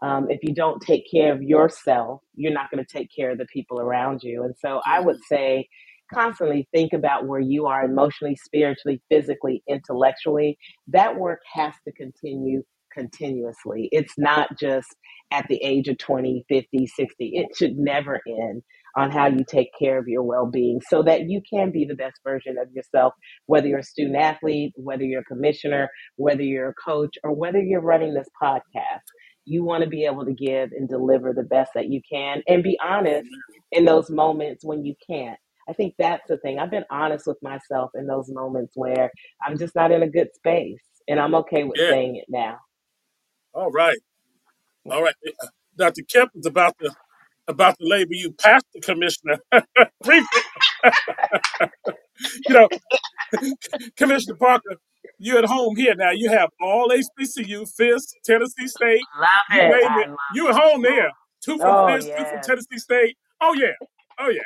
um, 0.04 0.28
if 0.32 0.40
you 0.44 0.56
don't 0.56 0.82
take 0.82 1.12
care 1.12 1.34
of 1.34 1.44
yourself, 1.44 2.22
you're 2.36 2.54
not 2.54 2.72
going 2.72 2.84
to 2.86 2.92
take 3.00 3.10
care 3.16 3.32
of 3.32 3.40
the 3.40 3.48
people 3.48 3.82
around 3.82 4.22
you. 4.24 4.46
And 4.46 4.56
so 4.60 4.82
I 4.88 5.02
would 5.02 5.18
say 5.30 5.68
constantly 6.14 6.68
think 6.74 6.94
about 6.94 7.28
where 7.28 7.40
you 7.40 7.66
are 7.68 7.84
emotionally, 7.86 8.36
spiritually, 8.36 9.02
physically, 9.10 9.64
intellectually. 9.70 10.58
That 10.88 11.18
work 11.18 11.40
has 11.54 11.74
to 11.86 11.94
continue 11.94 12.64
continuously. 12.94 13.90
It's 13.92 14.14
not 14.18 14.50
just 14.60 14.88
at 15.32 15.48
the 15.50 15.58
age 15.64 15.88
of 15.88 15.98
20, 15.98 16.46
50, 16.50 16.88
60. 16.88 17.32
It 17.36 17.48
should 17.56 17.78
never 17.78 18.22
end 18.28 18.64
on 18.96 19.12
how 19.12 19.28
you 19.28 19.44
take 19.48 19.70
care 19.80 19.98
of 19.98 20.08
your 20.08 20.24
well 20.24 20.46
being 20.46 20.80
so 20.90 21.02
that 21.04 21.30
you 21.30 21.42
can 21.52 21.72
be 21.72 21.86
the 21.86 21.96
best 21.96 22.20
version 22.24 22.58
of 22.62 22.72
yourself, 22.74 23.14
whether 23.48 23.68
you're 23.68 23.80
a 23.80 23.84
student 23.84 24.18
athlete, 24.18 24.74
whether 24.76 25.04
you're 25.04 25.22
a 25.22 25.26
commissioner, 25.26 25.90
whether 26.18 26.44
you're 26.44 26.70
a 26.70 26.76
coach, 26.76 27.16
or 27.24 27.34
whether 27.34 27.60
you're 27.60 27.82
running 27.82 28.14
this 28.14 28.30
podcast 28.42 29.02
you 29.46 29.64
want 29.64 29.84
to 29.84 29.90
be 29.90 30.06
able 30.06 30.26
to 30.26 30.34
give 30.34 30.72
and 30.72 30.88
deliver 30.90 31.34
the 31.34 31.44
best 31.44 31.72
that 31.76 31.90
you 31.90 32.02
can 32.10 32.42
and 32.48 32.64
be 32.64 32.78
honest 32.84 33.30
in 33.72 33.86
those 33.86 34.10
moments 34.10 34.64
when 34.64 34.86
you 34.86 34.96
can't. 35.10 35.38
I 35.70 35.74
think 35.74 35.96
that's 36.00 36.24
the 36.30 36.38
thing. 36.38 36.60
I've 36.60 36.72
been 36.72 36.86
honest 36.92 37.28
with 37.28 37.38
myself 37.44 37.92
in 37.96 38.08
those 38.08 38.30
moments 38.30 38.74
where 38.76 39.12
I'm 39.46 39.58
just 39.58 39.76
not 39.76 39.92
in 39.92 40.04
a 40.04 40.10
good 40.10 40.30
space 40.36 40.82
and 41.08 41.20
I'm 41.20 41.36
okay 41.36 41.64
with 41.66 41.80
Yeah. 41.80 41.92
saying 41.92 42.18
it 42.18 42.26
now. 42.30 42.60
All 43.54 43.72
right. 43.72 44.00
All 44.90 45.04
right. 45.04 45.16
Uh, 45.44 45.48
Dr. 45.78 46.04
Kemp 46.12 46.32
is 46.36 46.46
about 46.48 46.76
to 46.84 46.92
about 47.48 47.78
to 47.80 47.86
label 47.88 48.14
you 48.16 48.34
past 48.34 48.66
the 48.74 48.82
commissioner. 48.82 49.40
Briefly, 50.04 50.42
you 52.48 52.56
know, 52.56 52.70
Commissioner 53.98 54.36
Parker, 54.38 54.78
you're 55.20 55.40
at 55.40 55.46
home 55.46 55.76
here 55.78 55.96
now. 55.96 56.12
You 56.12 56.30
have 56.32 56.50
all 56.62 56.90
HBCU, 56.90 57.70
Fisk, 57.76 58.10
Tennessee 58.26 58.68
State, 58.68 59.10
Love 59.20 59.30
you 59.48 59.62
it. 59.62 59.66
name 59.68 59.92
I 59.92 59.98
it. 59.98 60.08
love 60.08 60.18
You 60.30 60.50
at 60.50 60.56
home 60.56 60.84
there. 60.84 61.12
Two 61.44 61.60
from 61.60 61.78
Oh, 61.78 61.88
Fisk, 61.88 62.12
two 62.18 62.26
from 62.26 62.42
yes. 62.42 62.42
Tennessee 62.42 62.78
State. 62.80 63.18
Oh 63.42 63.54
yeah. 63.54 63.74
Oh 64.20 64.30
yeah. 64.30 64.44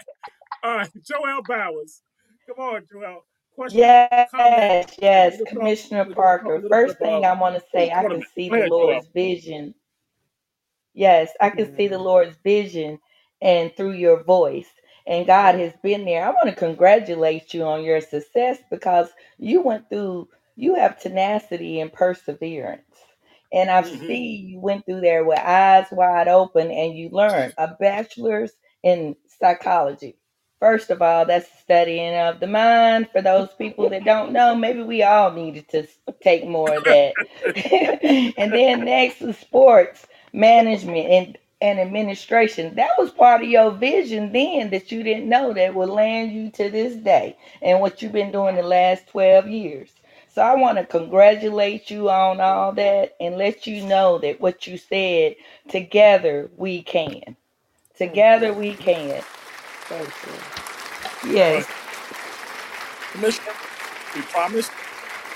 All 0.63 0.77
right, 0.77 0.89
Joel 1.05 1.43
Bowers. 1.43 2.01
Come 2.47 2.65
on, 2.65 2.83
Joel. 2.91 3.25
Question. 3.55 3.95
Yes, 4.31 4.31
We're 4.37 4.81
yes. 5.01 5.41
Commissioner 5.47 6.05
talk 6.05 6.15
Parker. 6.15 6.63
First 6.69 6.99
thing 7.01 7.25
I 7.25 7.33
want 7.33 7.55
to 7.55 7.63
say, 7.73 7.91
I 7.91 8.03
can 8.03 8.23
see 8.35 8.49
the. 8.49 8.63
Lord's 8.63 9.07
vision 9.13 9.73
Yes, 10.95 11.31
I 11.41 11.51
can 11.51 11.73
see 11.75 11.89
the 11.89 11.97
Mm. 11.97 12.03
Lord's 12.03 12.37
vision 12.43 12.99
and 13.41 13.75
through 13.77 13.93
your 13.93 14.23
voice. 14.23 14.69
And 15.07 15.27
God 15.27 15.55
has 15.55 15.73
been 15.83 16.05
there. 16.05 16.25
I 16.25 16.31
want 16.31 16.49
to 16.49 16.55
congratulate 16.55 17.53
you 17.55 17.63
on 17.63 17.83
your 17.85 18.01
success 18.01 18.59
because 18.71 19.09
you 19.39 19.63
went 19.63 19.89
through, 19.89 20.29
you 20.57 20.75
have 20.75 20.99
tenacity 21.01 21.81
and 21.81 21.93
perseverance. 21.93 22.83
And 23.53 23.71
I 23.71 23.83
hmm 23.83 23.97
see 24.07 24.47
you 24.51 24.61
went 24.61 24.85
through 24.85 25.01
there 25.01 25.25
with 25.25 25.39
eyes 25.39 25.87
wide 25.91 26.29
open 26.29 26.71
and 26.71 26.95
you 26.95 27.09
learned 27.11 27.55
a 27.57 27.69
bachelor's 27.79 28.53
in 28.83 29.17
psychology. 29.41 30.17
First 30.59 30.89
of 30.89 31.03
all, 31.03 31.25
that's 31.25 31.47
studying 31.59 32.15
of 32.15 32.39
the 32.39 32.47
mind. 32.47 33.09
For 33.11 33.21
those 33.21 33.49
people 33.59 33.89
that 33.89 34.05
don't 34.05 34.31
know, 34.31 34.55
maybe 34.55 34.81
we 34.81 35.03
all 35.03 35.31
needed 35.31 35.69
to 35.69 35.87
take 36.21 36.47
more 36.47 36.73
of 36.73 36.83
that. 36.85 37.13
and 38.37 38.53
then 38.53 38.85
next 38.85 39.21
is 39.21 39.37
sports 39.37 40.07
management 40.33 41.07
and, 41.07 41.37
and 41.61 41.79
administration. 41.79 42.75
That 42.75 42.91
was 42.97 43.11
part 43.11 43.43
of 43.43 43.49
your 43.49 43.71
vision 43.71 44.31
then 44.31 44.71
that 44.71 44.91
you 44.91 45.03
didn't 45.03 45.29
know 45.29 45.53
that 45.53 45.75
will 45.75 45.87
land 45.87 46.31
you 46.31 46.49
to 46.51 46.71
this 46.71 46.95
day 46.95 47.37
and 47.61 47.79
what 47.79 48.01
you've 48.01 48.11
been 48.11 48.31
doing 48.31 48.55
the 48.55 48.63
last 48.63 49.07
12 49.09 49.47
years. 49.47 49.91
So 50.29 50.41
I 50.41 50.55
want 50.55 50.77
to 50.77 50.85
congratulate 50.85 51.91
you 51.91 52.09
on 52.09 52.41
all 52.41 52.71
that 52.73 53.15
and 53.19 53.37
let 53.37 53.67
you 53.67 53.85
know 53.85 54.19
that 54.19 54.41
what 54.41 54.67
you 54.67 54.77
said, 54.77 55.35
together 55.67 56.49
we 56.57 56.81
can. 56.83 57.35
Together 57.97 58.53
we 58.53 58.73
can. 58.75 59.23
Thank 59.89 60.13
you. 60.25 60.33
All 61.47 61.55
right, 61.55 61.65
Yes. 61.65 61.67
Commissioner. 63.11 63.53
We 64.15 64.23
promised 64.23 64.73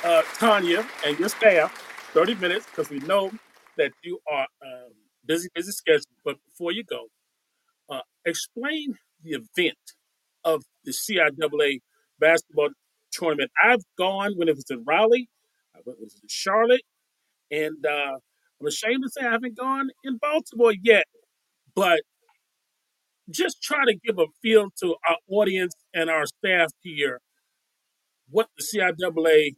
uh, 0.03 0.23
Tanya 0.39 0.87
and 1.05 1.19
your 1.19 1.29
staff 1.29 1.73
30 2.13 2.35
minutes 2.35 2.67
because 2.67 2.89
we 2.89 2.99
know 3.01 3.31
that 3.77 3.91
you 4.03 4.19
are 4.31 4.47
um, 4.65 4.93
busy, 5.25 5.49
busy 5.55 5.71
schedule. 5.71 6.05
But 6.25 6.37
before 6.45 6.71
you 6.73 6.83
go, 6.83 7.07
uh, 7.89 8.01
explain 8.25 8.95
the 9.23 9.31
event 9.31 9.77
of 10.43 10.63
the 10.85 10.91
CIAA 10.91 11.79
basketball 12.19 12.69
tournament. 13.11 13.51
I've 13.63 13.83
gone 13.97 14.33
when 14.37 14.49
it 14.49 14.55
was 14.55 14.65
in 14.69 14.83
Raleigh, 14.85 15.29
I 15.75 15.79
went 15.85 15.99
when 15.99 16.03
it 16.03 16.13
was 16.13 16.19
in 16.23 16.29
Charlotte, 16.29 16.83
and 17.51 17.85
uh, 17.85 18.17
I'm 18.61 18.67
ashamed 18.67 19.03
to 19.03 19.09
say 19.11 19.25
I 19.27 19.31
haven't 19.31 19.57
gone 19.57 19.89
in 20.03 20.17
Baltimore 20.17 20.73
yet. 20.81 21.05
But 21.75 22.01
just 23.29 23.61
try 23.61 23.85
to 23.85 23.95
give 24.05 24.19
a 24.19 24.25
feel 24.41 24.69
to 24.81 24.95
our 25.07 25.17
audience 25.29 25.73
and 25.93 26.09
our 26.09 26.25
staff 26.25 26.71
here 26.81 27.19
what 28.29 28.47
the 28.57 28.63
CIAA 28.63 29.55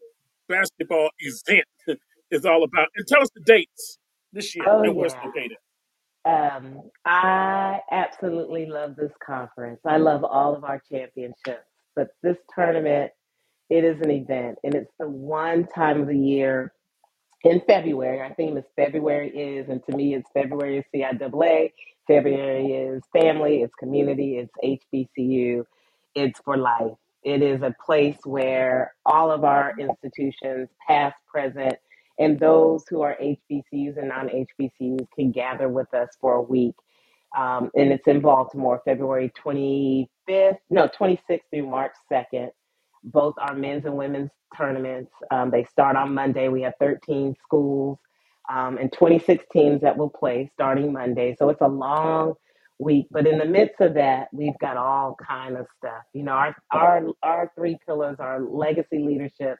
basketball 0.49 1.09
event 1.19 1.65
is 2.31 2.45
all 2.45 2.63
about. 2.63 2.89
And 2.95 3.07
tell 3.07 3.21
us 3.21 3.29
the 3.35 3.41
dates 3.45 3.99
this 4.33 4.55
year 4.55 4.67
Oh, 4.67 4.83
and 4.83 4.95
where 4.95 5.07
it's 5.07 5.15
yeah. 5.15 5.25
located. 5.25 5.57
Um, 6.25 6.83
I 7.05 7.79
absolutely 7.91 8.65
love 8.67 8.95
this 8.95 9.11
conference. 9.25 9.79
I 9.85 9.97
love 9.97 10.23
all 10.23 10.55
of 10.55 10.63
our 10.63 10.81
championships, 10.91 11.65
but 11.95 12.09
this 12.21 12.37
tournament, 12.53 13.11
it 13.69 13.83
is 13.83 13.99
an 14.01 14.11
event, 14.11 14.59
and 14.63 14.75
it's 14.75 14.91
the 14.99 15.09
one 15.09 15.67
time 15.75 16.01
of 16.01 16.07
the 16.07 16.17
year 16.17 16.73
in 17.43 17.61
February. 17.67 18.21
Our 18.21 18.35
theme 18.35 18.57
is 18.57 18.65
February 18.77 19.29
is, 19.31 19.69
and 19.69 19.83
to 19.89 19.97
me, 19.97 20.15
it's 20.15 20.29
February 20.33 20.79
is 20.79 20.85
CIAA. 20.95 21.73
February 22.07 22.73
is 22.73 23.03
family, 23.13 23.63
it's 23.63 23.75
community, 23.75 24.37
it's 24.39 24.83
HBCU, 24.93 25.65
it's 26.15 26.41
for 26.45 26.57
life. 26.57 26.93
It 27.23 27.43
is 27.43 27.63
a 27.63 27.75
place 27.85 28.17
where 28.25 28.95
all 29.05 29.31
of 29.31 29.45
our 29.45 29.73
institutions, 29.79 30.69
past, 30.87 31.15
present, 31.27 31.75
and 32.19 32.39
those 32.39 32.85
who 32.89 33.03
are 33.03 33.17
HBCUs 33.21 33.97
and 33.97 34.09
non 34.09 34.29
HBCUs 34.29 35.07
can 35.15 35.31
gather 35.31 35.69
with 35.69 35.93
us 35.95 36.09
for 36.21 36.35
a 36.35 36.43
week. 36.43 36.75
Um, 37.37 37.71
and 37.75 37.93
it's 37.93 38.07
in 38.07 38.21
Baltimore, 38.21 38.81
February 38.85 39.31
25th, 39.45 40.57
no, 40.71 40.89
26th 40.89 41.41
through 41.51 41.69
March 41.69 41.93
2nd 42.11 42.49
both 43.03 43.35
our 43.39 43.55
men's 43.55 43.85
and 43.85 43.95
women's 43.97 44.31
tournaments. 44.57 45.11
Um, 45.31 45.51
they 45.51 45.65
start 45.65 45.95
on 45.97 46.13
Monday. 46.15 46.49
We 46.49 46.63
have 46.63 46.73
13 46.79 47.35
schools 47.43 47.99
um, 48.51 48.77
and 48.77 48.91
26 48.93 49.45
teams 49.53 49.81
that 49.81 49.97
will 49.97 50.09
play 50.09 50.49
starting 50.53 50.93
Monday. 50.93 51.35
So 51.39 51.49
it's 51.49 51.61
a 51.61 51.67
long 51.67 52.35
week, 52.79 53.07
but 53.11 53.27
in 53.27 53.37
the 53.39 53.45
midst 53.45 53.81
of 53.81 53.95
that, 53.95 54.27
we've 54.33 54.57
got 54.59 54.77
all 54.77 55.15
kind 55.25 55.57
of 55.57 55.67
stuff. 55.77 56.03
You 56.13 56.23
know, 56.23 56.33
our 56.33 56.55
our 56.71 57.03
our 57.23 57.51
three 57.55 57.77
pillars 57.85 58.17
are 58.19 58.41
legacy 58.41 58.99
leadership 58.99 59.57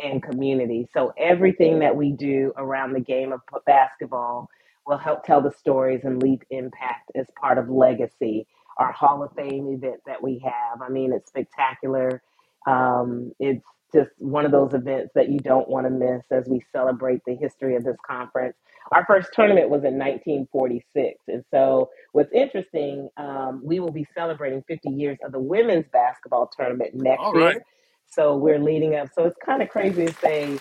and 0.00 0.22
community. 0.22 0.86
So 0.92 1.12
everything 1.18 1.80
that 1.80 1.96
we 1.96 2.12
do 2.12 2.52
around 2.56 2.92
the 2.92 3.00
game 3.00 3.32
of 3.32 3.40
basketball 3.66 4.48
will 4.86 4.98
help 4.98 5.24
tell 5.24 5.40
the 5.40 5.52
stories 5.52 6.02
and 6.04 6.22
leave 6.22 6.40
impact 6.50 7.10
as 7.16 7.26
part 7.40 7.58
of 7.58 7.68
legacy. 7.68 8.46
Our 8.78 8.92
Hall 8.92 9.22
of 9.22 9.32
Fame 9.32 9.68
event 9.72 10.00
that 10.06 10.22
we 10.22 10.40
have. 10.44 10.82
I 10.82 10.90
mean, 10.90 11.12
it's 11.12 11.28
spectacular 11.28 12.22
um, 12.66 13.32
it's 13.40 13.64
just 13.94 14.10
one 14.18 14.46
of 14.46 14.52
those 14.52 14.74
events 14.74 15.12
that 15.14 15.30
you 15.30 15.38
don't 15.40 15.68
want 15.68 15.86
to 15.86 15.90
miss 15.90 16.22
as 16.32 16.48
we 16.48 16.62
celebrate 16.72 17.20
the 17.26 17.36
history 17.36 17.76
of 17.76 17.84
this 17.84 17.96
conference. 18.06 18.56
Our 18.92 19.04
first 19.06 19.30
tournament 19.34 19.70
was 19.70 19.84
in 19.84 19.98
1946. 19.98 21.18
And 21.28 21.44
so, 21.52 21.90
what's 22.12 22.32
interesting, 22.32 23.08
um, 23.18 23.60
we 23.64 23.80
will 23.80 23.92
be 23.92 24.06
celebrating 24.14 24.64
50 24.68 24.90
years 24.90 25.18
of 25.24 25.32
the 25.32 25.40
women's 25.40 25.86
basketball 25.92 26.50
tournament 26.56 26.92
next 26.94 27.26
All 27.26 27.34
right. 27.34 27.56
year. 27.56 27.64
So, 28.06 28.36
we're 28.36 28.58
leading 28.60 28.96
up. 28.96 29.08
So, 29.14 29.24
it's 29.24 29.36
kind 29.44 29.62
of 29.62 29.68
crazy 29.70 30.06
to 30.06 30.14
say 30.14 30.60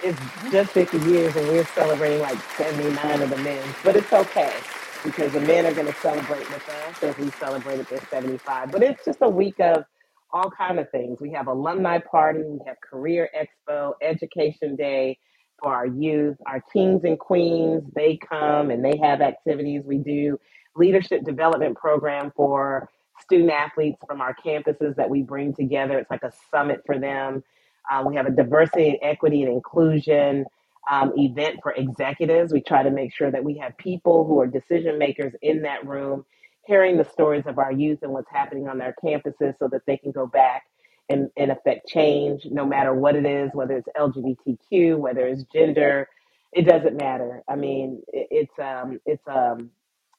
it's 0.00 0.20
Mhm. 0.42 0.52
just 0.52 0.72
50 0.72 0.98
years 0.98 1.36
and 1.36 1.48
we're 1.48 1.66
celebrating 1.66 2.20
like 2.20 2.42
79 2.58 3.22
of 3.22 3.30
the 3.30 3.38
men, 3.38 3.76
but 3.82 3.96
it's 3.96 4.12
okay 4.12 4.66
because 5.04 5.32
the 5.32 5.40
men 5.40 5.66
are 5.66 5.74
going 5.74 5.86
to 5.88 5.94
celebrate 5.94 6.50
with 6.50 6.68
us 6.68 7.02
as 7.02 7.16
we 7.18 7.30
celebrated 7.32 7.88
their 7.88 8.02
75. 8.10 8.72
But 8.72 8.82
it's 8.84 9.04
just 9.04 9.20
a 9.22 9.30
week 9.30 9.60
of 9.60 9.84
all 10.32 10.50
kind 10.50 10.78
of 10.78 10.90
things. 10.90 11.20
We 11.20 11.32
have 11.32 11.46
alumni 11.46 11.98
party, 11.98 12.42
we 12.44 12.60
have 12.66 12.76
career 12.80 13.30
expo, 13.36 13.92
education 14.02 14.76
day 14.76 15.18
for 15.62 15.74
our 15.74 15.86
youth, 15.86 16.36
our 16.46 16.62
kings 16.72 17.04
and 17.04 17.18
queens. 17.18 17.82
They 17.94 18.16
come 18.18 18.70
and 18.70 18.84
they 18.84 18.98
have 19.02 19.20
activities. 19.20 19.82
We 19.84 19.98
do 19.98 20.38
leadership 20.76 21.24
development 21.24 21.76
program 21.76 22.32
for 22.36 22.88
student 23.20 23.50
athletes 23.50 23.98
from 24.06 24.20
our 24.20 24.34
campuses 24.44 24.94
that 24.96 25.10
we 25.10 25.22
bring 25.22 25.54
together. 25.54 25.98
It's 25.98 26.10
like 26.10 26.22
a 26.22 26.32
summit 26.50 26.82
for 26.86 26.98
them. 26.98 27.42
Um, 27.90 28.06
we 28.06 28.14
have 28.16 28.26
a 28.26 28.30
diversity 28.30 28.90
and 28.90 28.98
equity 29.02 29.42
and 29.42 29.52
inclusion 29.52 30.44
um, 30.90 31.12
event 31.16 31.60
for 31.62 31.72
executives. 31.72 32.52
We 32.52 32.60
try 32.60 32.82
to 32.82 32.90
make 32.90 33.14
sure 33.14 33.30
that 33.30 33.42
we 33.42 33.58
have 33.58 33.76
people 33.78 34.24
who 34.26 34.40
are 34.40 34.46
decision 34.46 34.98
makers 34.98 35.34
in 35.42 35.62
that 35.62 35.86
room 35.86 36.24
hearing 36.68 36.98
the 36.98 37.04
stories 37.06 37.44
of 37.46 37.58
our 37.58 37.72
youth 37.72 38.00
and 38.02 38.12
what's 38.12 38.30
happening 38.32 38.68
on 38.68 38.78
their 38.78 38.96
campuses 39.04 39.58
so 39.60 39.68
that 39.72 39.82
they 39.88 39.98
can 39.98 40.12
go 40.12 40.28
back 40.28 40.64
and, 41.10 41.30
and 41.38 41.52
affect 41.52 41.88
change 41.88 42.46
no 42.50 42.66
matter 42.66 42.94
what 42.94 43.16
it 43.16 43.26
is, 43.26 43.50
whether 43.54 43.78
it's 43.78 43.88
LGBTQ, 43.98 44.98
whether 44.98 45.26
it's 45.26 45.44
gender, 45.54 46.08
it 46.54 46.64
doesn't 46.64 46.98
matter. 46.98 47.44
I 47.50 47.56
mean, 47.56 48.02
it, 48.12 48.28
it's 48.32 48.60
um 48.60 49.00
it's 49.06 49.26
um 49.28 49.70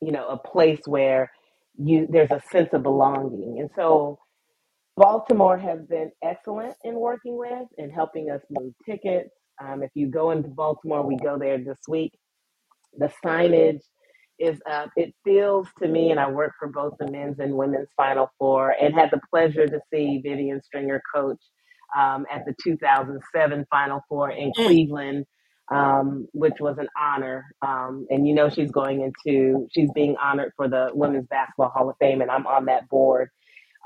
you 0.02 0.14
know 0.14 0.28
a 0.30 0.38
place 0.38 0.82
where 0.88 1.32
you 1.80 2.08
there's 2.12 2.32
a 2.32 2.43
sense 2.52 2.72
of 2.74 2.84
belonging. 2.84 3.60
And 3.62 3.72
so 3.78 4.20
Baltimore 4.97 5.58
has 5.58 5.82
been 5.88 6.12
excellent 6.24 6.76
in 6.86 6.95
working 6.95 7.38
with 7.38 7.68
and 7.78 7.91
helping 7.91 8.32
us 8.32 8.41
move 8.50 8.74
tickets. 8.86 9.32
Um, 9.64 9.84
if 9.84 9.91
you 9.95 10.08
go 10.08 10.32
into 10.32 10.50
Baltimore, 10.50 11.04
we 11.06 11.18
go 11.18 11.38
there 11.39 11.58
this 11.60 11.80
week 11.88 12.14
the 12.97 13.12
signage 13.26 13.82
is 14.40 14.60
up. 14.70 14.92
It 14.98 15.16
feels 15.26 15.68
to 15.82 15.88
me, 15.90 16.12
and 16.12 16.20
I 16.20 16.30
work 16.32 16.54
for 16.60 16.70
both 16.70 16.96
the 17.00 17.12
men's 17.12 17.40
and 17.40 17.56
women's 17.56 17.90
Final 17.98 18.32
Four, 18.40 18.72
and 18.72 18.94
had 18.96 19.12
the 19.12 19.22
pleasure 19.32 19.68
to 19.68 19.82
see 19.94 20.22
Vivian 20.24 20.62
Stringer 20.64 21.02
coach 21.14 21.42
um, 21.98 22.26
at 22.32 22.46
the 22.46 22.56
2007 22.64 23.68
Final 23.72 24.02
Four 24.10 24.32
in 24.32 24.54
Mm. 24.58 24.66
Cleveland, 24.66 25.26
um, 25.72 26.28
which 26.34 26.60
was 26.60 26.78
an 26.80 26.90
honor. 27.00 27.46
Um, 27.62 28.08
and 28.10 28.28
you 28.28 28.36
know, 28.36 28.50
she's 28.50 28.72
going 28.72 29.02
into, 29.02 29.68
she's 29.74 29.92
being 29.96 30.18
honored 30.24 30.54
for 30.58 30.70
the 30.70 30.92
Women's 30.94 31.28
Basketball 31.28 31.70
Hall 31.70 31.90
of 31.90 31.98
Fame, 32.00 32.22
and 32.22 32.32
I'm 32.32 32.48
on 32.48 32.66
that 32.66 32.90
board 32.90 33.28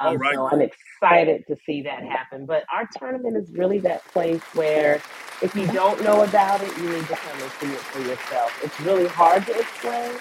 All 0.06 0.16
um, 0.16 0.18
right. 0.18 0.40
so 0.40 0.48
I'm 0.52 0.62
excited 0.62 1.46
to 1.48 1.56
see 1.66 1.84
that 1.84 2.04
happen. 2.04 2.46
But 2.46 2.66
our 2.74 2.90
tournament 2.98 3.38
is 3.38 3.52
really 3.54 3.80
that 3.82 4.06
place 4.12 4.44
where 4.54 5.04
if 5.42 5.56
you 5.56 5.68
don't 5.70 6.04
know 6.04 6.24
about 6.24 6.62
it, 6.64 6.78
you 6.78 6.90
need 6.90 7.08
to 7.10 7.18
come 7.18 7.42
and 7.42 7.52
see 7.54 7.74
it 7.76 7.88
for 7.88 8.02
yourself. 8.02 8.60
It's 8.64 8.80
really 8.80 9.08
hard 9.08 9.46
to 9.48 9.60
explain 9.60 10.20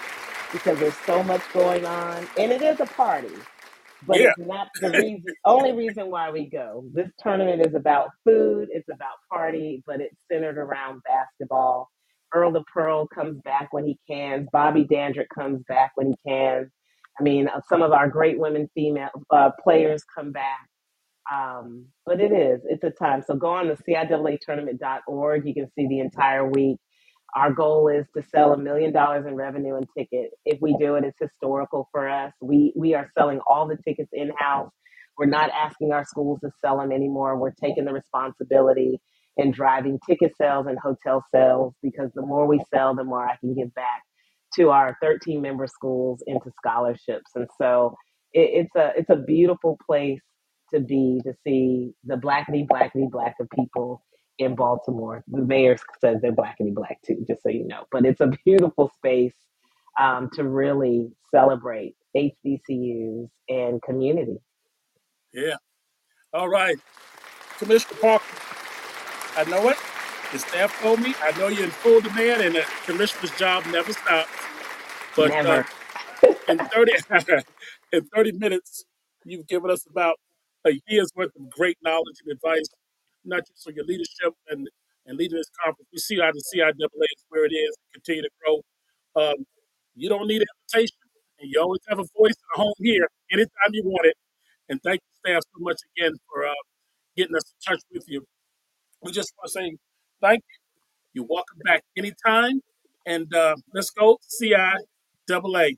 because 0.52 0.78
there's 0.80 0.98
so 1.06 1.22
much 1.24 1.42
going 1.52 1.86
on, 1.86 2.28
and 2.38 2.52
it 2.52 2.62
is 2.62 2.80
a 2.80 2.86
party. 2.86 3.36
but 4.02 4.20
Yeah, 4.20 4.22
it's 4.22 4.38
not 4.38 4.68
the 4.80 4.92
reason 4.92 5.34
only 5.44 5.72
reason 5.72 6.10
why 6.10 6.30
we 6.30 6.46
go. 6.48 6.84
This 6.92 7.10
tournament 7.22 7.66
is 7.66 7.74
about 7.74 8.10
food, 8.24 8.68
it's 8.72 8.88
about 8.92 9.16
party, 9.32 9.82
but 9.86 10.00
it's 10.00 10.16
centered 10.30 10.58
around 10.58 11.02
basketball. 11.04 11.90
Earl 12.34 12.52
the 12.52 12.64
Pearl 12.72 13.08
comes 13.08 13.40
back 13.44 13.72
when 13.72 13.86
he 13.86 13.98
can. 14.08 14.48
Bobby 14.52 14.84
Dandridge 14.84 15.28
comes 15.34 15.62
back 15.68 15.92
when 15.96 16.08
he 16.08 16.16
can. 16.30 16.70
I 17.18 17.22
mean, 17.22 17.48
uh, 17.48 17.60
some 17.68 17.82
of 17.82 17.92
our 17.92 18.08
great 18.08 18.38
women 18.38 18.70
female 18.74 19.10
uh, 19.30 19.50
players 19.62 20.04
come 20.14 20.32
back. 20.32 20.68
Um, 21.32 21.86
but 22.06 22.20
it 22.20 22.32
is, 22.32 22.62
it's 22.66 22.84
a 22.84 22.90
time. 22.90 23.22
So 23.26 23.36
go 23.36 23.48
on 23.50 23.66
to 23.66 23.76
CIAA 23.76 24.38
tournament.org. 24.40 25.46
You 25.46 25.54
can 25.54 25.68
see 25.76 25.88
the 25.88 26.00
entire 26.00 26.46
week. 26.48 26.78
Our 27.34 27.52
goal 27.52 27.88
is 27.88 28.06
to 28.16 28.22
sell 28.30 28.52
a 28.52 28.58
million 28.58 28.92
dollars 28.92 29.26
in 29.26 29.36
revenue 29.36 29.76
and 29.76 29.86
ticket. 29.96 30.30
If 30.44 30.60
we 30.60 30.76
do 30.78 30.96
it, 30.96 31.04
it's 31.04 31.18
historical 31.20 31.88
for 31.92 32.08
us. 32.08 32.32
We 32.42 32.72
we 32.76 32.94
are 32.94 33.10
selling 33.16 33.40
all 33.46 33.68
the 33.68 33.78
tickets 33.86 34.10
in 34.12 34.32
house. 34.36 34.72
We're 35.18 35.26
not 35.26 35.50
asking 35.50 35.92
our 35.92 36.04
schools 36.04 36.40
to 36.40 36.50
sell 36.60 36.78
them 36.78 36.92
anymore. 36.92 37.38
We're 37.38 37.52
taking 37.52 37.84
the 37.84 37.92
responsibility 37.92 39.00
and 39.38 39.54
driving 39.54 39.98
ticket 40.08 40.32
sales 40.36 40.66
and 40.66 40.78
hotel 40.78 41.24
sales 41.34 41.74
because 41.82 42.10
the 42.14 42.22
more 42.22 42.46
we 42.46 42.60
sell, 42.74 42.94
the 42.96 43.04
more 43.04 43.26
I 43.28 43.36
can 43.36 43.54
give 43.54 43.72
back 43.74 44.02
to 44.56 44.70
our 44.70 44.96
13 45.00 45.40
member 45.40 45.68
schools 45.68 46.22
into 46.26 46.50
scholarships. 46.58 47.30
And 47.36 47.46
so 47.60 47.94
it, 48.32 48.66
it's 48.66 48.76
a 48.76 48.92
it's 48.96 49.10
a 49.10 49.16
beautiful 49.16 49.78
place 49.86 50.20
to 50.74 50.80
be 50.80 51.20
to 51.24 51.32
see 51.46 51.92
the 52.04 52.16
blackity 52.16 52.66
blackity 52.66 53.10
black 53.10 53.36
of 53.40 53.48
people 53.54 54.02
in 54.38 54.54
Baltimore. 54.56 55.24
The 55.28 55.42
mayor 55.42 55.76
says 56.00 56.18
they're 56.22 56.32
black 56.32 56.58
blackity 56.58 56.74
black 56.74 57.00
too, 57.06 57.24
just 57.28 57.42
so 57.42 57.50
you 57.50 57.66
know. 57.66 57.84
But 57.92 58.06
it's 58.06 58.20
a 58.20 58.32
beautiful 58.44 58.92
space 58.96 59.34
um, 60.00 60.30
to 60.34 60.44
really 60.44 61.10
celebrate 61.30 61.96
HBCUs 62.16 63.28
and 63.48 63.82
community. 63.82 64.38
yeah. 65.32 65.56
All 66.34 66.48
right, 66.48 66.76
Commissioner 67.58 67.98
Parker. 68.00 68.24
I 69.36 69.44
know 69.44 69.68
it. 69.70 69.76
The 70.32 70.38
staff 70.38 70.78
told 70.80 71.00
me. 71.00 71.14
I 71.22 71.36
know 71.38 71.48
you're 71.48 71.64
in 71.64 71.70
full 71.70 72.00
demand, 72.00 72.42
and 72.42 72.54
the 72.54 72.64
commissioner's 72.86 73.32
job 73.38 73.64
never 73.66 73.92
stops. 73.92 74.30
But 75.16 75.36
uh, 75.46 75.64
in 76.48 76.58
30 76.58 76.92
in 77.92 78.04
30 78.14 78.32
minutes, 78.32 78.84
you've 79.24 79.46
given 79.46 79.70
us 79.70 79.86
about 79.90 80.16
a 80.66 80.72
year's 80.88 81.10
worth 81.16 81.32
of 81.36 81.50
great 81.50 81.78
knowledge 81.82 82.16
and 82.24 82.32
advice, 82.32 82.68
not 83.24 83.46
just 83.46 83.64
for 83.64 83.72
your 83.72 83.84
leadership 83.84 84.32
and, 84.50 84.68
and 85.06 85.18
leading 85.18 85.36
this 85.36 85.50
conference. 85.64 85.88
We 85.92 85.98
see 85.98 86.18
how 86.20 86.30
the 86.32 86.42
CIAA 86.54 86.72
is 87.16 87.24
where 87.28 87.44
it 87.46 87.52
is, 87.52 87.76
continue 87.92 88.22
to 88.22 88.30
grow. 88.44 88.60
Um, 89.16 89.46
you 89.94 90.08
don't 90.08 90.26
need 90.26 90.42
an 90.42 90.48
invitation, 90.72 90.96
and 91.40 91.50
you 91.50 91.60
always 91.60 91.80
have 91.88 91.98
a 91.98 92.04
voice 92.18 92.34
and 92.36 92.50
a 92.56 92.58
home 92.62 92.72
here 92.78 93.06
anytime 93.30 93.70
you 93.72 93.82
want 93.84 94.06
it. 94.06 94.16
And 94.68 94.80
thank 94.82 95.00
you, 95.00 95.32
staff, 95.32 95.42
so 95.54 95.58
much 95.60 95.78
again 95.96 96.12
for 96.28 96.46
uh, 96.46 96.52
getting 97.16 97.36
us 97.36 97.42
in 97.52 97.74
touch 97.74 97.82
with 97.92 98.04
you. 98.08 98.24
We 99.02 99.12
just 99.12 99.32
want 99.36 99.48
to 99.48 99.52
say 99.52 99.76
thank 100.20 100.40
you. 100.40 100.58
You're 101.14 101.26
welcome 101.28 101.58
back 101.64 101.82
anytime. 101.96 102.60
And 103.04 103.34
uh, 103.34 103.56
let's 103.74 103.90
go, 103.90 104.18
CIAA. 104.40 105.76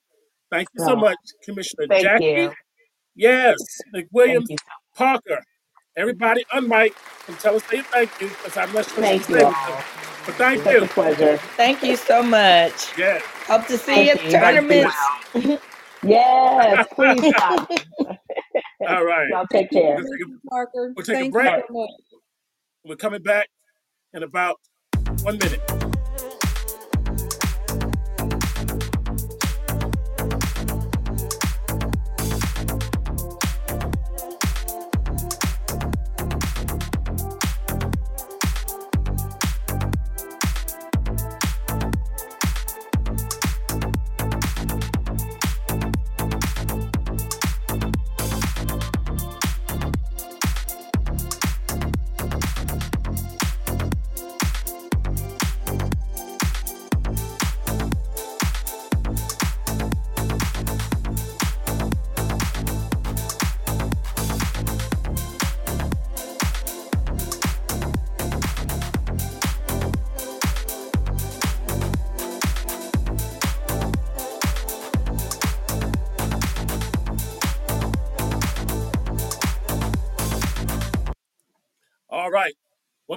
Thank 0.51 0.69
you 0.75 0.85
so 0.85 0.93
Oh, 0.93 0.97
much, 0.97 1.17
Commissioner 1.43 1.87
thank 1.89 2.07
Jacquie. 2.07 2.43
you. 2.45 2.53
Yes, 3.17 3.57
Thank 3.93 4.09
McWilliams, 4.13 4.51
you. 4.51 4.57
Parker. 4.95 5.43
Everybody 5.97 6.45
unmic 6.55 6.93
and 7.29 7.39
tell 7.39 7.57
us 7.57 7.63
they 7.71 7.83
thank 7.83 8.11
you 8.21 8.29
because 8.29 8.57
I'm 8.57 8.73
not 8.73 8.87
sure 8.87 9.05
she 9.05 9.15
can 9.15 9.23
Thank 9.25 9.29
you 9.29 9.37
stay 9.37 9.45
with 9.45 9.55
all. 9.69 9.85
But 10.27 10.35
thank 10.37 10.65
Such 10.65 10.77
a 10.77 10.81
you. 10.81 10.87
pleasure. 10.87 11.37
Thank 11.57 11.83
you 11.83 11.97
so 11.97 12.23
much. 12.23 12.99
Yes. 12.99 13.23
Hope 13.47 13.67
to 13.69 13.79
see 13.79 14.07
you 14.07 14.13
Thank 14.13 14.21
at 14.21 14.25
you. 14.25 14.31
You 14.31 14.39
guys 14.41 14.65
be 14.69 14.81
tournaments. 14.81 14.97
well. 15.35 15.59
Yes, 16.03 16.87
please 16.95 17.27
stop. 17.27 17.69
All 18.89 19.05
right. 19.05 19.29
Y'all 19.31 19.47
take 19.51 19.71
care. 19.71 19.97
We'll 19.97 20.05
take 20.05 20.27
a, 20.27 20.31
Parker. 20.51 20.93
we'll 20.97 21.05
take 21.07 21.15
Thank 21.17 21.27
you 21.27 21.33
break. 21.33 21.49
All 21.49 21.55
so 21.55 21.57
right. 21.57 21.65
much. 21.71 21.91
We're 22.85 22.97
coming 22.97 23.23
back 23.23 23.49
in 24.15 24.23
about 24.23 24.57
one 25.23 25.39
minute. 25.39 25.84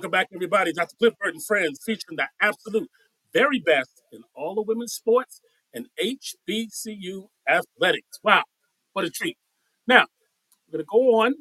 Welcome 0.08 0.20
back, 0.22 0.30
everybody. 0.34 0.72
Dr. 0.72 0.96
Cliff 0.98 1.14
Burt 1.20 1.34
and 1.34 1.44
Friends 1.44 1.82
featuring 1.86 2.16
the 2.16 2.30
absolute 2.40 2.90
very 3.34 3.60
best 3.60 3.90
in 4.14 4.22
all 4.34 4.56
the 4.56 4.62
women's 4.62 4.94
sports 4.94 5.42
and 5.74 5.88
HBCU 6.02 7.28
athletics. 7.46 8.18
Wow. 8.24 8.44
What 8.94 9.04
a 9.04 9.10
treat. 9.10 9.38
Now, 9.86 10.06
we're 10.66 10.78
going 10.78 10.86
to 10.86 10.90
go 10.90 11.20
on. 11.20 11.34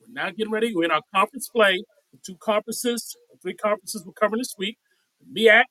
We're 0.00 0.12
now 0.12 0.30
getting 0.30 0.50
ready. 0.50 0.74
We're 0.74 0.86
in 0.86 0.90
our 0.90 1.02
conference 1.14 1.48
play. 1.48 1.80
The 2.12 2.18
two 2.26 2.34
conferences, 2.40 3.14
three 3.40 3.54
conferences 3.54 4.02
we're 4.04 4.14
covering 4.14 4.40
this 4.40 4.56
week. 4.58 4.78
The 5.20 5.40
MEAC, 5.40 5.62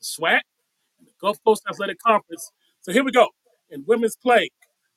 the 0.00 0.04
SWAC, 0.04 0.40
and 0.98 1.06
the 1.06 1.12
Gulf 1.20 1.38
Coast 1.46 1.62
Athletic 1.70 1.98
Conference. 2.04 2.50
So 2.80 2.90
here 2.90 3.04
we 3.04 3.12
go. 3.12 3.28
In 3.70 3.84
women's 3.86 4.16
play, 4.16 4.50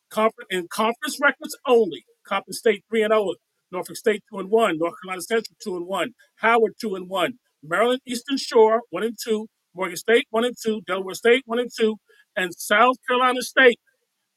conference 0.10 0.48
in 0.50 0.68
conference 0.68 1.20
records 1.22 1.56
only. 1.68 2.06
Coppin 2.24 2.54
State 2.54 2.84
three 2.90 3.04
and 3.04 3.12
zero, 3.12 3.36
Norfolk 3.72 3.98
State 3.98 4.24
two 4.32 4.40
and 4.40 4.50
one, 4.50 4.78
North 4.78 4.96
Carolina 5.02 5.22
Central 5.22 5.56
two 5.62 5.78
and 5.78 5.88
one, 5.88 6.12
Howard 6.38 6.74
two 6.80 6.96
and 6.96 7.10
one, 7.10 7.34
Maryland 7.64 8.02
Eastern 8.08 8.38
Shore 8.38 8.82
one 8.92 9.04
and 9.04 9.18
two, 9.22 9.48
Morgan 9.76 9.98
State 9.98 10.28
one 10.30 10.46
and 10.46 10.56
two, 10.62 10.82
Delaware 10.88 11.16
State 11.16 11.44
one 11.46 11.60
and 11.60 11.72
two, 11.76 11.98
and 12.36 12.54
South 12.56 12.96
Carolina 13.08 13.42
State 13.42 13.80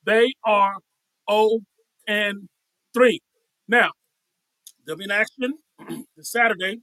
they 0.05 0.33
are 0.45 0.77
0 1.31 1.61
and 2.09 2.49
3. 2.95 3.21
Now, 3.69 3.91
they'll 4.87 4.97
be 4.97 5.05
in 5.05 5.11
action 5.11 5.55
this 6.17 6.33
Saturday, 6.33 6.79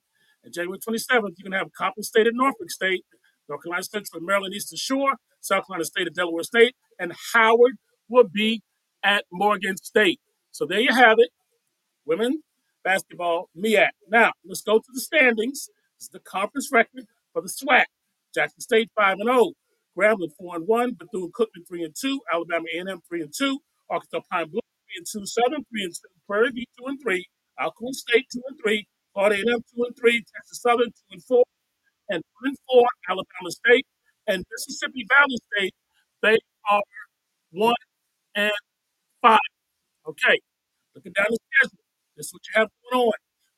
January 0.54 0.80
27th. 0.80 1.34
You 1.38 1.44
can 1.44 1.52
have 1.52 1.68
Coppin 1.78 2.04
State 2.04 2.28
and 2.28 2.38
Norfolk 2.38 2.70
State, 2.70 3.04
North 3.50 3.64
Carolina 3.64 3.84
Central, 3.84 4.20
and 4.20 4.26
Maryland 4.26 4.54
Eastern 4.54 4.78
Shore, 4.78 5.14
South 5.42 5.68
Carolina 5.68 5.86
State 5.86 6.08
and 6.08 6.16
Delaware 6.16 6.44
State, 6.44 6.76
and 7.00 7.14
Howard 7.34 7.74
will 8.10 8.28
be 8.32 8.62
at 9.04 9.26
Morgan 9.32 9.78
State. 9.78 10.20
So 10.52 10.66
there 10.66 10.80
you 10.80 10.94
have 10.94 11.18
it 11.20 11.30
women 12.08 12.42
basketball 12.84 13.50
MEAC. 13.56 13.90
Now, 14.10 14.32
let's 14.46 14.62
go 14.62 14.80
to 14.80 14.92
the 14.94 15.02
standings. 15.02 15.70
This 16.00 16.04
is 16.04 16.10
the 16.10 16.20
conference 16.20 16.70
record 16.72 17.06
for 17.34 17.42
the 17.42 17.50
SWAC. 17.50 17.84
Jackson 18.34 18.62
State 18.62 18.90
5 18.96 19.18
and 19.20 19.30
0, 19.30 19.52
Grambling 19.98 20.32
4 20.40 20.56
and 20.58 20.68
1, 20.68 20.94
Bethune 20.94 21.32
Cookman 21.38 21.68
3 21.68 21.84
and 21.84 21.96
2, 22.00 22.22
Alabama 22.34 22.66
A&M 22.74 23.02
3 23.08 23.22
and 23.22 23.34
2, 23.36 23.60
Arkansas 23.90 24.22
Pine 24.32 24.50
Bluff 24.50 24.64
3 24.88 24.98
and 24.98 25.08
2, 25.12 25.26
Southern 25.26 25.66
3 25.70 25.84
and 25.84 25.94
2, 25.94 26.00
Prairie 26.28 26.52
View 26.52 26.66
2 26.80 26.86
and 26.86 27.02
3, 27.02 27.26
Alcorn 27.60 27.94
State 27.94 28.26
2 28.32 28.42
and 28.48 28.60
3, 28.62 28.88
Florida 29.14 29.36
A&M 29.36 29.60
2 29.76 29.84
and 29.84 29.98
3, 29.98 30.24
Texas 30.36 30.62
Southern 30.62 30.88
2 30.88 30.94
and 31.12 31.24
4, 31.24 31.44
and 32.10 32.24
1 32.42 32.50
and 32.50 32.58
4, 32.70 32.86
Alabama 33.10 33.52
State, 33.52 33.86
and 34.28 34.46
Mississippi 34.52 35.06
Valley 35.10 35.38
State. 35.56 35.74
They 36.22 36.38
are 36.70 36.82
1 37.52 37.74
and 38.36 38.52
5. 39.22 39.40
Okay. 40.10 40.40
Looking 40.96 41.14
down 41.14 41.26
the 41.30 41.38
schedule, 41.58 41.80
this 42.18 42.28
is 42.28 42.34
what 42.34 42.42
you 42.48 42.60
have 42.60 42.70
going 42.92 43.08
on. 43.08 43.14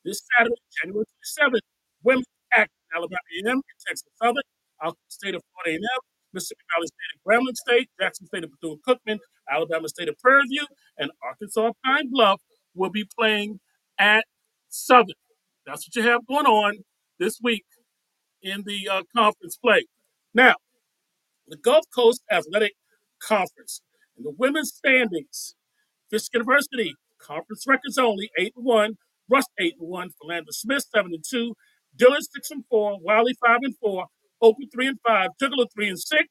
This 0.06 0.22
Saturday, 0.38 0.56
January 0.82 1.06
27th, 1.06 1.60
women's 2.04 2.26
act 2.54 2.72
Alabama 2.96 3.20
A&M 3.44 3.62
Texas 3.88 4.08
Southern, 4.22 4.44
Alabama 4.82 4.98
State 5.08 5.36
of 5.36 5.42
Florida 5.54 5.82
A&M, 5.82 6.00
Mississippi 6.34 6.62
Valley 6.76 6.88
State 6.88 7.14
of 7.16 7.20
Grambling 7.26 7.56
State, 7.56 7.90
Jackson 8.00 8.28
State 8.28 8.44
of 8.44 8.52
Bethune 8.52 8.80
Cookman, 8.88 9.18
Alabama 9.50 9.88
State 9.88 10.10
of 10.10 10.18
Prairie 10.20 10.48
View, 10.50 10.66
and 10.98 11.12
Arkansas 11.24 11.72
Pine 11.84 12.10
Bluff 12.12 12.42
will 12.76 12.90
be 12.90 13.06
playing 13.18 13.60
at 13.98 14.26
Southern. 14.70 15.16
That's 15.66 15.88
what 15.88 15.96
you 15.96 16.10
have 16.10 16.26
going 16.28 16.46
on 16.46 16.78
this 17.20 17.40
week 17.42 17.66
in 18.42 18.64
the 18.66 18.88
uh, 18.90 19.04
conference 19.16 19.58
play. 19.58 19.86
Now, 20.34 20.56
the 21.48 21.58
Gulf 21.58 21.86
Coast 21.94 22.22
Athletic 22.32 22.74
Conference 23.22 23.82
and 24.18 24.26
the 24.26 24.34
women's 24.38 24.74
standings. 24.74 25.56
Fisk 26.10 26.34
University 26.34 26.96
Conference 27.20 27.66
records 27.68 27.98
only, 27.98 28.32
8 28.38 28.54
and 28.56 28.66
1. 28.66 28.98
Rust 29.30 29.50
8 29.60 29.76
and 29.80 29.90
1. 29.90 30.10
Philander 30.22 30.52
Smith 30.52 30.86
7 30.94 31.14
and 31.14 31.24
2. 31.30 31.54
Dillard 31.96 32.24
6 32.24 32.52
and 32.52 32.64
4. 32.70 33.00
Wiley 33.02 33.36
5 33.46 33.60
and 33.64 33.76
4. 33.78 34.06
Oakwood 34.42 34.70
3 34.74 34.88
and 34.88 35.00
5. 35.06 35.30
Tougaloo 35.42 35.68
3 35.74 35.90
and 35.90 36.00
6. 36.00 36.24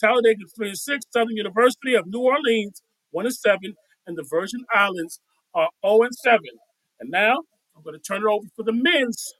Talladega 0.00 0.44
3 0.56 0.68
and 0.68 0.78
6. 0.78 1.04
Southern 1.10 1.36
University 1.36 1.94
of 1.94 2.06
New 2.06 2.20
Orleans 2.20 2.82
1 3.10 3.26
and 3.26 3.34
7. 3.34 3.74
And 4.06 4.16
the 4.16 4.26
Virgin 4.28 4.64
Islands 4.74 5.20
are 5.54 5.68
0 5.84 6.02
and 6.02 6.14
7. 6.14 6.40
And 7.00 7.10
now 7.10 7.38
I'm 7.76 7.82
going 7.82 7.98
to 7.98 8.02
turn 8.02 8.22
it 8.22 8.28
over 8.28 8.46
for 8.54 8.62
the 8.62 8.72
men's 8.72 9.34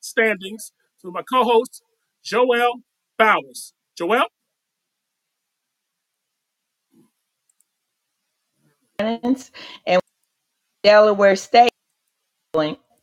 standings 0.00 0.72
to 1.02 1.10
my 1.10 1.22
co-host, 1.22 1.82
Joel 2.24 2.80
Bowers. 3.18 3.74
Joel? 3.96 4.26
and 8.98 10.02
Delaware 10.86 11.34
State 11.34 11.72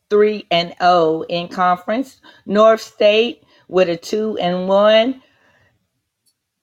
three 0.08 0.46
and 0.50 0.74
zero 0.80 1.20
in 1.28 1.48
conference. 1.48 2.18
North 2.46 2.80
State 2.80 3.44
with 3.68 3.90
a 3.90 3.96
two 3.98 4.38
and 4.38 4.66
one. 4.66 5.20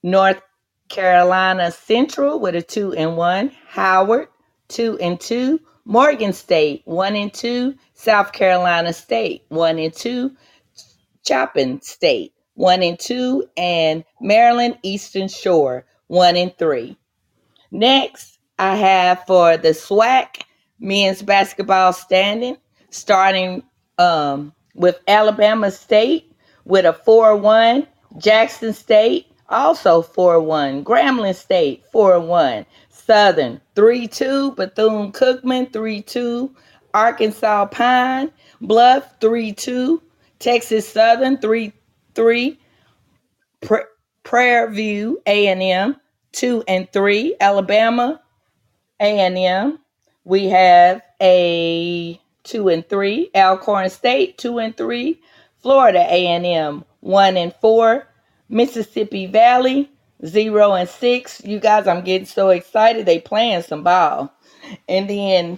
North 0.02 0.42
Carolina 0.90 1.72
Central 1.72 2.40
with 2.40 2.56
a 2.56 2.64
two 2.64 2.94
and 2.94 3.18
one. 3.18 3.52
Howard 3.68 4.30
two 4.68 4.98
and 4.98 5.20
two. 5.22 5.60
Morgan 5.86 6.34
State 6.34 6.82
one 6.86 7.16
and 7.16 7.32
two. 7.32 7.76
South 7.94 8.34
Carolina 8.34 8.92
State 8.92 9.46
one 9.50 9.78
and 9.78 9.94
two. 9.94 10.36
Coppin 11.28 11.84
State 11.84 12.34
one 12.56 12.82
and 12.82 13.00
two, 13.00 13.48
and 13.56 14.04
Maryland 14.20 14.80
Eastern 14.82 15.28
Shore 15.28 15.86
one 16.08 16.36
and 16.36 16.58
three. 16.58 16.98
Next, 17.70 18.40
I 18.58 18.76
have 18.76 19.24
for 19.28 19.58
the 19.58 19.70
SWAC 19.70 20.46
men's 20.82 21.22
basketball 21.22 21.94
standing, 21.94 22.58
starting 22.90 23.64
um, 23.98 24.54
with 24.76 25.00
Alabama 25.08 25.72
State 25.72 26.36
with 26.66 26.86
a 26.86 26.94
4 26.94 27.38
1, 27.38 27.88
Jackson 28.18 28.74
State 28.74 29.28
also 29.50 30.02
4 30.02 30.42
1, 30.42 30.84
Grambling 30.84 31.36
State 31.36 31.84
4 31.92 32.20
1, 32.20 32.66
Southern 32.90 33.62
3 33.76 34.08
2, 34.08 34.52
Bethune 34.54 35.12
Cookman 35.12 35.72
3 35.72 36.02
2, 36.02 36.56
Arkansas 36.94 37.66
Pine 37.68 38.32
Bluff 38.62 39.16
3 39.20 39.54
2, 39.54 40.02
Texas 40.40 40.88
Southern 40.88 41.38
3 41.38 41.72
3, 42.16 42.60
Prairie 44.24 44.74
View 44.76 45.22
A&M 45.26 45.96
2 46.34 46.64
and 46.68 46.92
3, 46.92 47.36
Alabama 47.40 48.22
A&M. 49.00 49.80
We 50.24 50.46
have 50.46 51.02
a 51.22 52.20
2 52.44 52.70
and 52.70 52.88
3, 52.88 53.32
Alcorn 53.36 53.90
State 53.90 54.38
2 54.38 54.60
and 54.60 54.78
3, 54.78 55.20
Florida 55.62 56.00
A&M 56.00 56.86
1 57.00 57.38
and 57.38 57.54
4, 57.56 58.08
Mississippi 58.50 59.26
Valley 59.26 59.90
0 60.26 60.74
and 60.74 60.90
6. 60.90 61.42
You 61.44 61.60
guys, 61.60 61.88
I'm 61.88 62.04
getting 62.04 62.28
so 62.28 62.50
excited. 62.50 63.06
They 63.06 63.20
playing 63.20 63.64
some 63.64 63.84
ball. 63.84 64.32
And 64.88 65.10
then 65.10 65.58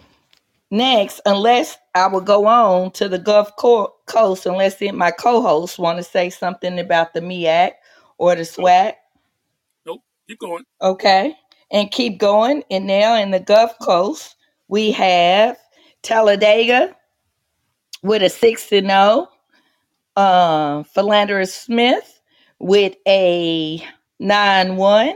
next, 0.72 1.20
unless 1.26 1.78
I 1.96 2.08
will 2.08 2.22
go 2.22 2.46
on 2.46 2.92
to 2.92 3.10
the 3.10 3.20
Gulf 3.20 3.56
Coast, 3.58 4.46
unless 4.46 4.82
my 4.82 5.12
co-hosts 5.12 5.78
want 5.78 5.98
to 5.98 6.04
say 6.04 6.30
something 6.30 6.80
about 6.80 7.14
the 7.14 7.22
MEAC 7.22 7.72
or 8.18 8.36
the 8.36 8.44
SWAC. 8.44 8.94
Nope. 9.86 10.02
Keep 10.28 10.40
going. 10.40 10.64
Okay. 10.82 11.36
And 11.72 11.92
keep 11.92 12.18
going. 12.18 12.64
And 12.72 12.88
now 12.88 13.16
in 13.18 13.32
the 13.32 13.40
Gulf 13.40 13.78
Coast, 13.80 14.36
we 14.70 14.92
have 14.92 15.58
Talladega 16.04 16.96
with 18.04 18.24
a 18.24 18.30
6 18.30 18.70
to 18.70 18.82
0. 18.82 19.30
Uh, 20.16 20.84
Philander 20.84 21.46
Smith 21.46 22.22
with 22.60 22.96
a 23.08 23.84
9 24.20 24.78
1. 24.78 25.16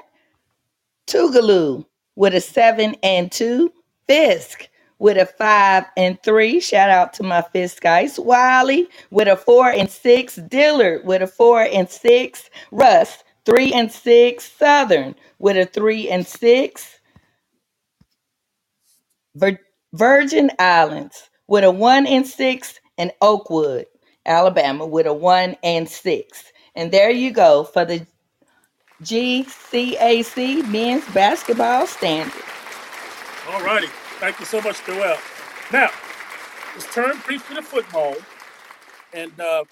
Tougaloo 1.07 1.85
with 2.15 2.33
a 2.35 2.41
7 2.41 2.95
and 3.03 3.31
2. 3.31 3.71
Fisk 4.07 4.69
with 4.99 5.17
a 5.17 5.25
5 5.25 5.85
and 5.97 6.21
3. 6.23 6.59
Shout 6.59 6.89
out 6.89 7.13
to 7.15 7.23
my 7.23 7.41
Fisk 7.41 7.81
guys. 7.83 8.19
Wiley 8.19 8.87
with 9.11 9.27
a 9.27 9.37
4 9.37 9.71
and 9.71 9.89
6. 9.89 10.35
Dillard 10.49 11.05
with 11.05 11.21
a 11.21 11.27
4 11.27 11.63
and 11.63 11.89
6. 11.89 12.49
Rust 12.71 13.23
3 13.45 13.73
and 13.73 13.91
6. 13.91 14.51
Southern 14.51 15.15
with 15.39 15.57
a 15.57 15.65
3 15.65 16.09
and 16.09 16.25
6. 16.25 16.96
Vir- 19.37 19.59
Virgin 19.93 20.51
Islands 20.59 21.29
with 21.47 21.63
a 21.63 21.71
1 21.71 22.07
and 22.07 22.25
6. 22.27 22.79
And 22.99 23.11
Oakwood, 23.21 23.85
Alabama 24.25 24.85
with 24.85 25.05
a 25.07 25.13
1 25.13 25.55
and 25.63 25.87
6. 25.87 26.43
And 26.75 26.91
there 26.91 27.11
you 27.11 27.31
go 27.31 27.63
for 27.63 27.85
the 27.85 28.05
GCAC 29.03 30.67
men's 30.69 31.05
basketball 31.13 31.87
standard. 31.87 32.33
All 33.49 33.63
righty. 33.63 33.87
Thank 34.19 34.39
you 34.39 34.45
so 34.45 34.61
much, 34.61 34.83
Joel. 34.85 35.17
Now, 35.71 35.89
let's 36.75 36.93
turn 36.93 37.19
briefly 37.25 37.55
to 37.57 37.61
football 37.61 38.15
and 39.13 39.31
uh, 39.39 39.63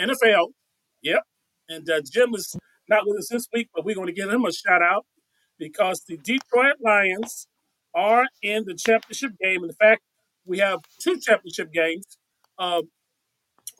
NFL. 0.00 0.48
Yep. 1.02 1.22
And 1.68 1.88
uh, 1.90 2.00
Jim 2.12 2.34
is 2.34 2.56
not 2.88 3.04
with 3.06 3.18
us 3.18 3.28
this 3.30 3.46
week, 3.52 3.68
but 3.74 3.84
we're 3.84 3.94
going 3.94 4.08
to 4.08 4.12
give 4.12 4.30
him 4.30 4.44
a 4.44 4.52
shout 4.52 4.82
out 4.82 5.06
because 5.58 6.02
the 6.08 6.16
Detroit 6.18 6.76
Lions 6.84 7.46
are 7.96 8.26
in 8.42 8.64
the 8.66 8.74
championship 8.74 9.32
game. 9.42 9.64
In 9.64 9.72
fact, 9.72 10.02
we 10.44 10.58
have 10.58 10.80
two 11.00 11.18
championship 11.18 11.72
games. 11.72 12.18
Um, 12.58 12.82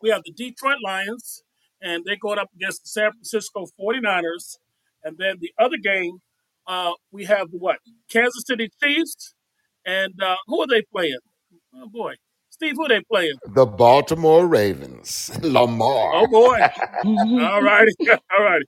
we 0.03 0.11
have 0.11 0.23
the 0.25 0.33
Detroit 0.33 0.79
Lions, 0.85 1.43
and 1.83 2.03
they're 2.05 2.17
going 2.21 2.39
up 2.39 2.49
against 2.55 2.83
the 2.83 2.89
San 2.89 3.13
Francisco 3.13 3.67
49ers. 3.81 4.57
And 5.05 5.17
then 5.19 5.37
the 5.41 5.53
other 5.59 5.77
game, 5.77 6.19
uh, 6.67 6.93
we 7.13 7.25
have 7.27 7.49
what? 7.53 7.79
Kansas 8.11 8.43
City 8.47 8.71
Chiefs. 8.83 9.35
And 9.87 10.13
uh, 10.21 10.37
who 10.49 10.61
are 10.63 10.67
they 10.67 10.83
playing? 10.93 11.19
Oh, 11.75 11.89
boy. 11.89 12.15
Steve, 12.51 12.75
who 12.77 12.87
are 12.87 12.89
they 12.89 13.03
playing? 13.13 13.35
The 13.55 13.67
Baltimore 13.67 14.47
Ravens. 14.47 15.31
Lamar. 15.43 16.15
Oh, 16.15 16.27
boy. 16.27 16.59
All 17.05 17.63
righty. 17.63 17.93
All 18.11 18.43
righty. 18.45 18.65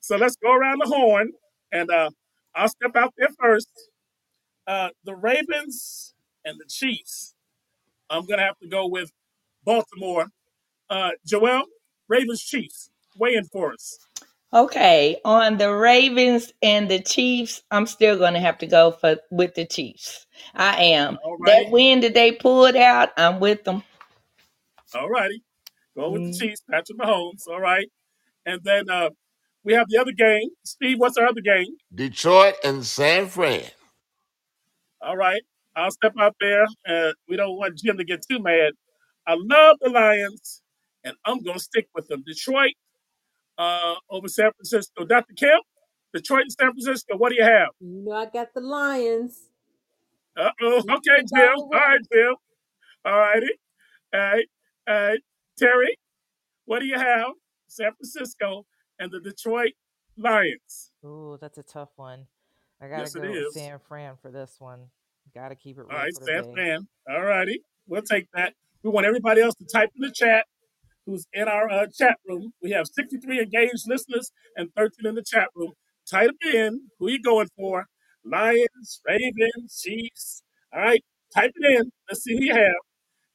So 0.00 0.16
let's 0.16 0.36
go 0.36 0.52
around 0.52 0.80
the 0.82 0.88
horn, 0.88 1.30
and 1.72 1.90
uh, 1.90 2.08
I'll 2.54 2.68
step 2.68 2.96
out 2.96 3.12
there 3.18 3.28
first. 3.38 3.68
Uh, 4.70 4.90
the 5.04 5.16
Ravens 5.16 6.14
and 6.44 6.58
the 6.60 6.64
Chiefs. 6.68 7.34
I'm 8.08 8.24
going 8.24 8.38
to 8.38 8.44
have 8.44 8.58
to 8.60 8.68
go 8.68 8.86
with 8.86 9.10
Baltimore. 9.64 10.26
Uh, 10.88 11.10
Joel, 11.26 11.64
Ravens 12.08 12.40
Chiefs, 12.42 12.90
weigh 13.16 13.34
in 13.34 13.44
for 13.46 13.72
us. 13.72 13.98
Okay, 14.54 15.16
on 15.24 15.58
the 15.58 15.72
Ravens 15.74 16.52
and 16.62 16.88
the 16.88 17.00
Chiefs, 17.00 17.62
I'm 17.72 17.86
still 17.86 18.16
going 18.16 18.34
to 18.34 18.40
have 18.40 18.58
to 18.58 18.66
go 18.68 18.92
for 18.92 19.16
with 19.32 19.54
the 19.56 19.66
Chiefs. 19.66 20.26
I 20.54 20.80
am. 20.84 21.18
All 21.24 21.36
That 21.46 21.52
righty. 21.58 21.70
win 21.70 22.00
that 22.00 22.14
they 22.14 22.30
pulled 22.32 22.76
out, 22.76 23.10
I'm 23.16 23.40
with 23.40 23.64
them. 23.64 23.82
All 24.94 25.08
righty. 25.08 25.42
Go 25.96 26.10
with 26.10 26.22
the 26.22 26.28
Mm. 26.30 26.40
Chiefs, 26.40 26.62
Patrick 26.70 26.98
Mahomes. 26.98 27.42
All 27.48 27.60
right. 27.60 27.88
And 28.46 28.60
then 28.62 28.88
uh, 28.88 29.10
we 29.64 29.72
have 29.72 29.86
the 29.88 29.98
other 29.98 30.12
game. 30.12 30.48
Steve, 30.64 30.98
what's 31.00 31.16
our 31.16 31.26
other 31.26 31.40
game? 31.40 31.76
Detroit 31.94 32.54
and 32.64 32.84
San 32.84 33.26
Fran. 33.26 33.64
All 35.02 35.16
right. 35.16 35.42
I'll 35.76 35.90
step 35.92 36.14
out 36.20 36.36
there. 36.40 36.64
Uh, 36.88 37.12
we 37.28 37.36
don't 37.36 37.56
want 37.56 37.78
Jim 37.78 37.98
to 37.98 38.04
get 38.04 38.24
too 38.28 38.40
mad. 38.40 38.72
I 39.26 39.36
love 39.38 39.76
the 39.80 39.90
Lions, 39.90 40.62
and 41.04 41.14
I'm 41.24 41.42
going 41.42 41.58
to 41.58 41.62
stick 41.64 41.88
with 41.94 42.08
them. 42.08 42.24
Detroit 42.26 42.74
uh, 43.58 43.94
over 44.10 44.28
San 44.28 44.52
Francisco. 44.52 45.04
Dr. 45.04 45.34
Kemp, 45.34 45.64
Detroit 46.14 46.42
and 46.42 46.52
San 46.52 46.72
Francisco, 46.72 47.16
what 47.16 47.30
do 47.30 47.36
you 47.36 47.44
have? 47.44 47.68
You 47.80 48.02
know 48.04 48.12
I 48.12 48.26
got 48.26 48.54
the 48.54 48.60
Lions. 48.60 49.38
Uh 50.36 50.50
oh. 50.62 50.78
Okay, 50.78 51.24
Jim. 51.34 51.50
all 51.56 51.68
All 51.72 51.72
the 51.72 51.78
way. 51.78 51.78
right, 51.78 52.00
Jim. 52.12 52.34
All 53.04 53.18
righty. 53.18 53.46
All 54.14 54.20
right. 54.20 54.46
All 54.88 54.94
right. 54.94 55.20
Terry, 55.58 55.96
what 56.66 56.80
do 56.80 56.86
you 56.86 56.98
have? 56.98 57.32
San 57.68 57.92
Francisco 57.94 58.66
and 58.98 59.10
the 59.12 59.20
Detroit 59.20 59.72
Lions. 60.16 60.92
Ooh, 61.04 61.38
that's 61.40 61.58
a 61.58 61.62
tough 61.62 61.90
one. 61.96 62.26
I 62.80 62.88
gotta 62.88 63.02
Yes, 63.02 63.14
go 63.14 63.20
with. 63.20 63.52
San 63.52 63.78
Fran 63.78 64.16
for 64.20 64.30
this 64.30 64.56
one. 64.58 64.86
Gotta 65.34 65.54
keep 65.54 65.78
it 65.78 65.82
All 65.82 65.96
right, 65.96 66.14
San 66.14 66.42
day. 66.44 66.52
Fran. 66.52 66.88
All 67.08 67.22
righty. 67.22 67.62
We'll 67.86 68.02
take 68.02 68.26
that. 68.34 68.54
We 68.82 68.90
want 68.90 69.06
everybody 69.06 69.42
else 69.42 69.54
to 69.56 69.64
type 69.66 69.90
in 69.94 70.02
the 70.02 70.12
chat 70.12 70.46
who's 71.06 71.26
in 71.32 71.48
our 71.48 71.70
uh, 71.70 71.86
chat 71.86 72.16
room. 72.26 72.52
We 72.62 72.70
have 72.70 72.86
63 72.86 73.40
engaged 73.40 73.84
listeners 73.86 74.32
and 74.56 74.70
13 74.76 75.06
in 75.06 75.14
the 75.14 75.22
chat 75.22 75.48
room. 75.54 75.72
Type 76.08 76.30
in 76.52 76.80
who 76.98 77.08
you 77.08 77.20
going 77.22 77.48
for. 77.56 77.86
Lions, 78.24 79.00
Ravens, 79.06 79.82
Chiefs. 79.82 80.42
All 80.74 80.80
right. 80.80 81.02
Type 81.34 81.52
it 81.54 81.78
in. 81.78 81.90
Let's 82.08 82.24
see 82.24 82.36
who 82.36 82.44
you 82.44 82.54
have. 82.54 82.74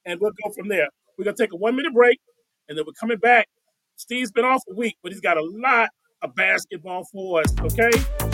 And 0.06 0.20
we'll 0.20 0.32
go 0.44 0.52
from 0.52 0.68
there. 0.68 0.88
We're 1.18 1.26
going 1.26 1.36
to 1.36 1.44
take 1.44 1.54
a 1.54 1.58
one 1.58 1.76
minute 1.76 1.94
break 1.94 2.20
and 2.68 2.78
then 2.78 2.86
we're 2.86 2.94
coming 2.94 3.18
back. 3.18 3.48
Steve's 3.96 4.32
been 4.32 4.46
off 4.46 4.62
a 4.70 4.76
week, 4.76 4.98
but 5.02 5.12
he's 5.12 5.22
got 5.22 5.38
a 5.38 5.44
lot 5.44 5.90
of 6.22 6.36
basketball 6.36 7.06
for 7.12 7.42
us. 7.42 7.54
Okay. 7.62 8.25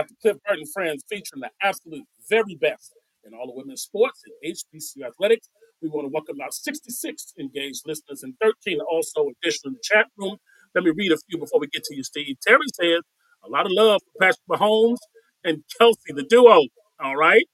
Dr. 0.00 0.14
Cliff 0.22 0.36
Burt 0.48 0.58
and 0.58 0.72
Friends, 0.72 1.04
featuring 1.10 1.42
the 1.42 1.50
absolute 1.62 2.04
very 2.30 2.54
best 2.54 2.94
in 3.24 3.34
all 3.34 3.50
of 3.50 3.54
women's 3.54 3.82
sports 3.82 4.22
and 4.24 4.54
HBCU 4.56 5.06
athletics. 5.06 5.50
We 5.82 5.90
want 5.90 6.06
to 6.06 6.10
welcome 6.10 6.40
our 6.40 6.50
66 6.50 7.34
engaged 7.38 7.82
listeners 7.84 8.22
and 8.22 8.32
13 8.40 8.80
also 8.80 9.28
additional 9.28 9.72
in 9.72 9.74
the 9.74 9.80
chat 9.82 10.06
room. 10.16 10.38
Let 10.74 10.84
me 10.84 10.92
read 10.96 11.12
a 11.12 11.18
few 11.28 11.36
before 11.38 11.60
we 11.60 11.66
get 11.66 11.84
to 11.84 11.94
you, 11.94 12.02
Steve. 12.02 12.36
Terry 12.40 12.64
says, 12.80 13.02
a 13.44 13.50
lot 13.50 13.66
of 13.66 13.72
love 13.72 14.00
for 14.02 14.24
Patrick 14.24 14.38
Mahomes 14.48 15.00
and 15.44 15.64
Kelce, 15.78 15.96
the 16.14 16.22
duo. 16.22 16.62
All 16.98 17.16
right. 17.16 17.44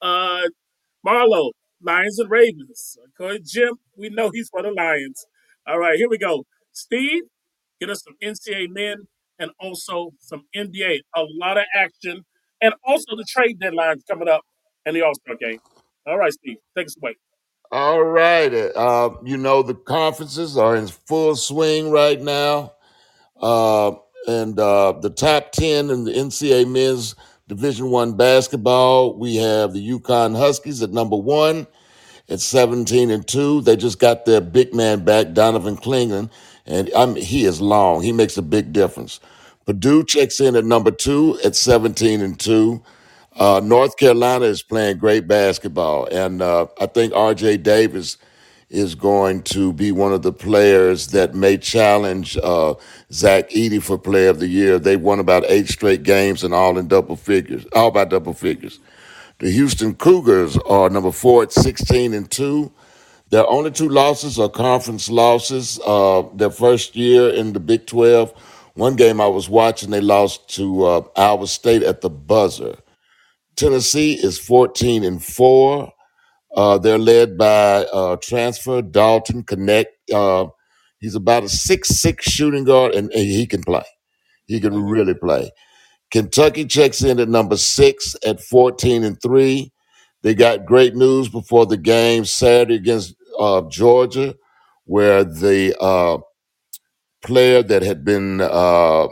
Uh, 0.00 0.48
Marlo, 1.06 1.50
Lions 1.82 2.18
and 2.18 2.30
Ravens. 2.30 2.96
Okay, 3.20 3.42
Jim, 3.44 3.74
we 3.94 4.08
know 4.08 4.30
he's 4.32 4.48
for 4.48 4.62
the 4.62 4.70
Lions. 4.70 5.26
All 5.66 5.78
right, 5.78 5.98
here 5.98 6.08
we 6.08 6.16
go. 6.16 6.44
Steve, 6.72 7.24
get 7.78 7.90
us 7.90 8.02
some 8.04 8.14
NCAA 8.22 8.70
men 8.70 9.06
and 9.38 9.50
also 9.60 10.10
some 10.18 10.44
NBA. 10.54 11.00
A 11.16 11.24
lot 11.40 11.58
of 11.58 11.64
action 11.74 12.24
and 12.60 12.74
also 12.84 13.16
the 13.16 13.24
trade 13.28 13.58
deadline 13.60 14.00
coming 14.08 14.28
up 14.28 14.42
and 14.86 14.96
the 14.96 15.02
All 15.02 15.14
Star 15.14 15.36
game. 15.36 15.58
All 16.06 16.18
right, 16.18 16.32
Steve, 16.32 16.56
take 16.76 16.86
us 16.86 16.96
away. 17.02 17.16
All 17.72 18.04
right. 18.04 18.52
Uh, 18.52 19.10
you 19.24 19.36
know, 19.36 19.62
the 19.62 19.74
conferences 19.74 20.56
are 20.56 20.76
in 20.76 20.86
full 20.86 21.34
swing 21.34 21.90
right 21.90 22.20
now. 22.20 22.74
Uh, 23.40 23.92
and 24.26 24.58
uh, 24.58 24.92
the 25.00 25.10
top 25.10 25.52
10 25.52 25.90
in 25.90 26.04
the 26.04 26.12
NCAA 26.12 26.70
men's 26.70 27.14
Division 27.48 27.90
One 27.90 28.16
basketball, 28.16 29.18
we 29.18 29.36
have 29.36 29.72
the 29.72 29.90
UConn 29.90 30.36
Huskies 30.36 30.82
at 30.82 30.92
number 30.92 31.16
one 31.16 31.66
at 32.28 32.40
17 32.40 33.10
and 33.10 33.26
2. 33.26 33.62
They 33.62 33.76
just 33.76 33.98
got 33.98 34.24
their 34.24 34.40
big 34.40 34.72
man 34.72 35.04
back, 35.04 35.32
Donovan 35.32 35.76
Clingan, 35.76 36.30
and 36.66 36.90
I'm, 36.96 37.16
he 37.16 37.44
is 37.44 37.60
long. 37.60 38.02
He 38.02 38.12
makes 38.12 38.36
a 38.36 38.42
big 38.42 38.72
difference. 38.72 39.20
Purdue 39.66 40.04
checks 40.04 40.40
in 40.40 40.56
at 40.56 40.64
number 40.64 40.90
two 40.90 41.38
at 41.44 41.56
17 41.56 42.20
and 42.20 42.38
2. 42.38 42.82
Uh, 43.36 43.60
North 43.64 43.96
Carolina 43.96 44.44
is 44.46 44.62
playing 44.62 44.98
great 44.98 45.26
basketball, 45.26 46.06
and 46.06 46.40
uh, 46.42 46.66
I 46.80 46.86
think 46.86 47.14
R.J. 47.14 47.58
Davis 47.58 48.18
is 48.70 48.94
going 48.94 49.42
to 49.42 49.72
be 49.72 49.92
one 49.92 50.12
of 50.12 50.22
the 50.22 50.32
players 50.32 51.08
that 51.08 51.34
may 51.34 51.56
challenge 51.58 52.36
uh, 52.38 52.74
Zach 53.12 53.48
Edey 53.50 53.82
for 53.82 53.98
Player 53.98 54.30
of 54.30 54.40
the 54.40 54.48
Year. 54.48 54.78
They 54.78 54.96
won 54.96 55.20
about 55.20 55.44
eight 55.48 55.68
straight 55.68 56.02
games 56.04 56.44
and 56.44 56.54
all 56.54 56.78
in 56.78 56.88
double 56.88 57.16
figures, 57.16 57.66
all 57.74 57.90
by 57.90 58.04
double 58.04 58.34
figures. 58.34 58.80
The 59.40 59.50
Houston 59.50 59.94
Cougars 59.94 60.56
are 60.66 60.90
number 60.90 61.12
four 61.12 61.44
at 61.44 61.52
16 61.52 62.14
and 62.14 62.30
two. 62.30 62.72
Their 63.30 63.46
only 63.48 63.70
two 63.72 63.88
losses 63.88 64.38
are 64.38 64.48
conference 64.48 65.10
losses. 65.10 65.80
Uh, 65.86 66.24
their 66.34 66.50
first 66.50 66.96
year 66.96 67.30
in 67.30 67.52
the 67.52 67.60
Big 67.60 67.86
12, 67.86 68.32
one 68.74 68.96
game 68.96 69.20
I 69.20 69.26
was 69.28 69.48
watching, 69.48 69.90
they 69.90 70.00
lost 70.00 70.48
to 70.56 70.84
uh, 70.84 71.02
Iowa 71.16 71.46
State 71.46 71.82
at 71.82 72.00
the 72.00 72.10
buzzer. 72.10 72.76
Tennessee 73.56 74.14
is 74.14 74.38
14 74.38 75.04
and 75.04 75.22
4. 75.22 75.92
Uh, 76.56 76.78
they're 76.78 76.98
led 76.98 77.38
by 77.38 77.84
uh, 77.92 78.16
transfer 78.22 78.82
Dalton 78.82 79.44
Knecht. 79.44 79.86
Uh, 80.12 80.48
he's 81.00 81.14
about 81.14 81.44
a 81.44 81.48
six-six 81.48 82.30
shooting 82.30 82.64
guard, 82.64 82.94
and, 82.94 83.10
and 83.12 83.24
he 83.24 83.46
can 83.46 83.62
play. 83.62 83.84
He 84.46 84.60
can 84.60 84.84
really 84.84 85.14
play. 85.14 85.50
Kentucky 86.12 86.64
checks 86.66 87.02
in 87.02 87.20
at 87.20 87.28
number 87.28 87.56
six 87.56 88.16
at 88.26 88.40
14 88.40 89.04
and 89.04 89.20
3. 89.22 89.72
They 90.24 90.34
got 90.34 90.66
great 90.66 90.96
news 90.96 91.28
before 91.28 91.66
the 91.66 91.76
game 91.76 92.24
Saturday 92.24 92.76
against 92.76 93.14
uh, 93.38 93.62
Georgia, 93.68 94.34
where 94.86 95.22
the 95.22 95.76
uh, 95.80 96.18
player 97.22 97.62
that 97.62 97.82
had 97.82 98.04
been 98.04 98.40
uh, 98.40 99.08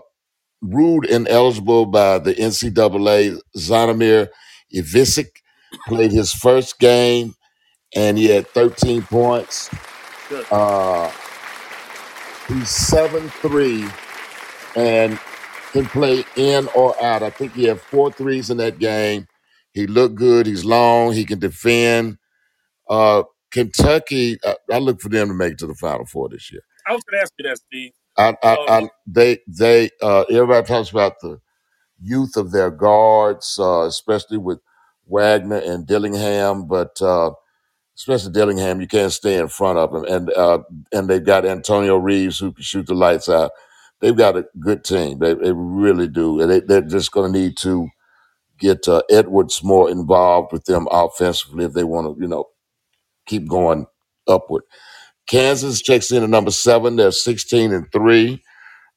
ruled 0.63 1.05
ineligible 1.05 1.87
by 1.87 2.19
the 2.19 2.35
NCAA, 2.35 3.39
Zvonimir 3.57 4.29
Ivisic, 4.75 5.29
played 5.87 6.13
his 6.13 6.33
first 6.33 6.79
game 6.79 7.35
and 7.95 8.17
he 8.17 8.27
had 8.27 8.49
13 8.49 9.03
points. 9.03 9.71
Good. 10.31 10.47
Uh, 10.51 11.11
he's 12.49 12.71
seven 12.71 13.29
three 13.29 13.87
and 14.77 15.19
can 15.73 15.87
play 15.87 16.25
in 16.37 16.69
or 16.75 17.01
out. 17.05 17.23
I 17.23 17.31
think 17.31 17.53
he 17.55 17.65
had 17.65 17.81
four 17.81 18.11
threes 18.11 18.51
in 18.51 18.57
that 18.59 18.79
game. 18.79 19.27
He 19.73 19.87
looked 19.87 20.17
good. 20.17 20.47
He's 20.47 20.65
long. 20.65 21.13
He 21.13 21.25
can 21.25 21.39
defend. 21.39 22.19
Uh, 22.89 23.25
Kentucky, 23.51 24.39
I, 24.45 24.57
I 24.73 24.79
look 24.79 25.01
for 25.01 25.09
them 25.11 25.29
to 25.29 25.35
make 25.35 25.55
it 25.55 25.59
to 25.61 25.67
the 25.69 25.75
Final 25.75 26.07
Four 26.07 26.29
this 26.31 26.53
year. 26.53 26.63
I 26.87 26.93
was 26.93 27.03
going 27.05 27.19
to 27.19 27.23
ask 27.23 27.33
you 27.39 27.49
that, 27.49 27.59
Steve. 27.59 27.93
I, 28.17 28.37
I, 28.43 28.53
Um, 28.55 28.67
I 28.69 28.91
they, 29.07 29.39
they, 29.49 29.91
uh, 30.03 30.23
everybody 30.31 30.67
talks 30.67 30.91
about 30.91 31.21
the 31.21 31.41
youth 32.01 32.37
of 32.37 32.53
their 32.53 32.71
guards, 32.71 33.59
uh, 33.61 33.83
especially 33.83 34.39
with 34.39 34.61
Wagner 35.07 35.59
and 35.59 35.87
Dillingham, 35.87 36.67
but 36.69 37.01
uh, 37.03 37.33
especially 37.97 38.33
Dillingham, 38.33 38.81
you 38.81 38.89
can't 38.89 39.13
stay 39.13 39.39
in 39.39 39.49
front 39.49 39.79
of 39.79 39.95
him. 39.95 40.05
And 40.05 40.31
uh, 40.33 40.61
and 40.93 41.09
they've 41.09 41.25
got 41.25 41.47
Antonio 41.47 41.97
Reeves 41.99 42.39
who 42.39 42.53
can 42.53 42.65
shoot 42.65 42.87
the 42.87 42.95
lights 42.95 43.29
out. 43.29 43.53
They've 44.01 44.17
got 44.17 44.37
a 44.37 44.47
good 44.61 44.85
team. 44.85 45.19
They, 45.21 45.35
they 45.35 45.53
really 45.53 46.09
do. 46.09 46.41
And 46.41 46.51
they, 46.51 46.61
they're 46.61 46.83
just 46.83 47.13
going 47.13 47.33
to 47.33 47.39
need 47.41 47.57
to 47.59 47.89
get 48.63 48.89
uh, 48.89 49.03
Edwards 49.11 49.65
more 49.65 49.91
involved 49.91 50.53
with 50.55 50.67
them 50.67 50.89
offensively 50.93 51.67
if 51.67 51.75
they 51.75 51.85
want 51.85 52.17
to, 52.17 52.23
you 52.23 52.29
know, 52.29 52.47
keep 53.27 53.49
going 53.49 53.87
upward. 54.29 54.65
Kansas 55.29 55.83
checks 55.83 56.13
in 56.13 56.25
at 56.25 56.31
number 56.31 56.53
seven. 56.53 56.97
They're 56.97 57.13
16 57.13 57.73
and 57.73 57.87
three. 57.93 58.43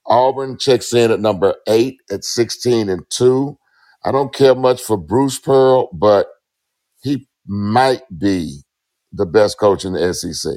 Auburn 0.07 0.57
checks 0.59 0.93
in 0.93 1.11
at 1.11 1.21
number 1.21 1.55
eight 1.67 1.97
at 2.11 2.25
16 2.25 2.89
and 2.89 3.03
two. 3.11 3.57
I 4.05 4.11
don't 4.11 4.33
care 4.33 4.55
much 4.55 4.81
for 4.81 4.97
Bruce 4.97 5.39
Pearl, 5.39 5.89
but 5.93 6.27
he 7.01 7.27
might 7.47 8.03
be 8.17 8.61
the 9.13 9.25
best 9.25 9.59
coach 9.59 9.85
in 9.85 9.93
the 9.93 10.13
SEC. 10.13 10.53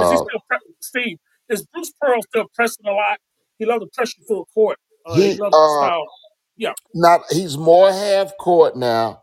is 0.00 0.10
he 0.10 0.16
Uh, 0.16 0.18
still, 0.18 0.40
pre- 0.48 0.58
Steve, 0.80 1.18
is 1.50 1.66
Bruce 1.72 1.92
Pearl 2.00 2.22
still 2.22 2.46
pressing 2.54 2.86
a 2.86 2.92
lot? 2.92 3.18
He 3.58 3.66
loves 3.66 3.84
to 3.84 3.90
pressure 3.94 4.20
full 4.28 4.46
court. 4.54 4.78
Uh, 5.06 5.20
he 5.20 5.30
he 5.30 5.38
loves 5.38 5.58
the 5.60 5.66
uh 5.66 5.68
style. 5.68 6.06
Yeah. 6.56 6.72
not 6.94 7.22
he's 7.30 7.56
more 7.58 7.90
half 7.92 8.36
court 8.38 8.76
now, 8.76 9.22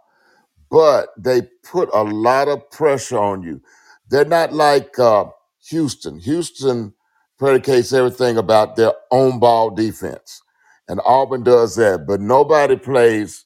but 0.71 1.09
they 1.17 1.43
put 1.63 1.89
a 1.93 2.03
lot 2.03 2.47
of 2.47 2.69
pressure 2.71 3.19
on 3.19 3.43
you. 3.43 3.61
They're 4.09 4.25
not 4.25 4.53
like 4.53 4.99
uh, 4.99 5.25
Houston. 5.69 6.19
Houston 6.19 6.93
predicates 7.39 7.93
everything 7.93 8.37
about 8.37 8.75
their 8.75 8.93
own 9.11 9.39
ball 9.39 9.71
defense, 9.71 10.41
and 10.87 11.01
Auburn 11.05 11.43
does 11.43 11.75
that. 11.77 12.05
But 12.07 12.21
nobody 12.21 12.77
plays 12.77 13.45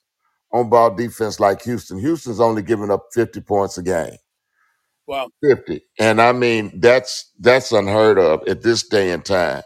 on 0.53 0.69
ball 0.69 0.95
defense 0.95 1.39
like 1.39 1.63
Houston. 1.63 1.99
Houston's 1.99 2.39
only 2.41 2.61
giving 2.63 2.91
up 2.91 3.07
fifty 3.13 3.41
points 3.41 3.77
a 3.77 3.83
game. 3.83 4.17
Well, 5.07 5.29
50 5.43 5.81
and 5.99 6.21
i 6.21 6.31
mean 6.31 6.79
that's 6.79 7.31
that's 7.39 7.71
unheard 7.71 8.17
of 8.19 8.47
at 8.47 8.63
this 8.63 8.87
day 8.87 9.11
and 9.11 9.25
time 9.25 9.63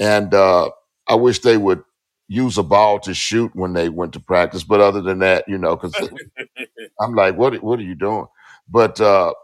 and 0.00 0.34
uh 0.34 0.70
i 1.08 1.14
wish 1.14 1.40
they 1.40 1.56
would 1.56 1.82
use 2.28 2.58
a 2.58 2.62
ball 2.62 2.98
to 3.00 3.14
shoot 3.14 3.50
when 3.54 3.74
they 3.74 3.88
went 3.88 4.12
to 4.12 4.20
practice 4.20 4.64
but 4.64 4.80
other 4.80 5.02
than 5.02 5.18
that 5.18 5.44
you 5.48 5.58
know 5.58 5.76
because 5.76 5.94
i'm 7.00 7.14
like 7.14 7.36
what 7.36 7.62
what 7.62 7.78
are 7.78 7.82
you 7.82 7.94
doing? 7.94 8.26
But 8.68 9.00
uh 9.00 9.34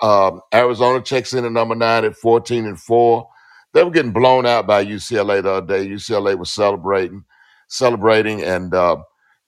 um 0.00 0.40
arizona 0.54 1.02
checks 1.02 1.34
in 1.34 1.44
at 1.44 1.52
number 1.52 1.74
nine 1.74 2.04
at 2.04 2.16
14 2.16 2.66
and 2.66 2.80
4 2.80 3.28
they 3.74 3.84
were 3.84 3.90
getting 3.90 4.12
blown 4.12 4.46
out 4.46 4.66
by 4.66 4.84
ucla 4.84 5.42
the 5.42 5.50
other 5.50 5.66
day. 5.66 5.88
Ucla 5.88 6.36
was 6.38 6.50
celebrating 6.50 7.24
celebrating 7.68 8.42
and 8.42 8.74
uh 8.74 8.96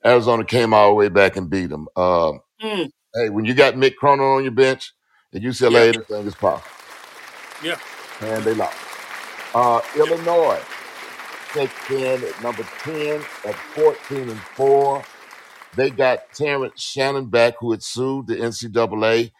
arizona 0.05 0.45
came 0.45 0.75
all 0.75 0.91
the 0.91 0.95
way 0.95 1.09
back 1.09 1.37
and 1.37 1.51
beat 1.51 1.67
them 1.71 1.89
uh, 1.97 2.33
mm, 2.63 2.91
hey 3.15 3.31
when 3.31 3.45
you 3.45 3.55
got 3.55 3.75
mick 3.75 3.97
cronin 3.97 4.25
on 4.27 4.43
your 4.45 4.53
bench 4.53 4.93
at 5.35 5.43
ucla 5.43 5.73
yeah, 5.73 5.79
anything 5.81 6.27
is 6.27 6.35
possible 6.35 6.71
yeah. 7.65 7.79
and 8.21 8.45
they 8.45 8.55
lost. 8.55 8.77
Uh, 9.55 9.81
Illinois 9.97 10.61
takes 11.55 11.91
in 11.91 12.25
at 12.25 12.43
number 12.43 12.65
10 12.81 13.23
at 13.47 13.57
14 13.75 14.31
and 14.31 14.41
4. 14.41 15.05
They 15.77 15.91
got 15.91 16.33
Terrence 16.35 16.83
Shannon 16.83 17.27
back, 17.31 17.55
who 17.61 17.73
had 17.73 17.83
sued 17.83 18.29
the 18.29 18.37
NCAA. 18.37 19.33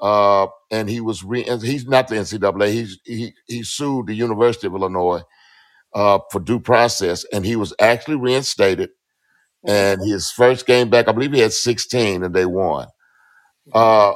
Uh, 0.00 0.48
and 0.70 0.90
he 0.90 1.00
was 1.00 1.24
re- 1.24 1.44
he's 1.62 1.86
not 1.86 2.08
the 2.08 2.16
NCAA. 2.16 2.72
He's 2.72 3.00
he 3.04 3.34
he 3.48 3.62
sued 3.64 4.06
the 4.08 4.14
University 4.14 4.66
of 4.68 4.74
Illinois 4.74 5.22
uh, 5.94 6.20
for 6.30 6.40
due 6.40 6.60
process, 6.60 7.24
and 7.32 7.44
he 7.46 7.56
was 7.56 7.74
actually 7.80 8.16
reinstated. 8.16 8.90
hmm 9.64 9.72
And 9.72 10.02
his 10.02 10.30
first 10.32 10.66
game 10.66 10.90
back, 10.90 11.08
I 11.08 11.12
believe 11.12 11.32
he 11.32 11.40
had 11.40 11.52
16, 11.52 12.24
and 12.24 12.34
they 12.34 12.46
won. 12.46 12.88
Uh, 13.72 14.14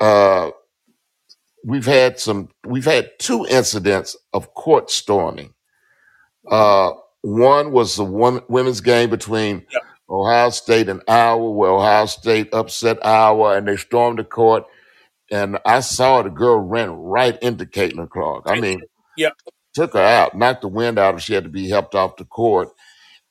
uh, 0.00 0.50
we've 1.64 1.86
had 1.86 2.20
some. 2.20 2.50
We've 2.66 2.84
had 2.86 3.10
two 3.20 3.46
incidents 3.50 4.16
of 4.32 4.54
court 4.54 4.90
storming. 4.90 5.54
Uh, 6.50 6.92
one 7.22 7.72
was 7.72 7.96
the 7.96 8.04
one 8.04 8.42
women's 8.48 8.82
game 8.82 9.10
between 9.10 9.66
Yeah. 9.72 9.80
Ohio 10.10 10.50
State 10.50 10.88
and 10.88 11.02
Iowa, 11.08 11.50
where 11.52 11.70
Ohio 11.70 12.06
State 12.06 12.50
upset 12.54 13.04
Iowa, 13.06 13.56
and 13.56 13.68
they 13.68 13.76
stormed 13.78 14.18
the 14.20 14.24
court. 14.24 14.64
And 15.30 15.58
I 15.66 15.80
saw 15.80 16.22
the 16.22 16.30
girl 16.30 16.58
ran 16.60 16.90
right 16.92 17.40
into 17.42 17.66
Caitlin 17.66 18.10
Clark. 18.10 18.44
I 18.46 18.60
mean, 18.60 18.82
Yeah. 19.16 19.30
took 19.74 19.94
her 19.94 20.00
out, 20.00 20.34
knocked 20.36 20.62
the 20.62 20.68
wind 20.68 20.98
out 20.98 21.10
of 21.10 21.14
her. 21.16 21.20
She 21.20 21.34
had 21.34 21.44
to 21.44 21.50
be 21.50 21.68
helped 21.68 21.94
off 21.94 22.16
the 22.16 22.24
court. 22.26 22.70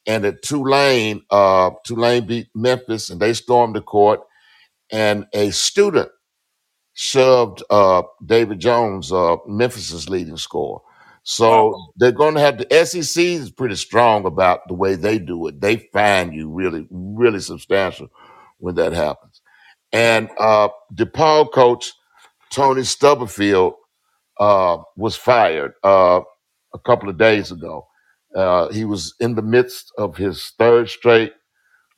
and 0.07 0.25
at 0.25 0.41
Tulane, 0.41 1.21
uh, 1.29 1.71
Tulane 1.85 2.25
beat 2.27 2.47
Memphis, 2.55 3.09
and 3.11 3.21
they 3.21 3.33
stormed 3.33 3.75
the 3.75 3.81
court, 3.81 4.21
and 4.91 5.27
a 5.33 5.51
student 5.51 6.09
shoved 6.93 7.63
uh, 7.69 8.03
David 8.25 8.59
Jones, 8.59 9.11
uh, 9.11 9.37
Memphis's 9.47 10.09
leading 10.09 10.37
scorer. 10.37 10.81
So 11.29 11.93
they're 11.97 12.11
going 12.11 12.33
to 12.33 12.39
have 12.41 12.57
the 12.57 12.85
SEC 12.85 13.23
is 13.23 13.51
pretty 13.51 13.75
strong 13.75 14.25
about 14.25 14.67
the 14.67 14.73
way 14.73 14.95
they 14.95 15.19
do 15.19 15.45
it. 15.47 15.61
They 15.61 15.77
find 15.93 16.33
you 16.33 16.49
really, 16.49 16.87
really 16.89 17.39
substantial 17.39 18.07
when 18.57 18.73
that 18.75 18.93
happens. 18.93 19.39
And 19.93 20.29
uh, 20.39 20.69
DePaul 20.95 21.51
coach 21.51 21.93
Tony 22.51 22.83
Stubblefield 22.83 23.75
uh, 24.39 24.77
was 24.97 25.15
fired 25.15 25.73
uh, 25.83 26.21
a 26.73 26.79
couple 26.79 27.09
of 27.09 27.19
days 27.19 27.51
ago. 27.51 27.85
Uh, 28.35 28.69
he 28.69 28.83
was 28.83 29.13
in 29.19 29.35
the 29.35 29.43
midst 29.43 29.91
of 29.99 30.17
his 30.17 30.53
third 30.57 30.89
straight 30.89 31.33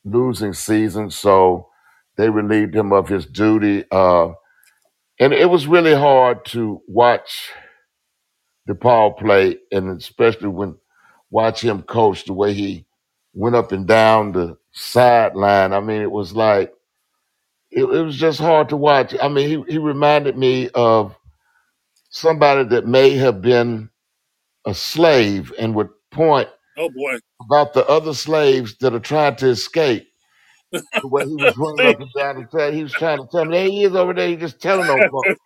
losing 0.04 0.52
season, 0.52 1.10
so 1.10 1.68
they 2.16 2.28
relieved 2.28 2.74
him 2.74 2.92
of 2.92 3.08
his 3.08 3.24
duty. 3.24 3.86
Uh, 3.90 4.28
and 5.18 5.32
it 5.32 5.48
was 5.48 5.66
really 5.66 5.94
hard 5.94 6.44
to 6.46 6.82
watch 6.86 7.50
DePaul 8.68 9.18
play, 9.18 9.58
and 9.72 9.90
especially 9.98 10.48
when 10.48 10.76
watch 11.30 11.62
him 11.62 11.82
coach 11.82 12.24
the 12.26 12.32
way 12.32 12.52
he 12.54 12.86
went 13.34 13.56
up 13.56 13.72
and 13.72 13.86
down 13.86 14.32
the 14.32 14.56
sideline. 14.72 15.72
I 15.72 15.80
mean, 15.80 16.02
it 16.02 16.10
was 16.10 16.34
like 16.34 16.72
it, 17.70 17.84
it 17.84 18.02
was 18.02 18.16
just 18.16 18.40
hard 18.40 18.68
to 18.70 18.76
watch. 18.76 19.14
I 19.22 19.28
mean, 19.28 19.48
he 19.66 19.72
he 19.72 19.78
reminded 19.78 20.38
me 20.38 20.70
of 20.74 21.16
somebody 22.10 22.64
that 22.70 22.86
may 22.86 23.10
have 23.10 23.42
been 23.42 23.90
a 24.66 24.74
slave 24.74 25.52
and 25.58 25.74
would 25.74 25.90
point 26.12 26.48
Oh 26.78 26.90
boy. 26.90 27.18
about 27.42 27.74
the 27.74 27.86
other 27.88 28.14
slaves 28.14 28.76
that 28.78 28.94
are 28.94 29.00
trying 29.00 29.36
to 29.36 29.48
escape. 29.48 30.08
The 31.02 31.08
way 31.08 31.24
he 31.26 31.36
was 31.36 31.56
running 31.56 31.86
up 31.86 32.00
and 32.00 32.12
down 32.14 32.38
and 32.38 32.50
tell, 32.50 32.72
he 32.72 32.82
was 32.82 32.94
trying 32.96 33.20
to 33.20 33.28
tell 33.30 33.44
me, 33.46 33.58
there 33.58 33.68
he 33.68 33.84
is 33.84 33.94
over 33.96 34.14
there. 34.14 34.28
He 34.28 34.36
just 34.36 34.60
telling 34.62 34.86
folks. 35.10 35.40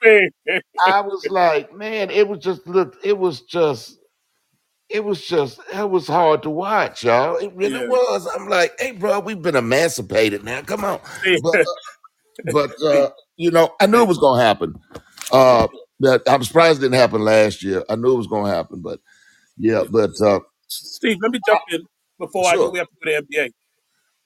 I 0.86 1.00
was 1.02 1.28
like, 1.30 1.74
man, 1.74 2.10
it 2.10 2.28
was 2.28 2.40
just 2.40 2.66
look, 2.68 2.96
it 3.04 3.18
was 3.18 3.42
just, 3.42 3.98
it 4.90 5.04
was 5.04 5.26
just, 5.26 5.60
it 5.74 5.90
was 5.90 6.06
hard 6.08 6.42
to 6.44 6.50
watch, 6.50 7.04
y'all. 7.04 7.36
It 7.36 7.52
really 7.54 7.80
Yeah. 7.80 7.86
was. 7.86 8.28
I'm 8.36 8.48
like, 8.48 8.74
hey, 8.80 8.92
bro, 8.92 9.20
we've 9.20 9.42
been 9.42 9.56
emancipated 9.56 10.44
now. 10.44 10.62
Come 10.62 10.84
on, 10.84 11.00
but 11.38 11.60
but 12.44 12.70
uh, 12.82 13.10
you 13.36 13.50
know, 13.52 13.74
I 13.80 13.86
knew 13.86 14.02
it 14.02 14.08
was 14.08 14.18
gonna 14.18 14.42
happen. 14.42 14.74
Uh, 15.32 15.68
that 16.00 16.22
I'm 16.28 16.44
surprised 16.44 16.80
it 16.80 16.82
didn't 16.82 17.00
happen 17.00 17.22
last 17.22 17.62
year. 17.62 17.84
I 17.90 17.96
knew 17.96 18.14
it 18.14 18.18
was 18.18 18.28
gonna 18.28 18.54
happen, 18.54 18.82
but 18.82 19.00
yeah, 19.58 19.84
but 19.90 20.20
uh, 20.22 20.40
Steve, 20.68 21.18
let 21.22 21.32
me 21.32 21.40
jump 21.46 21.60
in 21.72 21.82
before 22.18 22.48
I 22.50 22.56
sure. 22.56 22.72
we 22.72 22.78
have 22.78 22.88
to 22.88 22.94
go 23.04 23.12
to 23.12 23.22
the 23.28 23.36
NBA. 23.38 23.50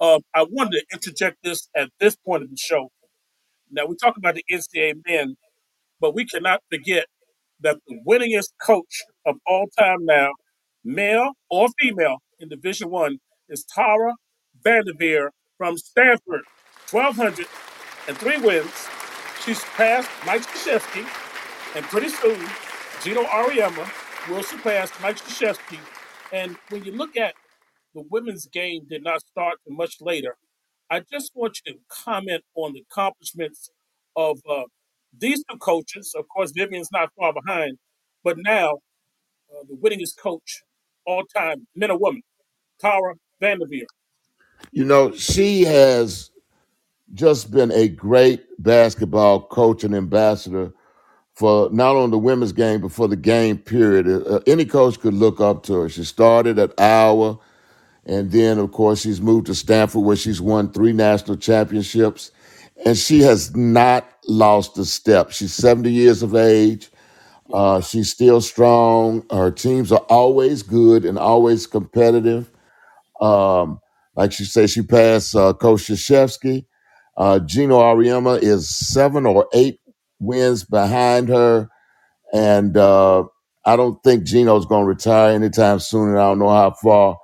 Um, 0.01 0.21
I 0.35 0.45
wanted 0.45 0.73
to 0.81 0.85
interject 0.95 1.39
this 1.45 1.69
at 1.77 1.91
this 2.01 2.17
point 2.17 2.45
of 2.45 2.51
the 2.51 2.57
show. 2.59 2.91
Now 3.71 3.87
we 3.87 3.97
talk 3.97 4.17
about 4.17 4.37
the 4.37 4.45
NCAA 4.53 4.95
men, 5.07 5.37
but 6.01 6.15
we 6.15 6.27
cannot 6.27 6.61
forget 6.71 7.07
that 7.61 7.79
the 7.89 8.01
winningest 8.07 8.51
coach 8.65 9.03
of 9.27 9.37
all 9.47 9.69
time 9.79 10.05
now, 10.07 10.31
male 10.85 11.33
or 11.51 11.69
female 11.81 12.19
in 12.41 12.49
Division 12.49 12.91
One, 12.91 13.19
is 13.49 13.65
Tara 13.65 14.15
Vanderveer 14.65 15.31
from 15.59 15.77
Stanford. 15.79 16.43
1,200 16.91 17.47
and 18.09 18.17
three 18.19 18.39
wins. 18.39 18.73
She's 19.45 19.63
passed 19.77 20.09
Mike 20.27 20.43
Krzyzewski, 20.43 21.07
and 21.77 21.85
pretty 21.87 22.09
soon, 22.09 22.41
Geno 23.03 23.23
Auriemma 23.25 23.89
will 24.29 24.43
surpass 24.43 24.91
Mike 25.03 25.17
Krzyzewski. 25.19 25.79
And 26.33 26.57
when 26.71 26.85
you 26.85 26.93
look 26.93 27.17
at 27.17 27.35
the 27.95 28.03
women's 28.11 28.47
game 28.47 28.87
did 28.89 29.03
not 29.03 29.21
start 29.23 29.57
till 29.65 29.77
much 29.77 30.01
later. 30.01 30.37
I 30.91 31.01
just 31.11 31.33
want 31.35 31.61
you 31.65 31.75
to 31.75 31.79
comment 31.89 32.43
on 32.55 32.73
the 32.73 32.85
accomplishments 32.91 33.71
of 34.17 34.39
uh, 34.49 34.65
these 35.19 35.43
two 35.49 35.57
coaches. 35.59 36.15
Of 36.17 36.29
course, 36.29 36.53
Vivian's 36.53 36.91
not 36.93 37.11
far 37.19 37.33
behind, 37.33 37.79
but 38.25 38.37
now 38.39 38.79
uh, 39.51 39.65
the 39.69 39.77
winningest 39.77 40.19
coach 40.19 40.63
all 41.07 41.25
time, 41.25 41.67
men 41.75 41.91
or 41.91 41.99
women, 41.99 42.23
Tara 42.81 43.15
Vanderveer. 43.41 43.87
You 44.73 44.85
know, 44.85 45.13
she 45.13 45.63
has 45.63 46.31
just 47.15 47.51
been 47.51 47.73
a 47.73 47.89
great 47.89 48.45
basketball 48.63 49.43
coach 49.43 49.85
and 49.85 49.95
ambassador 49.95 50.73
for 51.35 51.71
not 51.71 51.97
only 51.97 52.11
the 52.11 52.19
women's 52.19 52.53
game 52.53 52.81
but 52.81 52.93
for 52.93 53.09
the 53.09 53.17
game 53.17 53.59
period. 53.59 54.07
Uh, 54.09 54.41
any 54.47 54.65
coach 54.65 55.01
could 55.01 55.15
look 55.15 55.41
up 55.41 55.63
to 55.65 55.75
her. 55.75 55.89
She 55.89 56.05
started 56.05 56.59
at 56.59 56.79
Iowa, 56.79 57.39
and 58.11 58.33
then 58.33 58.59
of 58.59 58.73
course 58.73 59.03
she's 59.03 59.23
moved 59.23 59.47
to 59.49 59.57
Stanford 59.57 60.05
where 60.05 60.17
she's 60.17 60.43
won 60.43 60.73
three 60.73 60.93
national 60.95 61.39
championships, 61.39 62.33
and 62.87 62.99
she 62.99 63.21
has 63.23 63.57
not 63.57 64.09
lost 64.29 64.79
a 64.79 64.87
step. 64.87 65.33
She's 65.33 65.55
seventy 65.55 65.93
years 65.93 66.23
of 66.25 66.37
age. 66.37 66.91
Uh, 67.53 67.81
she's 67.81 68.11
still 68.11 68.41
strong. 68.43 69.25
Her 69.33 69.51
teams 69.53 69.93
are 69.93 70.07
always 70.11 70.63
good 70.63 71.05
and 71.07 71.19
always 71.19 71.67
competitive. 71.67 72.51
Um, 73.21 73.81
like 74.17 74.33
she 74.33 74.45
said, 74.45 74.71
she 74.71 74.83
passed 74.83 75.37
uh, 75.37 75.55
Coach 75.55 75.83
Krzyzewski. 75.85 76.67
Uh, 77.17 77.41
Geno 77.41 77.81
Auriemma 77.81 78.43
is 78.43 78.71
seven 78.71 79.27
or 79.27 79.49
eight 79.55 79.81
wins 80.21 80.65
behind 80.65 81.29
her, 81.31 81.69
and 82.33 82.77
uh, 82.77 83.25
I 83.67 83.77
don't 83.77 84.03
think 84.05 84.25
Geno's 84.25 84.67
going 84.67 84.85
to 84.85 84.89
retire 84.89 85.35
anytime 85.35 85.81
soon. 85.81 86.11
And 86.11 86.19
I 86.19 86.23
don't 86.29 86.41
know 86.41 86.51
how 86.51 86.73
far, 86.73 87.19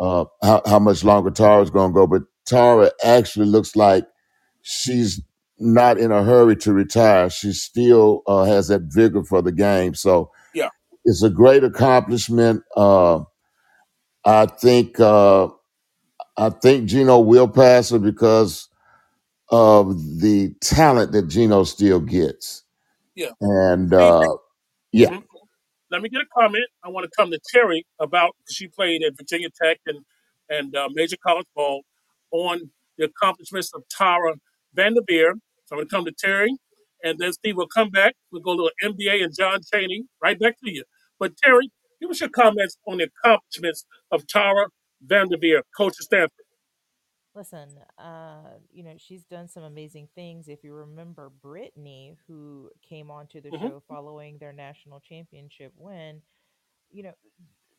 uh, 0.00 0.24
how, 0.42 0.62
how 0.66 0.78
much 0.78 1.04
longer 1.04 1.30
Tara's 1.30 1.70
going 1.70 1.92
to 1.92 1.94
go. 1.94 2.06
But 2.06 2.22
Tara 2.46 2.90
actually 3.04 3.46
looks 3.46 3.76
like 3.76 4.06
she's 4.62 5.20
not 5.58 5.98
in 5.98 6.12
a 6.12 6.24
hurry 6.24 6.56
to 6.56 6.72
retire. 6.72 7.30
She 7.30 7.52
still 7.52 8.22
uh, 8.26 8.44
has 8.44 8.68
that 8.68 8.82
vigor 8.82 9.24
for 9.24 9.42
the 9.42 9.52
game. 9.52 9.94
So 9.94 10.30
Yeah, 10.54 10.70
it's 11.04 11.22
a 11.22 11.30
great 11.30 11.64
accomplishment. 11.64 12.62
Uh, 12.76 13.22
I 14.24 14.46
think. 14.46 15.00
Uh, 15.00 15.48
I 16.36 16.50
think 16.50 16.88
Geno 16.88 17.20
will 17.20 17.48
pass 17.48 17.90
her 17.90 18.00
because 18.00 18.68
of 19.50 20.20
the 20.20 20.54
talent 20.62 21.12
that 21.12 21.28
Geno 21.28 21.64
still 21.64 22.00
gets. 22.00 22.64
yeah. 23.14 23.30
And 23.40 23.94
uh, 23.94 24.22
yeah, 24.92 25.10
mhm. 25.10 25.24
Let 25.94 26.02
me 26.02 26.10
get 26.10 26.22
a 26.22 26.26
comment. 26.38 26.66
I 26.84 26.90
want 26.90 27.04
to 27.04 27.12
come 27.16 27.30
to 27.30 27.40
Terry 27.54 27.86
about 28.00 28.32
she 28.50 28.68
played 28.68 29.02
at 29.04 29.16
Virginia 29.16 29.48
Tech 29.62 29.78
and 29.86 30.00
and 30.50 30.76
uh, 30.76 30.88
Major 30.92 31.16
College 31.24 31.46
Ball 31.56 31.82
on 32.32 32.70
the 32.98 33.06
accomplishments 33.06 33.72
of 33.74 33.84
Tara 33.90 34.34
Vanderveer. 34.74 35.34
So 35.66 35.76
I'm 35.76 35.78
going 35.78 35.88
to 35.88 35.96
come 35.96 36.06
to 36.06 36.12
Terry, 36.12 36.56
and 37.04 37.18
then 37.20 37.32
Steve 37.32 37.56
will 37.56 37.68
come 37.68 37.90
back. 37.90 38.14
We'll 38.32 38.42
go 38.42 38.56
to 38.56 38.72
NBA 38.84 39.24
and 39.24 39.34
John 39.38 39.60
Chaney. 39.72 40.04
Right 40.22 40.38
back 40.38 40.56
to 40.64 40.72
you. 40.72 40.84
But 41.20 41.36
Terry, 41.38 41.70
give 42.02 42.10
us 42.10 42.20
your 42.20 42.30
comments 42.30 42.76
on 42.88 42.98
the 42.98 43.08
accomplishments 43.24 43.86
of 44.12 44.26
Tara 44.26 44.66
Vanderveer, 45.06 45.62
coach 45.76 45.94
of 46.00 46.04
Stanford. 46.06 46.43
Listen, 47.34 47.80
uh, 47.98 48.58
you 48.72 48.82
know, 48.82 48.94
she's 48.96 49.24
done 49.24 49.48
some 49.48 49.62
amazing 49.64 50.08
things. 50.14 50.48
If 50.48 50.62
you 50.62 50.72
remember 50.74 51.30
Brittany, 51.42 52.16
who 52.26 52.70
came 52.88 53.10
onto 53.10 53.40
the 53.40 53.50
hmm 53.50 53.68
show 53.68 53.82
following 53.88 54.38
their 54.38 54.52
national 54.52 55.00
championship 55.00 55.72
win, 55.76 56.22
you 56.90 57.02
know, 57.02 57.12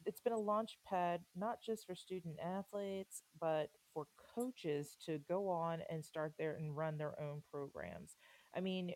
it's 0.05 0.21
been 0.21 0.33
a 0.33 0.39
launch 0.39 0.77
pad 0.87 1.21
not 1.35 1.59
just 1.65 1.85
for 1.85 1.95
student 1.95 2.37
athletes, 2.43 3.23
but 3.39 3.69
for 3.93 4.07
coaches 4.35 4.97
to 5.05 5.19
go 5.29 5.49
on 5.49 5.79
and 5.89 6.03
start 6.03 6.33
there 6.37 6.55
and 6.55 6.75
run 6.77 6.97
their 6.97 7.19
own 7.21 7.41
programs. 7.51 8.15
I 8.55 8.61
mean, 8.61 8.93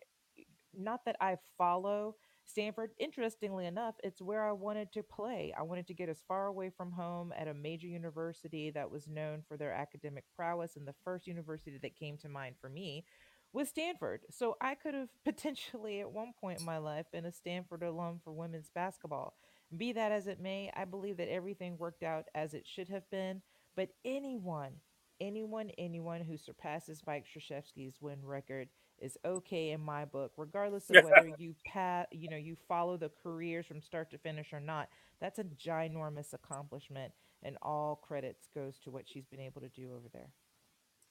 not 0.76 1.04
that 1.06 1.16
I 1.20 1.36
follow 1.58 2.16
Stanford. 2.50 2.90
Interestingly 2.98 3.66
enough, 3.66 3.94
it's 4.02 4.20
where 4.20 4.44
I 4.44 4.52
wanted 4.52 4.92
to 4.92 5.02
play. 5.02 5.54
I 5.56 5.62
wanted 5.62 5.86
to 5.86 5.94
get 5.94 6.08
as 6.08 6.22
far 6.26 6.46
away 6.46 6.70
from 6.70 6.92
home 6.92 7.32
at 7.36 7.48
a 7.48 7.54
major 7.54 7.86
university 7.86 8.70
that 8.70 8.90
was 8.90 9.08
known 9.08 9.42
for 9.48 9.56
their 9.56 9.72
academic 9.72 10.24
prowess. 10.36 10.76
And 10.76 10.86
the 10.86 10.94
first 11.04 11.26
university 11.26 11.78
that 11.80 11.96
came 11.96 12.18
to 12.18 12.28
mind 12.28 12.56
for 12.60 12.68
me 12.68 13.04
was 13.52 13.68
Stanford. 13.68 14.22
So 14.30 14.56
I 14.60 14.74
could 14.74 14.94
have 14.94 15.08
potentially 15.24 16.00
at 16.00 16.10
one 16.10 16.32
point 16.38 16.60
in 16.60 16.66
my 16.66 16.78
life 16.78 17.06
been 17.12 17.24
a 17.24 17.32
Stanford 17.32 17.82
alum 17.82 18.20
for 18.22 18.32
women's 18.32 18.70
basketball. 18.74 19.34
Be 19.76 19.92
that 19.92 20.12
as 20.12 20.26
it 20.26 20.40
may, 20.40 20.70
I 20.74 20.84
believe 20.84 21.16
that 21.18 21.32
everything 21.32 21.78
worked 21.78 22.02
out 22.02 22.24
as 22.34 22.54
it 22.54 22.66
should 22.66 22.88
have 22.88 23.08
been. 23.10 23.42
But 23.76 23.90
anyone, 24.04 24.72
anyone, 25.20 25.70
anyone 25.78 26.22
who 26.22 26.36
surpasses 26.36 27.02
Mike 27.06 27.24
Krzyzewski's 27.24 28.00
win 28.00 28.18
record 28.24 28.68
is 29.00 29.16
okay 29.24 29.70
in 29.70 29.80
my 29.80 30.04
book, 30.04 30.32
regardless 30.36 30.90
of 30.90 31.04
whether 31.04 31.30
you 31.38 31.54
pat, 31.66 32.08
you 32.12 32.28
know, 32.28 32.36
you 32.36 32.56
follow 32.68 32.96
the 32.96 33.10
careers 33.22 33.66
from 33.66 33.80
start 33.82 34.10
to 34.12 34.18
finish 34.18 34.52
or 34.52 34.60
not. 34.60 34.88
That's 35.20 35.38
a 35.38 35.44
ginormous 35.44 36.32
accomplishment, 36.34 37.12
and 37.42 37.56
all 37.62 37.96
credits 37.96 38.48
goes 38.54 38.78
to 38.84 38.90
what 38.90 39.08
she's 39.08 39.26
been 39.26 39.40
able 39.40 39.60
to 39.62 39.68
do 39.68 39.92
over 39.94 40.08
there. 40.12 40.30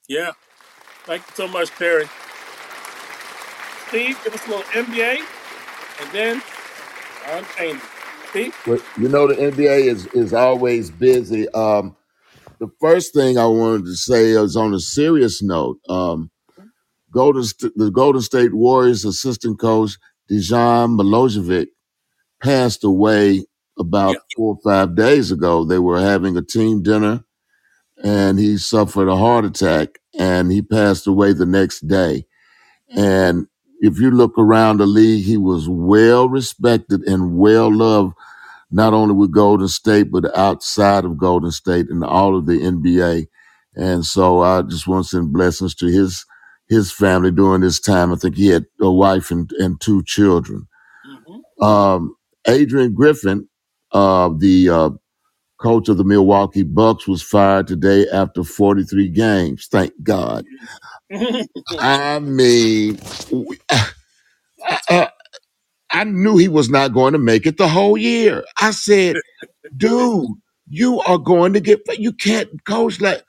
yeah. 0.08 0.32
Thank 1.04 1.22
you 1.28 1.34
so 1.34 1.48
much, 1.48 1.70
Terry. 1.70 2.06
Steve, 3.88 4.20
give 4.22 4.34
us 4.34 4.46
a 4.46 4.50
little 4.50 4.64
NBA, 4.64 5.18
and 6.00 6.12
then 6.12 6.42
John 7.26 7.44
Chaney. 7.56 7.80
Steve? 8.30 8.56
but 8.66 8.82
you 8.96 9.08
know 9.08 9.26
the 9.26 9.34
NBA 9.34 9.86
is 9.86 10.06
is 10.08 10.32
always 10.32 10.90
busy. 10.90 11.48
Um, 11.50 11.96
the 12.60 12.70
first 12.80 13.14
thing 13.14 13.38
I 13.38 13.46
wanted 13.46 13.86
to 13.86 13.96
say 13.96 14.30
is 14.30 14.56
on 14.56 14.74
a 14.74 14.80
serious 14.80 15.42
note. 15.42 15.78
Um, 15.88 16.30
Golden 17.12 17.44
St- 17.44 17.72
the 17.76 17.90
Golden 17.90 18.22
State 18.22 18.54
Warriors 18.54 19.04
assistant 19.04 19.60
coach 19.60 19.98
Dejan 20.30 20.98
Milojevic 21.00 21.68
passed 22.42 22.84
away 22.84 23.46
Yeah. 24.06 24.16
about 24.16 24.16
four 24.36 24.56
or 24.56 24.60
five 24.72 24.94
days 24.96 25.30
ago. 25.32 25.64
They 25.64 25.78
were 25.80 26.00
having 26.00 26.36
a 26.36 26.42
team 26.42 26.82
dinner, 26.82 27.24
and 28.02 28.38
he 28.38 28.58
suffered 28.58 29.08
a 29.08 29.16
heart 29.16 29.44
attack, 29.46 30.00
and 30.18 30.52
he 30.52 30.62
passed 30.62 31.06
away 31.06 31.32
the 31.34 31.46
next 31.46 31.88
day. 31.88 32.26
Mm. 32.94 32.98
And 32.98 33.46
if 33.80 33.98
you 34.00 34.10
look 34.10 34.38
around 34.38 34.78
the 34.78 34.86
league, 34.86 35.24
he 35.24 35.36
was 35.38 35.68
well 35.68 36.28
respected 36.28 37.02
and 37.02 37.36
well 37.38 37.72
loved, 37.74 38.14
not 38.70 38.94
only 38.94 39.14
with 39.14 39.32
Golden 39.32 39.68
State, 39.68 40.10
but 40.12 40.36
outside 40.36 41.04
of 41.04 41.18
Golden 41.18 41.50
State 41.52 41.90
and 41.90 42.04
all 42.04 42.36
of 42.36 42.46
the 42.46 42.60
NBA. 42.64 43.28
And 43.76 44.04
so 44.06 44.40
I 44.42 44.62
just 44.62 44.88
want 44.88 45.04
to 45.06 45.10
send 45.10 45.32
blessings 45.32 45.74
to 45.76 45.86
his 45.86 46.24
his 46.70 46.92
family 46.92 47.32
during 47.32 47.62
this 47.62 47.80
time. 47.80 48.12
I 48.14 48.16
think 48.16 48.36
he 48.36 48.48
had 48.48 48.66
a 48.82 48.92
wife 48.92 49.32
and, 49.32 49.52
and 49.60 49.80
two 49.80 50.04
children. 50.04 50.68
hmm 51.04 51.64
Um, 51.64 52.16
Adrian 52.48 52.94
Griffin, 52.94 53.48
uh, 53.92 54.30
the 54.38 54.70
uh, 54.70 54.90
coach 55.60 55.88
of 55.88 55.98
the 55.98 56.04
Milwaukee 56.04 56.64
Bucks, 56.64 57.08
was 57.08 57.22
fired 57.22 57.68
today 57.68 58.06
after 58.12 58.44
43 58.44 59.08
games. 59.10 59.68
Thank 59.70 59.92
God. 60.02 60.44
I 61.78 62.20
mean, 62.20 62.98
I, 64.88 65.10
I 65.90 66.04
knew 66.04 66.36
he 66.38 66.48
was 66.48 66.70
not 66.70 66.94
going 66.94 67.14
to 67.14 67.18
make 67.20 67.46
it 67.46 67.58
the 67.58 67.68
whole 67.68 67.98
year. 67.98 68.44
I 68.60 68.72
said, 68.72 69.18
dude, 69.76 70.28
you 70.68 71.00
are 71.02 71.18
going 71.18 71.54
to 71.54 71.60
get, 71.60 71.80
you 71.98 72.12
can't 72.12 72.64
coach 72.66 73.00
like, 73.00 73.22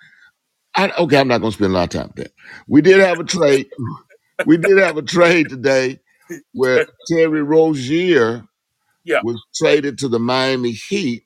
I, 0.76 0.92
okay, 1.00 1.18
I'm 1.18 1.28
not 1.28 1.40
going 1.40 1.52
to 1.52 1.58
spend 1.58 1.72
a 1.72 1.76
lot 1.76 1.94
of 1.96 2.02
time 2.02 2.14
with 2.16 2.26
that. 2.26 2.34
We 2.68 2.82
did 2.82 3.00
have 3.00 3.20
a 3.20 3.24
trade. 3.24 3.70
We 4.48 4.58
did 4.58 4.80
have 4.80 4.98
a 4.98 5.04
trade 5.04 5.50
today 5.50 6.00
where 6.54 6.88
Terry 7.08 7.44
Rozier 7.44 8.44
yeah. 9.04 9.20
was 9.24 9.42
traded 9.56 10.00
to 10.00 10.08
the 10.08 10.20
Miami 10.20 10.72
Heat 10.72 11.26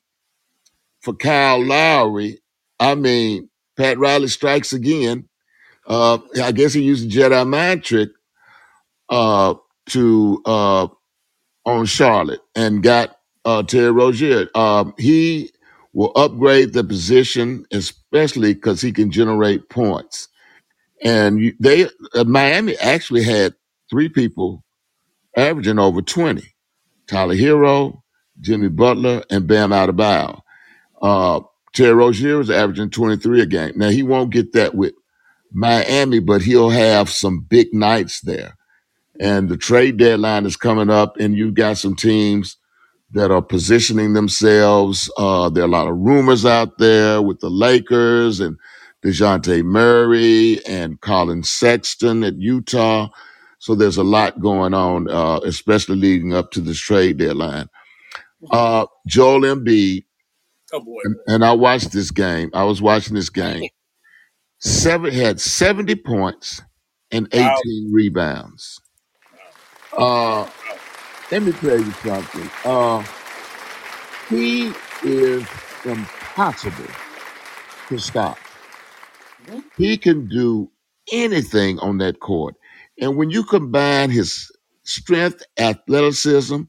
for 1.01 1.13
Kyle 1.13 1.63
Lowry. 1.63 2.39
I 2.79 2.95
mean, 2.95 3.49
Pat 3.77 3.97
Riley 3.97 4.27
strikes 4.27 4.73
again. 4.73 5.29
Uh, 5.87 6.17
I 6.43 6.51
guess 6.51 6.73
he 6.73 6.81
used 6.81 7.09
the 7.09 7.15
Jedi 7.15 7.47
mind 7.47 7.83
trick 7.83 8.09
uh, 9.09 9.55
to 9.87 10.41
uh, 10.45 10.87
on 11.65 11.85
Charlotte 11.85 12.41
and 12.55 12.83
got 12.83 13.17
uh, 13.45 13.63
Terry 13.63 13.91
Rozier. 13.91 14.49
Um, 14.55 14.93
he 14.97 15.51
will 15.93 16.11
upgrade 16.15 16.73
the 16.73 16.83
position, 16.83 17.65
especially 18.15 18.53
because 18.53 18.81
he 18.81 18.91
can 18.91 19.11
generate 19.11 19.69
points. 19.69 20.29
And 21.03 21.39
you, 21.39 21.53
they 21.59 21.89
uh, 22.15 22.23
Miami 22.25 22.77
actually 22.77 23.23
had 23.23 23.55
three 23.89 24.09
people 24.09 24.63
averaging 25.37 25.79
over 25.79 26.01
twenty: 26.01 26.55
Tyler 27.07 27.35
Herro, 27.35 28.01
Jimmy 28.41 28.69
Butler, 28.69 29.23
and 29.29 29.47
Bam 29.47 29.71
Adebayo. 29.71 30.41
Uh, 31.01 31.41
Terry 31.73 31.93
Rozier 31.93 32.41
is 32.41 32.49
averaging 32.51 32.91
twenty 32.91 33.17
three 33.17 33.41
a 33.41 33.45
game. 33.45 33.73
Now 33.77 33.89
he 33.89 34.03
won't 34.03 34.31
get 34.33 34.53
that 34.53 34.75
with 34.75 34.93
Miami, 35.51 36.19
but 36.19 36.41
he'll 36.43 36.71
have 36.71 37.09
some 37.09 37.41
big 37.41 37.73
nights 37.73 38.21
there. 38.21 38.57
And 39.19 39.49
the 39.49 39.57
trade 39.57 39.97
deadline 39.97 40.45
is 40.45 40.57
coming 40.57 40.89
up, 40.89 41.17
and 41.19 41.35
you've 41.37 41.55
got 41.55 41.77
some 41.77 41.95
teams 41.95 42.57
that 43.15 43.31
are 43.31 43.41
positioning 43.41 44.13
themselves. 44.13 45.09
Uh, 45.17 45.49
there 45.49 45.63
are 45.63 45.67
a 45.67 45.71
lot 45.71 45.87
of 45.87 45.97
rumors 45.97 46.45
out 46.45 46.77
there 46.77 47.21
with 47.21 47.39
the 47.39 47.49
Lakers 47.49 48.39
and 48.41 48.57
DeJounte 49.03 49.63
Murray 49.63 50.59
and 50.67 50.99
Collin 51.01 51.43
Sexton 51.43 52.23
at 52.23 52.35
Utah. 52.37 53.07
So 53.59 53.73
there's 53.73 53.97
a 53.97 54.03
lot 54.03 54.39
going 54.41 54.73
on, 54.73 55.09
uh, 55.09 55.39
especially 55.45 55.95
leading 55.95 56.33
up 56.33 56.51
to 56.51 56.61
this 56.61 56.77
trade 56.79 57.17
deadline. 57.17 57.67
Uh, 58.51 58.85
Joel 59.07 59.41
Embiid, 59.41 60.03
Oh 60.73 60.79
boy. 60.81 60.99
and, 61.05 61.15
and 61.27 61.45
I 61.45 61.53
watched 61.53 61.93
this 61.93 62.11
game. 62.11 62.51
I 62.53 62.63
was 62.65 62.81
watching 62.81 63.15
this 63.15 63.29
game. 63.29 63.69
Seven 64.59 65.13
had 65.13 65.39
70 65.39 65.95
points 65.95 66.61
and 67.11 67.27
Wow. 67.33 67.57
18 67.65 67.91
rebounds. 67.93 68.81
Uh, 69.97 69.97
Wow. 69.97 70.49
Let 71.31 71.43
me 71.43 71.51
tell 71.53 71.79
you 71.79 71.91
something. 71.91 72.49
Uh, 72.63 73.03
he 74.29 74.73
is 75.03 75.45
impossible 75.85 76.93
to 77.89 77.99
stop. 77.99 78.37
He 79.77 79.97
can 79.97 80.27
do 80.27 80.71
anything 81.11 81.79
on 81.79 81.97
that 81.99 82.19
court. 82.19 82.55
And 82.99 83.17
when 83.17 83.29
you 83.29 83.43
combine 83.43 84.09
his 84.09 84.51
strength, 84.83 85.43
athleticism, 85.59 86.61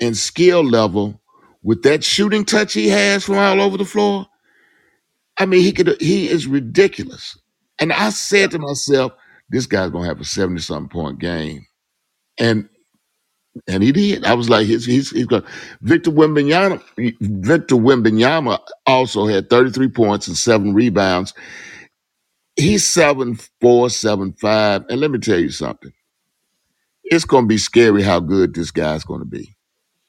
and 0.00 0.16
skill 0.16 0.64
level 0.64 1.20
with 1.62 1.82
that 1.82 2.02
shooting 2.02 2.44
touch 2.44 2.72
he 2.72 2.88
has 2.88 3.24
from 3.24 3.36
all 3.36 3.60
over 3.60 3.76
the 3.76 3.84
floor, 3.84 4.26
I 5.38 5.46
mean, 5.46 5.62
he 5.62 5.72
could 5.72 6.00
he 6.00 6.28
is 6.28 6.46
ridiculous. 6.46 7.38
And 7.78 7.92
I 7.92 8.10
said 8.10 8.50
to 8.52 8.58
myself, 8.58 9.12
this 9.50 9.66
guy's 9.66 9.90
gonna 9.90 10.06
have 10.06 10.20
a 10.20 10.24
70 10.24 10.60
something 10.60 10.88
point 10.88 11.18
game. 11.18 11.66
And 12.38 12.68
and 13.68 13.82
he 13.82 13.92
did. 13.92 14.24
I 14.24 14.34
was 14.34 14.50
like, 14.50 14.66
he's 14.66 14.84
he's, 14.86 15.10
he's 15.10 15.26
going. 15.26 15.44
Victor 15.82 16.10
Wembanyama. 16.10 16.82
Victor 17.20 17.76
Wembanyama 17.76 18.60
also 18.86 19.26
had 19.26 19.50
33 19.50 19.88
points 19.90 20.28
and 20.28 20.36
seven 20.36 20.74
rebounds. 20.74 21.34
He's 22.56 22.86
seven 22.88 23.38
four, 23.60 23.90
seven 23.90 24.34
five. 24.34 24.84
And 24.90 25.00
let 25.00 25.10
me 25.10 25.18
tell 25.18 25.40
you 25.40 25.50
something. 25.50 25.92
It's 27.04 27.24
going 27.26 27.44
to 27.44 27.48
be 27.48 27.58
scary 27.58 28.02
how 28.02 28.20
good 28.20 28.54
this 28.54 28.70
guy's 28.72 29.04
going 29.04 29.20
to 29.20 29.26
be. 29.26 29.54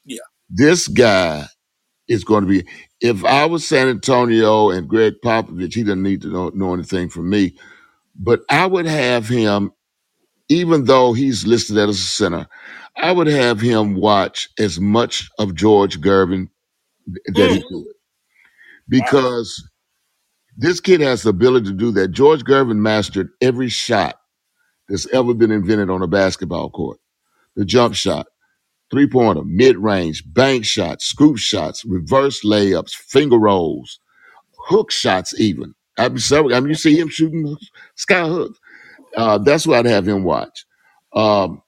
Yeah. 0.05 0.19
This 0.49 0.87
guy 0.87 1.45
is 2.09 2.25
going 2.25 2.43
to 2.45 2.49
be. 2.49 2.67
If 3.01 3.25
I 3.25 3.45
was 3.45 3.67
San 3.67 3.89
Antonio 3.89 4.71
and 4.71 4.89
Gregg 4.89 5.15
Popovich, 5.23 5.75
he 5.75 5.83
doesn't 5.83 6.03
need 6.03 6.23
to 6.23 6.29
know, 6.29 6.49
know 6.51 6.73
anything 6.75 7.09
from 7.09 7.29
me. 7.29 7.57
But 8.15 8.41
I 8.49 8.67
would 8.67 8.87
have 8.87 9.27
him, 9.29 9.71
even 10.49 10.85
though 10.85 11.13
he's 11.13 11.47
listed 11.47 11.77
as 11.77 11.89
a 11.91 11.95
center, 11.95 12.47
I 12.97 13.11
would 13.11 13.27
have 13.27 13.59
him 13.61 13.95
watch 13.95 14.49
as 14.59 14.79
much 14.79 15.29
of 15.39 15.55
George 15.55 16.01
Gervin 16.01 16.49
that 17.27 17.51
he 17.51 17.59
Mm. 17.59 17.67
could 17.67 17.85
Wow. 18.99 19.09
because 19.09 19.69
this 20.57 20.79
kid 20.81 21.01
has 21.01 21.23
the 21.23 21.29
ability 21.31 21.67
to 21.67 21.73
do 21.73 21.91
that. 21.93 22.09
George 22.09 22.43
Gervin 22.43 22.77
mastered 22.77 23.29
every 23.41 23.69
shot 23.69 24.17
that's 24.89 25.07
ever 25.13 25.33
been 25.33 25.51
invented 25.51 25.89
on 25.89 26.01
a 26.03 26.07
basketball 26.07 26.69
court. 26.69 26.99
The 27.55 27.65
jump 27.65 27.95
shot, 27.95 28.27
three 28.91 29.07
pointer, 29.07 29.43
mid 29.45 29.77
range, 29.77 30.23
bank 30.33 30.65
shots, 30.65 31.05
scoop 31.05 31.37
shots, 31.37 31.85
reverse 31.85 32.43
layups, 32.43 32.91
finger 32.95 33.37
rolls, 33.39 33.99
hook 34.67 34.91
shots, 34.91 35.39
even. 35.39 35.75
I 35.97 36.09
mean, 36.09 36.19
several, 36.19 36.55
I 36.55 36.59
mean 36.61 36.69
you 36.69 36.75
see 36.75 36.97
him 36.99 37.09
shooting 37.09 37.57
sky 37.95 38.27
hooks. 38.27 38.59
Uh, 39.17 39.37
that's 39.39 39.67
what 39.67 39.79
I'd 39.79 39.85
have 39.91 40.07
him 40.07 40.23
watch. 40.23 40.65
Um, 41.13 41.61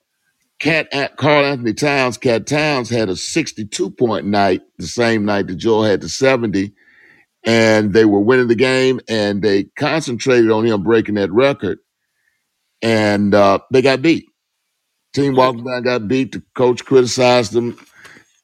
Cat 0.60 0.88
Karl-Anthony 1.16 1.74
Towns, 1.74 2.18
Cat 2.18 2.46
Towns 2.46 2.90
had 2.90 3.08
a 3.10 3.16
62 3.16 3.90
point 3.90 4.26
night 4.26 4.62
the 4.78 4.86
same 4.88 5.24
night 5.24 5.48
that 5.48 5.56
Joel 5.56 5.84
had 5.84 6.00
the 6.02 6.08
70 6.08 6.72
and 7.44 7.92
they 7.94 8.04
were 8.04 8.20
winning 8.20 8.48
the 8.48 8.54
game 8.56 9.00
and 9.08 9.42
they 9.42 9.64
concentrated 9.78 10.50
on 10.50 10.66
him 10.66 10.82
breaking 10.82 11.16
that 11.16 11.32
record 11.32 11.78
and 12.82 13.34
uh, 13.34 13.58
they 13.72 13.82
got 13.82 14.02
beat. 14.02 14.26
Team 15.14 15.34
walked 15.36 15.64
down, 15.64 15.82
got 15.82 16.08
beat. 16.08 16.32
The 16.32 16.42
coach 16.54 16.84
criticized 16.84 17.52
them 17.52 17.78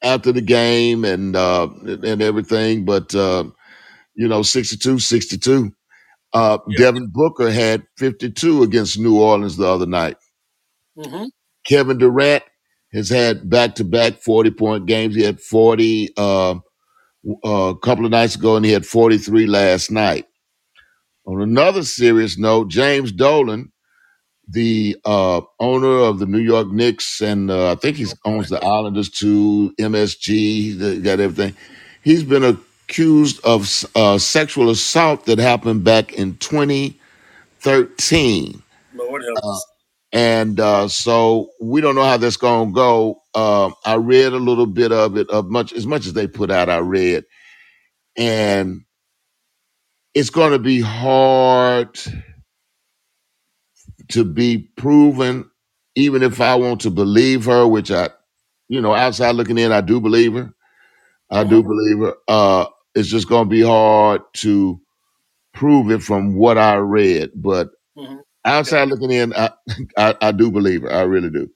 after 0.03 0.31
the 0.31 0.41
game 0.41 1.05
and 1.05 1.35
uh, 1.35 1.67
and 1.85 2.21
everything, 2.21 2.85
but 2.85 3.13
uh, 3.15 3.45
you 4.15 4.27
know, 4.27 4.43
62, 4.43 4.99
62. 4.99 5.71
Uh, 6.33 6.59
Yeah. 6.67 6.77
Devin 6.77 7.07
Booker 7.13 7.51
had 7.51 7.83
52 7.97 8.63
against 8.63 8.99
New 8.99 9.19
Orleans 9.21 9.57
the 9.57 9.67
other 9.67 9.87
night. 9.87 10.17
hmm 10.97 11.25
Kevin 11.65 11.97
Durant 11.99 12.43
has 12.93 13.09
had 13.09 13.49
back 13.49 13.75
to 13.75 13.83
back 13.85 14.19
40 14.21 14.51
point 14.51 14.85
games. 14.87 15.15
He 15.15 15.23
had 15.23 15.41
40 15.41 16.09
uh, 16.17 16.55
a 17.43 17.75
couple 17.83 18.05
of 18.05 18.11
nights 18.11 18.35
ago 18.35 18.55
and 18.57 18.65
he 18.65 18.71
had 18.71 18.85
43 18.85 19.47
last 19.47 19.91
night. 19.91 20.25
On 21.27 21.41
another 21.41 21.83
serious 21.83 22.37
note, 22.37 22.69
James 22.69 23.11
Dolan, 23.11 23.71
the 24.47 24.97
uh, 25.05 25.41
owner 25.59 25.99
of 25.99 26.19
the 26.19 26.25
New 26.27 26.39
York 26.39 26.69
Knicks, 26.71 27.21
and 27.21 27.51
uh, 27.51 27.71
I 27.73 27.75
think 27.75 27.97
he 27.97 28.05
owns 28.25 28.49
the 28.49 28.63
Islanders 28.63 29.09
too, 29.09 29.73
MSG, 29.79 30.77
the, 30.79 30.99
got 31.01 31.19
everything. 31.21 31.55
He's 32.03 32.23
been 32.23 32.43
accused 32.43 33.39
of 33.45 33.85
uh, 33.95 34.17
sexual 34.19 34.69
assault 34.69 35.25
that 35.27 35.39
happened 35.39 35.83
back 35.85 36.13
in 36.13 36.37
2013. 37.47 38.63
Lord 38.93 39.23
help 39.23 39.39
Uh, 39.43 39.49
us. 39.51 39.65
And 40.13 40.59
uh, 40.59 40.89
so 40.89 41.51
we 41.61 41.81
don't 41.81 41.95
know 41.95 42.05
how 42.05 42.17
that's 42.17 42.37
going 42.37 42.69
to 42.69 42.75
go. 42.75 43.23
Um, 43.35 43.75
I 43.85 43.95
read 43.95 44.33
a 44.33 44.37
little 44.39 44.67
bit 44.67 44.93
of 44.93 45.17
it, 45.17 45.29
of 45.31 45.51
much 45.51 45.73
as 45.73 45.87
much 45.87 46.07
as 46.07 46.13
they 46.13 46.27
put 46.27 46.51
out. 46.51 46.69
I 46.69 46.79
read, 46.79 47.25
and 48.17 48.83
it's 50.15 50.31
going 50.31 50.53
to 50.53 50.59
be 50.59 50.81
hard 50.81 51.99
to 54.09 54.25
be 54.25 54.59
proven, 54.77 55.49
even 55.95 56.23
if 56.23 56.41
I 56.41 56.55
want 56.55 56.81
to 56.81 56.91
believe 56.91 57.45
her, 57.45 57.67
which 57.67 57.91
I, 57.91 58.09
you 58.69 58.81
know, 58.81 58.93
outside 58.93 59.31
looking 59.35 59.57
in, 59.59 59.71
I 59.71 59.81
do 59.81 60.01
believe 60.01 60.33
her. 60.33 60.53
I 61.31 61.43
do 61.45 61.63
believe 61.63 61.99
her. 61.99 62.15
Uh, 62.27 62.65
it's 62.95 63.09
just 63.09 63.29
going 63.29 63.45
to 63.45 63.51
be 63.51 63.61
hard 63.63 64.21
to 64.35 64.81
prove 65.53 65.91
it 65.91 66.03
from 66.03 66.35
what 66.35 66.57
I 66.57 66.75
read, 66.75 67.31
but 67.35 67.71
hmm 67.97 68.17
Yeah. 68.17 68.22
Outside 68.45 68.89
looking 68.89 69.11
in, 69.11 69.33
I, 69.33 69.51
I, 69.97 70.15
I 70.21 70.31
do 70.33 70.51
believe 70.51 70.83
her. 70.83 70.91
I 70.93 71.03
really 71.03 71.29
do. 71.31 71.49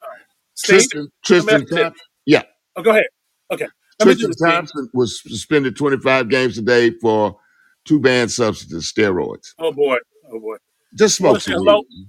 Steve, 0.56 0.90
Tristan, 0.90 1.12
let 1.38 1.46
me 1.46 1.54
ask 1.54 1.66
Tristan. 1.68 1.84
Thompson, 1.84 1.94
yeah, 2.26 2.44
Oh, 2.78 2.84
go 2.84 2.92
ahead. 2.92 3.06
Okay. 3.52 3.68
Let 4.00 4.10
me 4.10 4.16
do 4.16 4.28
Tristan 4.28 4.30
this, 4.30 4.38
Steve. 4.40 4.54
Thompson 4.54 4.90
was 4.94 5.22
suspended 5.24 5.78
25 5.78 6.30
games 6.30 6.56
today 6.56 6.92
for 7.02 7.38
two 7.86 8.00
banned 8.00 8.32
substances, 8.32 8.92
steroids. 8.92 9.56
Oh, 9.60 9.72
boy. 9.74 9.98
Oh, 10.32 10.40
boy. 10.40 10.58
Just 10.96 11.20
I 11.22 11.26
want 11.26 11.36
smoke 11.36 11.40
to 11.40 11.42
say 11.42 11.54
some 11.54 11.64
hello. 11.66 11.84
weed. 11.90 12.08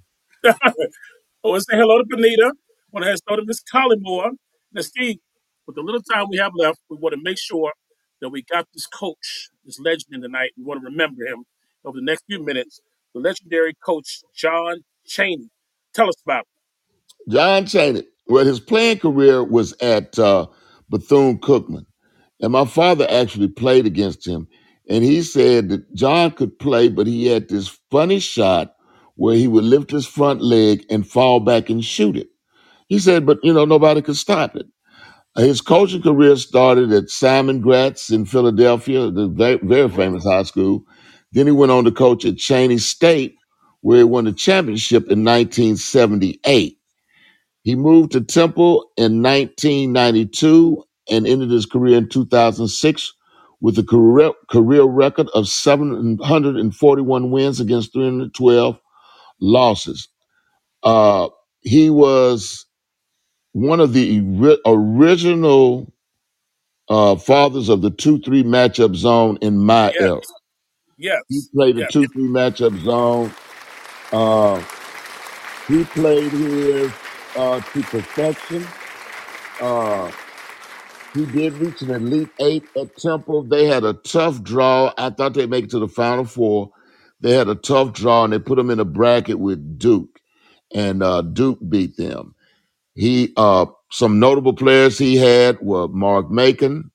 I 1.45 1.49
want 1.49 1.61
to 1.63 1.67
say 1.73 1.79
hello 1.79 1.99
to 1.99 2.05
Benita. 2.09 2.47
I 2.47 2.53
want 2.93 3.07
to 3.07 3.17
say 3.17 3.23
hello 3.29 3.41
to 3.41 3.47
Miss 3.47 3.63
Collymore. 3.63 4.33
Now, 4.73 4.83
Steve, 4.83 5.19
with 5.67 5.77
the 5.77 5.83
little 5.83 6.03
time 6.03 6.27
we 6.31 6.39
have 6.39 6.53
left, 6.57 6.81
we 6.91 6.99
want 6.99 7.15
to 7.15 7.21
make 7.23 7.39
sure 7.39 7.73
that 8.21 8.31
we 8.31 8.43
got 8.43 8.67
this 8.75 8.87
coach, 8.87 9.51
this 9.65 9.81
legend 9.81 10.13
in 10.15 10.21
the 10.21 10.29
night. 10.29 10.53
We 10.59 10.65
want 10.65 10.83
to 10.83 10.85
remember 10.87 11.25
him 11.25 11.45
over 11.85 11.97
the 11.97 12.05
next 12.05 12.25
few 12.29 12.45
minutes. 12.45 12.81
The 13.15 13.21
legendary 13.21 13.75
coach, 13.85 14.21
John 14.37 14.83
Chaney. 15.07 15.51
Tell 15.95 16.09
us 16.09 16.17
about 16.27 16.43
it. 16.43 16.49
John 17.31 17.67
Chaney. 17.67 18.05
Well, 18.29 18.47
his 18.47 18.61
playing 18.61 19.01
career 19.01 19.45
was 19.45 19.75
at 19.81 20.19
uh, 20.19 20.47
Bethune 20.91 21.39
Cookman, 21.41 21.87
and 22.41 22.53
my 22.53 22.65
father 22.67 23.07
actually 23.11 23.49
played 23.49 23.87
against 23.87 24.27
him. 24.27 24.49
And 24.89 25.05
he 25.05 25.23
said 25.23 25.71
that 25.71 25.95
John 25.95 26.33
could 26.33 26.59
play, 26.59 26.89
but 26.89 27.07
he 27.07 27.27
had 27.27 27.49
this 27.49 27.69
funny 27.91 28.21
shot 28.21 28.75
where 29.17 29.37
he 29.37 29.49
would 29.49 29.65
lift 29.65 29.91
his 29.91 30.07
front 30.07 30.43
leg 30.43 30.85
and 30.91 31.07
fall 31.09 31.41
back 31.41 31.71
and 31.71 31.85
shoot 31.85 32.17
it. 32.17 32.29
He 32.89 32.99
said, 32.99 33.27
but 33.27 33.39
you 33.43 33.53
know, 33.53 33.65
nobody 33.67 34.03
could 34.03 34.17
stop 34.17 34.57
it. 34.57 34.67
His 35.37 35.63
coaching 35.63 36.03
career 36.03 36.37
started 36.37 36.93
at 36.93 37.09
Simon 37.11 37.61
Gratz 37.61 38.11
in 38.11 38.27
Philadelphia, 38.27 39.11
the 39.11 39.29
very, 39.29 39.59
very 39.63 39.89
famous 39.89 40.25
high 40.25 40.43
school. 40.43 40.85
Then 41.33 41.47
he 41.47 41.53
went 41.53 41.73
on 41.73 41.85
to 41.85 41.93
coach 41.93 42.25
at 42.25 42.37
Cheyney 42.37 42.81
State, 42.81 43.37
where 43.81 43.99
he 43.99 44.05
won 44.05 44.25
the 44.25 44.33
championship 44.33 45.05
in 45.05 45.25
1978. 45.25 46.79
He 47.63 47.75
moved 47.77 48.13
to 48.13 48.21
Temple 48.23 48.91
in 48.97 49.23
1992 49.23 50.85
and 51.11 51.27
ended 51.27 51.51
his 51.51 51.67
career 51.67 51.99
in 51.99 52.09
2006 52.09 53.13
with 53.61 53.79
a 53.79 53.83
career, 53.85 54.33
career 54.51 54.85
record 54.85 55.29
of 55.35 55.49
741 55.49 57.31
wins 57.31 57.61
against 57.61 57.93
312 57.93 58.79
losses. 59.41 60.09
Uh, 60.83 61.29
he 61.61 61.91
was 61.91 62.67
one 63.53 63.81
of 63.81 63.93
the 63.93 64.21
ori- 64.41 64.59
original 64.67 65.93
uh, 66.89 67.17
fathers 67.17 67.69
of 67.69 67.83
the 67.83 67.91
2 67.91 68.21
3 68.21 68.45
matchup 68.45 68.97
zone 68.97 69.39
in 69.43 69.59
my 69.59 69.95
era. 69.99 70.21
He 71.29 71.41
yes, 71.41 71.51
played 71.55 71.79
a 71.79 71.83
yes. 71.83 71.93
2 71.93 72.09
3 72.09 72.25
matchup 72.29 72.79
zone. 72.85 73.33
Uh, 74.13 74.63
he 75.69 75.85
played 75.85 76.33
his 76.33 76.93
uh, 77.37 77.61
to 77.61 77.83
perfection. 77.85 78.67
Uh, 79.61 80.11
He 81.15 81.27
did 81.27 81.55
reach 81.55 81.83
an 81.83 81.91
elite 81.91 82.31
eight 82.41 82.65
at 82.77 82.97
Temple. 82.97 83.43
They 83.45 83.67
had 83.67 83.85
a 83.85 83.95
tough 83.95 84.43
draw. 84.43 84.93
I 84.97 85.11
thought 85.11 85.35
they'd 85.35 85.51
make 85.51 85.65
it 85.65 85.71
to 85.71 85.81
the 85.81 85.89
final 85.89 86.25
four. 86.25 86.71
They 87.21 87.33
had 87.33 87.49
a 87.49 87.57
tough 87.57 87.93
draw 87.93 88.25
and 88.25 88.33
they 88.33 88.39
put 88.39 88.57
them 88.57 88.71
in 88.71 88.81
a 88.81 88.85
bracket 88.87 89.39
with 89.41 89.79
Duke, 89.79 90.21
and 90.75 91.03
uh, 91.03 91.23
Duke 91.23 91.59
beat 91.69 91.97
them. 91.99 92.35
He 92.95 93.33
uh, 93.37 93.67
some 93.93 94.21
notable 94.21 94.55
players 94.55 94.99
he 94.99 95.17
had 95.17 95.61
were 95.61 95.89
Mark 95.89 96.31
Macon, 96.31 96.91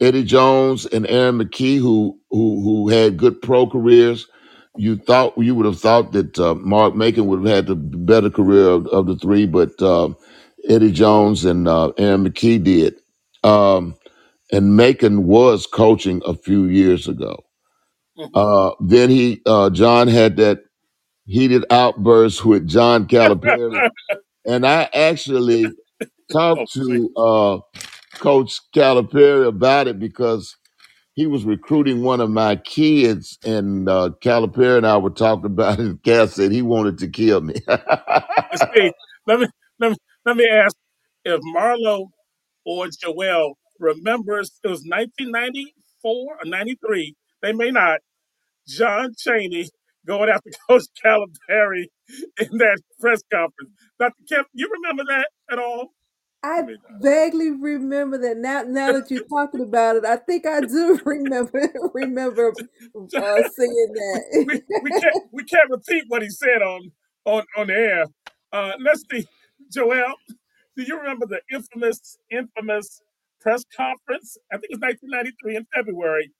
Eddie 0.00 0.24
Jones, 0.24 0.86
and 0.86 1.06
Aaron 1.08 1.38
McKie, 1.38 1.78
who 1.78 2.18
who 2.30 2.62
who 2.62 2.88
had 2.88 3.16
good 3.18 3.42
pro 3.42 3.66
careers. 3.66 4.26
You 4.76 4.96
thought 4.96 5.38
you 5.38 5.54
would 5.56 5.66
have 5.66 5.80
thought 5.80 6.12
that 6.12 6.38
uh, 6.38 6.54
Mark 6.56 6.94
Macon 6.96 7.26
would 7.28 7.40
have 7.46 7.48
had 7.56 7.66
the 7.68 7.76
better 7.76 8.30
career 8.30 8.68
of, 8.70 8.86
of 8.88 9.06
the 9.06 9.16
three, 9.16 9.46
but 9.46 9.80
uh, 9.82 10.10
Eddie 10.68 10.92
Jones 10.92 11.44
and 11.44 11.68
uh, 11.68 11.88
Aaron 11.98 12.24
McKie 12.26 12.62
did. 12.62 12.96
Um, 13.44 13.96
and 14.52 14.76
Macon 14.76 15.26
was 15.26 15.66
coaching 15.66 16.22
a 16.26 16.34
few 16.34 16.64
years 16.66 17.08
ago. 17.08 17.44
hmm 18.16 18.26
Uh, 18.34 18.72
then 18.80 19.10
he, 19.10 19.42
uh, 19.46 19.70
John 19.70 20.08
had 20.08 20.36
that 20.38 20.60
heated 21.26 21.64
outburst 21.70 22.44
with 22.44 22.68
John 22.68 23.06
Calipari, 23.08 23.84
and 24.46 24.66
I 24.66 24.88
actually 24.94 25.76
oh, 26.56 26.66
talked 26.66 26.72
boy. 26.86 26.98
to 26.98 27.10
uh, 27.16 27.58
Coach 28.18 28.60
Calipari 28.74 29.46
about 29.48 29.88
it 29.88 29.98
because 30.00 30.56
he 31.14 31.26
was 31.26 31.44
recruiting 31.44 32.02
one 32.02 32.20
of 32.20 32.30
my 32.30 32.56
kids, 32.56 33.38
and 33.44 33.88
uh, 33.88 34.10
Calipari 34.22 34.78
and 34.78 34.86
I 34.86 34.98
were 34.98 35.10
talking 35.10 35.46
about 35.46 35.80
it. 35.80 36.02
Cal 36.04 36.28
said 36.28 36.52
he 36.52 36.62
wanted 36.62 36.98
to 36.98 37.08
kill 37.08 37.42
me. 37.42 37.54
See. 38.56 38.92
Let 39.26 39.40
me, 39.40 39.48
let 39.80 39.92
me, 39.92 39.96
let 40.26 40.36
me 40.36 40.48
ask 40.50 40.76
if 41.24 41.40
Marlo 41.56 42.08
or 42.66 42.86
Joelle 42.88 43.54
remembers 43.80 44.58
it 44.64 44.68
was 44.68 44.84
1994 44.86 46.12
or 46.12 46.38
93. 46.44 47.16
They 47.42 47.52
may 47.52 47.70
not. 47.70 48.00
John 48.68 49.14
Chaney 49.18 49.68
going 50.06 50.28
after 50.30 50.50
Coach 50.70 50.84
Calipari 51.04 51.86
in 52.40 52.58
that 52.58 52.80
press 53.00 53.22
conference. 53.32 53.72
Dr. 54.00 54.14
Kemp, 54.28 54.48
you 54.54 54.70
remember 54.82 55.04
that 55.08 55.28
at 55.50 55.58
all? 55.58 55.90
I 56.42 56.62
mean, 56.62 56.78
vaguely 57.02 57.50
remember 57.50 58.18
that 58.18 58.38
now. 58.38 58.62
Now 58.62 58.92
that 58.92 59.10
you're 59.10 59.24
talking 59.24 59.60
about 59.62 59.96
it, 59.96 60.04
I 60.06 60.16
think 60.16 60.46
I 60.46 60.60
do 60.62 60.98
remember 61.06 61.70
remember 61.94 62.54
uh, 63.16 63.42
seeing 63.56 63.94
we, 64.32 64.44
we, 64.46 64.62
we 64.80 64.90
that. 64.90 65.02
can't 65.02 65.24
we 65.32 65.44
can't 65.44 65.70
repeat 65.70 66.04
what 66.08 66.22
he 66.22 66.30
said 66.30 66.62
on 66.62 66.92
on 67.26 67.44
on 67.56 67.66
the 67.68 67.74
air. 67.74 68.04
Uh, 68.52 68.72
let's 68.84 69.04
see, 69.12 69.26
Joelle, 69.76 70.14
do 70.76 70.84
you 70.84 70.98
remember 70.98 71.26
the 71.26 71.40
infamous 71.52 72.18
infamous 72.30 73.02
press 73.40 73.64
conference? 73.76 74.38
I 74.52 74.56
think 74.56 74.70
it 74.70 74.80
was 74.80 74.80
1993 74.80 75.56
in 75.56 75.66
February 75.74 76.32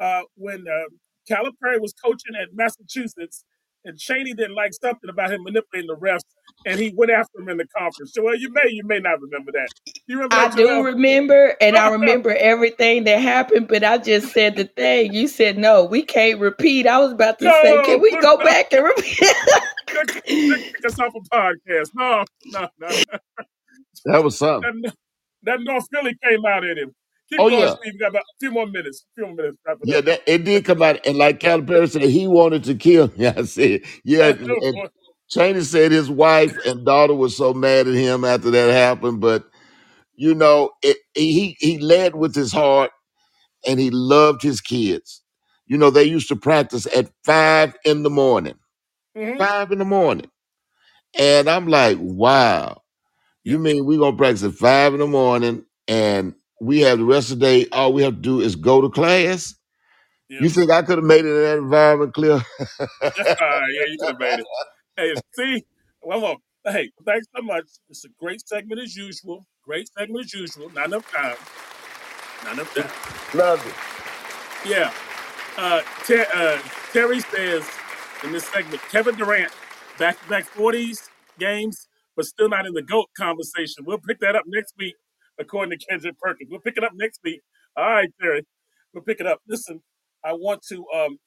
uh, 0.00 0.22
when 0.36 0.64
uh, 0.68 0.88
Calipari 1.30 1.80
was 1.80 1.94
coaching 1.94 2.36
at 2.40 2.48
Massachusetts, 2.54 3.44
and 3.86 3.98
Chaney 3.98 4.34
didn't 4.34 4.54
like 4.54 4.72
something 4.74 5.08
about 5.08 5.32
him 5.32 5.42
manipulating 5.44 5.88
the 5.88 5.96
refs, 5.96 6.20
and 6.66 6.78
he 6.78 6.92
went 6.96 7.10
after 7.12 7.40
him 7.40 7.48
in 7.48 7.56
the 7.58 7.66
conference. 7.68 8.12
Joelle, 8.16 8.38
you 8.38 8.52
may 8.52 8.70
you 8.70 8.82
may 8.84 8.98
not 8.98 9.20
remember 9.20 9.52
that. 9.52 9.68
You 10.06 10.16
remember 10.16 10.36
I 10.36 10.48
that, 10.48 10.56
do 10.56 10.66
Joelle? 10.66 10.84
remember, 10.84 11.56
and 11.60 11.76
I 11.76 11.90
remember 11.90 12.30
everything 12.30 13.04
that 13.04 13.20
happened, 13.20 13.68
but 13.68 13.84
I 13.84 13.98
just 13.98 14.32
said 14.32 14.56
the 14.56 14.64
thing. 14.64 15.14
You 15.14 15.28
said, 15.28 15.58
no, 15.58 15.84
we 15.84 16.02
can't 16.02 16.40
repeat. 16.40 16.86
I 16.86 16.98
was 16.98 17.12
about 17.12 17.38
to 17.38 17.44
say, 17.62 17.82
can 17.84 18.00
we 18.00 18.10
go 18.20 18.36
no, 18.36 18.44
back 18.44 18.72
and 18.72 18.84
repeat? 18.84 19.18
that, 19.86 20.22
that 20.82 20.84
us 20.84 20.98
off 20.98 21.14
a 21.14 21.20
podcast. 21.34 21.90
No, 21.94 22.24
no, 22.46 22.68
no. 22.78 22.88
that 24.06 24.24
was 24.24 24.38
something. 24.38 24.82
That, 24.82 24.94
that 25.44 25.60
North 25.62 25.86
Philly 25.92 26.16
came 26.22 26.44
out 26.44 26.64
in 26.64 26.78
him. 26.78 26.92
Keep 27.30 27.42
Oh 27.42 27.48
going, 27.48 27.68
yeah, 27.68 27.68
Steve. 27.68 27.94
We 27.94 27.98
got 27.98 28.10
about 28.10 28.22
a 28.22 28.38
few 28.40 28.50
more 28.52 28.66
minutes. 28.66 29.06
A 29.12 29.14
few 29.20 29.26
more 29.26 29.36
minutes. 29.36 29.58
Wrap 29.66 29.78
it 29.82 29.90
yeah. 29.90 29.98
up. 29.98 30.02
That 30.02 30.22
it 30.26 30.44
did 30.44 30.64
come 30.66 30.82
out, 30.82 31.06
and 31.06 31.18
like 31.18 31.40
Calipari 31.40 31.90
said, 31.90 32.02
he 32.02 32.28
wanted 32.28 32.64
to 32.64 32.74
kill 32.76 33.12
me. 33.16 33.26
I 33.28 33.44
said, 33.44 33.82
yeah, 34.04 34.28
and, 34.30 34.58
and 34.62 34.82
boy. 34.82 34.86
Chaney 35.30 35.62
said 35.62 35.92
his 35.92 36.10
wife 36.10 36.58
and 36.66 36.86
daughter 36.86 37.14
was 37.14 37.36
so 37.36 37.54
mad 37.54 37.88
at 37.88 37.94
him 37.94 38.24
after 38.24 38.50
that 38.52 38.72
happened, 38.72 39.20
but 39.20 39.44
you 40.16 40.34
know, 40.34 40.70
it, 40.82 40.98
he 41.14 41.56
he 41.60 41.78
led 41.78 42.16
with 42.16 42.34
his 42.34 42.52
heart 42.52 42.90
and 43.66 43.80
he 43.80 43.90
loved 43.90 44.42
his 44.42 44.60
kids. 44.60 45.22
You 45.66 45.78
know, 45.78 45.90
they 45.90 46.04
used 46.04 46.28
to 46.28 46.36
practice 46.36 46.86
at 46.96 47.10
five 47.24 47.76
in 47.84 48.02
the 48.04 48.10
morning, 48.10 48.56
hmm 49.16 49.38
five 49.38 49.72
in 49.72 49.78
the 49.80 49.86
morning, 49.86 50.30
and 51.18 51.48
I'm 51.50 51.68
like, 51.68 51.98
wow, 52.00 52.82
you 53.44 53.58
mean 53.58 53.86
we're 53.86 53.98
gonna 54.00 54.16
practice 54.16 54.44
at 54.44 54.54
five 54.54 54.94
in 54.94 55.00
the 55.00 55.06
morning 55.08 55.64
and 55.88 56.34
we 56.60 56.80
have 56.82 56.98
the 56.98 57.04
rest 57.04 57.32
of 57.32 57.40
the 57.40 57.46
day? 57.46 57.68
All 57.72 57.92
we 57.92 58.02
have 58.02 58.14
to 58.16 58.20
do 58.20 58.40
is 58.40 58.56
go 58.56 58.80
to 58.82 58.90
class. 58.90 59.54
You 60.40 60.48
think 60.50 60.70
I 60.70 60.82
could 60.82 60.98
have 60.98 61.04
made 61.06 61.24
it 61.24 61.28
in 61.28 61.42
that 61.44 61.58
environment, 61.58 62.14
clear? 62.14 62.42
yeah, 63.02 63.86
you 63.88 63.98
could 64.00 64.10
have 64.10 64.20
made 64.20 64.40
it. 64.40 64.46
Hey, 64.96 65.14
see? 65.34 65.64
One 66.00 66.20
more. 66.20 66.36
Hey, 66.66 66.90
thanks 67.06 67.26
so 67.36 67.42
much. 67.42 67.64
It's 67.90 68.04
a 68.04 68.08
great 68.20 68.46
segment 68.46 68.80
as 68.80 68.96
usual. 68.96 69.46
Great 69.64 69.88
segment 69.98 70.26
as 70.26 70.34
usual. 70.34 70.70
Not 70.70 70.86
enough 70.86 71.12
time. 71.12 71.36
Not 72.44 72.54
enough 72.54 72.74
time. 72.74 73.38
Love 73.38 73.66
it. 73.66 73.74
Yeah. 74.70 74.92
Uh, 75.58 75.82
Ter- 76.06 76.26
uh, 76.34 76.58
Terry 76.92 77.20
says 77.20 77.64
in 78.24 78.32
this 78.32 78.46
segment, 78.46 78.82
Kevin 78.90 79.16
Durant, 79.16 79.52
back 79.98 80.20
to 80.22 80.28
back 80.28 80.46
40s 80.50 81.08
games, 81.38 81.88
but 82.16 82.26
still 82.26 82.48
not 82.48 82.66
in 82.66 82.74
the 82.74 82.82
GOAT 82.82 83.06
conversation. 83.16 83.84
We'll 83.86 83.98
pick 83.98 84.20
that 84.20 84.36
up 84.36 84.44
next 84.46 84.74
week, 84.78 84.94
according 85.40 85.78
to 85.78 85.86
Kendrick 85.86 86.18
Perkins. 86.18 86.50
We'll 86.50 86.60
pick 86.60 86.76
it 86.76 86.84
up 86.84 86.92
next 86.94 87.20
week. 87.24 87.40
All 87.76 87.84
right, 87.90 88.10
Terry. 88.20 88.44
We'll 88.94 89.04
pick 89.04 89.20
it 89.20 89.26
up. 89.26 89.40
Listen, 89.48 89.82
I 90.24 90.32
want 90.34 90.62
to 90.70 90.84
um, 90.94 91.18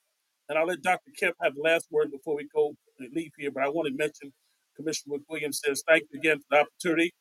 and 0.50 0.58
I'll 0.58 0.68
let 0.68 0.82
Dr. 0.82 1.12
Kemp 1.20 1.36
have 1.42 1.56
the 1.56 1.62
last 1.62 1.88
word 1.92 2.12
before 2.12 2.36
we 2.36 2.48
go 2.54 2.74
and 3.00 3.10
leave 3.14 3.32
here. 3.38 3.52
But 3.52 3.64
I 3.64 3.70
want 3.70 3.88
to 3.88 3.94
mention 3.96 4.32
Commissioner 4.76 5.18
Williams 5.30 5.62
says 5.64 5.84
thank 5.88 6.04
you 6.12 6.20
again 6.20 6.38
for 6.40 6.46
the 6.52 6.58
opportunity 6.62 7.12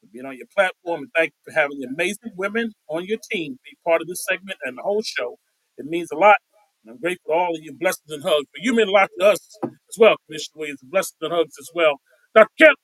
for 0.00 0.08
being 0.12 0.26
on 0.26 0.36
your 0.36 0.46
platform, 0.56 1.02
and 1.02 1.10
thank 1.16 1.32
you 1.32 1.52
for 1.52 1.60
having 1.60 1.80
the 1.80 1.88
amazing 1.88 2.32
women 2.36 2.72
on 2.88 3.04
your 3.06 3.18
team 3.32 3.58
be 3.64 3.76
part 3.86 4.02
of 4.02 4.08
this 4.08 4.24
segment 4.28 4.58
and 4.64 4.78
the 4.78 4.82
whole 4.82 5.02
show. 5.02 5.36
It 5.78 5.86
means 5.86 6.10
a 6.12 6.16
lot. 6.16 6.36
And 6.84 6.94
I'm 6.94 7.00
grateful 7.00 7.32
for 7.32 7.36
all 7.36 7.54
of 7.56 7.62
you. 7.62 7.74
Blessings 7.78 8.10
and 8.10 8.22
hugs. 8.22 8.46
But 8.54 8.62
you 8.62 8.74
mean 8.74 8.88
a 8.88 8.92
lot 8.92 9.10
to 9.20 9.26
us 9.26 9.40
as 9.64 9.98
well, 9.98 10.16
Commissioner 10.26 10.56
Williams. 10.60 10.80
Blessings 10.84 11.16
and 11.22 11.32
hugs 11.32 11.54
as 11.60 11.70
well. 11.74 11.94
Dr. 12.34 12.48
Kemp, 12.58 12.78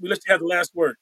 we 0.00 0.08
let 0.10 0.20
you 0.26 0.32
have 0.32 0.40
the 0.40 0.46
last 0.46 0.72
word. 0.74 0.96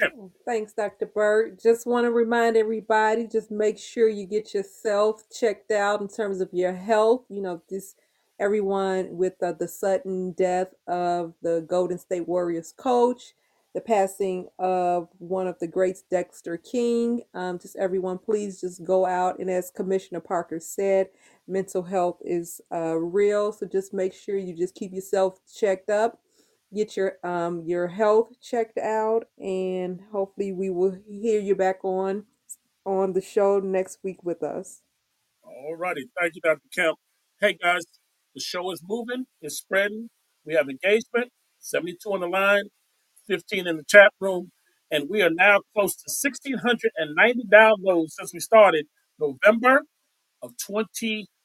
Kemp. 0.00 0.14
Oh, 0.18 0.32
Thanks, 0.46 0.72
Dr. 0.72 1.06
Burt. 1.06 1.60
Just 1.62 1.86
want 1.86 2.04
to 2.04 2.10
remind 2.12 2.56
everybody, 2.56 3.26
just 3.26 3.50
make 3.50 3.78
sure 3.78 4.08
you 4.08 4.26
get 4.26 4.54
yourself 4.54 5.24
checked 5.30 5.70
out 5.70 6.00
in 6.00 6.08
terms 6.08 6.40
of 6.40 6.50
your 6.52 6.74
health. 6.74 7.24
You 7.28 7.42
know, 7.42 7.62
this 7.70 7.96
everyone 8.40 9.16
with 9.16 9.34
uh, 9.42 9.52
the 9.52 9.68
sudden 9.68 10.32
death 10.32 10.68
of 10.86 11.34
the 11.42 11.64
Golden 11.68 11.98
State 11.98 12.28
Warriors 12.28 12.72
coach, 12.76 13.34
the 13.74 13.80
passing 13.80 14.48
of 14.58 15.08
one 15.18 15.46
of 15.46 15.58
the 15.60 15.68
greats, 15.68 16.02
Dexter 16.10 16.56
King. 16.58 17.22
Um, 17.34 17.58
just 17.58 17.76
everyone, 17.76 18.18
please 18.18 18.60
just 18.60 18.84
go 18.84 19.06
out 19.06 19.38
and 19.38 19.50
as 19.50 19.70
Commissioner 19.70 20.20
Parker 20.20 20.60
said, 20.60 21.08
mental 21.48 21.82
health 21.82 22.18
is 22.24 22.60
uh, 22.72 22.96
real. 22.96 23.52
So 23.52 23.66
just 23.66 23.94
make 23.94 24.14
sure 24.14 24.38
you 24.38 24.56
just 24.56 24.74
keep 24.74 24.92
yourself 24.92 25.40
checked 25.52 25.90
up 25.90 26.20
get 26.74 26.96
your 26.96 27.14
um 27.24 27.62
your 27.66 27.88
health 27.88 28.40
checked 28.42 28.78
out 28.78 29.26
and 29.38 30.00
hopefully 30.12 30.52
we 30.52 30.70
will 30.70 30.96
hear 31.08 31.40
you 31.40 31.56
back 31.56 31.84
on 31.84 32.24
on 32.86 33.14
the 33.14 33.22
show 33.22 33.60
next 33.60 33.98
week 34.04 34.24
with 34.24 34.42
us 34.42 34.82
All 35.44 35.76
righty. 35.76 36.08
Thank 36.20 36.34
you, 36.36 36.42
Dr. 36.42 36.60
Kemp. 36.74 36.98
Hey, 37.40 37.54
guys, 37.62 37.82
the 38.34 38.40
show 38.42 38.70
is 38.72 38.82
moving, 38.86 39.26
it's 39.42 39.56
spreading. 39.58 40.10
We 40.46 40.54
have 40.54 40.68
engagement, 40.70 41.30
72 41.60 41.98
on 42.12 42.20
the 42.20 42.28
line, 42.28 42.64
15 43.28 43.66
in 43.68 43.76
the 43.78 43.84
chat 43.88 44.12
room, 44.20 44.52
and 44.90 45.08
we 45.10 45.22
are 45.22 45.30
now 45.30 45.60
close 45.74 45.96
to 45.96 46.04
1,690 46.08 47.44
downloads 47.52 48.10
since 48.12 48.32
we 48.34 48.40
started 48.40 48.86
November 49.18 49.82
of 50.42 50.52
2022. 50.56 51.38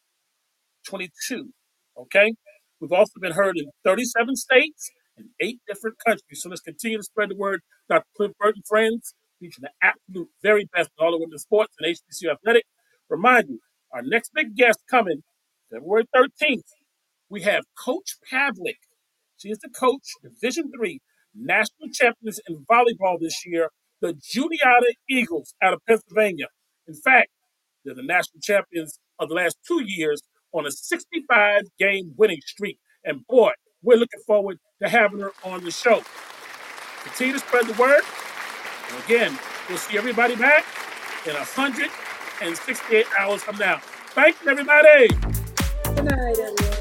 Okay? 1.98 2.34
We've 2.82 2.94
also 2.94 3.14
been 3.22 3.34
heard 3.34 3.58
in 3.58 3.66
37 3.86 4.36
states 4.38 4.92
and 5.18 5.30
eight 5.40 5.60
different 5.68 5.98
countries. 6.06 6.42
So 6.42 6.50
let's 6.50 6.62
continue 6.62 6.98
to 6.98 7.04
spread 7.04 7.30
the 7.30 7.36
word. 7.36 7.62
Dr. 7.90 8.06
Cliff 8.16 8.32
Burt 8.40 8.56
and 8.56 8.66
Friends, 8.66 9.14
featuring 9.40 9.70
the 9.70 9.72
absolute 9.88 10.30
very 10.42 10.68
best 10.74 10.90
in 10.98 11.06
all 11.06 11.14
of 11.14 11.22
women's 11.22 11.44
sports 11.44 11.74
and 11.80 11.96
HBCU 11.96 12.32
athletic. 12.32 12.66
Remind 13.10 13.50
you, 13.50 13.60
our 13.92 14.02
next 14.02 14.32
big 14.34 14.56
guest 14.56 14.80
coming 14.90 15.24
February 15.72 16.06
13th, 16.16 16.64
we 17.30 17.42
have 17.42 17.64
Coach 17.78 18.18
Pavlik. 18.32 18.80
She 19.38 19.50
is 19.50 19.60
the 19.60 19.70
coach, 19.70 20.08
Division 20.24 20.72
Three 20.76 21.02
national 21.36 21.90
champions 21.94 22.40
in 22.48 22.66
volleyball 22.70 23.20
this 23.20 23.46
year, 23.46 23.70
the 24.02 24.14
Juniata 24.14 24.94
Eagles 25.10 25.54
out 25.62 25.74
of 25.74 25.82
Pennsylvania. 25.88 26.48
In 26.88 26.96
fact, 26.96 27.30
they're 27.84 27.96
the 27.96 28.04
national 28.04 28.40
champions 28.42 29.00
of 29.20 29.30
the 29.30 29.36
last 29.36 29.58
two 29.68 29.82
years 29.86 30.22
on 30.54 30.66
a 30.66 30.72
65 30.72 31.64
game 31.80 32.14
winning 32.18 32.42
streak. 32.46 32.80
And 33.04 33.26
boy, 33.28 33.52
we're 33.82 33.98
looking 33.98 34.22
forward 34.26 34.58
to 34.82 34.90
having 34.90 35.20
her 35.20 35.32
on 35.44 35.64
the 35.64 35.72
show. 35.72 36.02
Continue 37.04 37.34
to 37.34 37.40
spread 37.40 37.68
the 37.68 37.74
word. 37.82 38.02
And 38.92 39.04
again, 39.06 39.38
we'll 39.70 39.78
see 39.78 39.98
everybody 39.98 40.36
back 40.36 40.66
in 41.26 41.34
168 41.34 43.06
hours 43.18 43.42
from 43.44 43.58
now. 43.58 43.80
Thank 44.10 44.36
you, 44.44 44.52
everybody. 44.52 45.08
good 45.96 46.06
night 46.06 46.40
everyone 46.40 46.76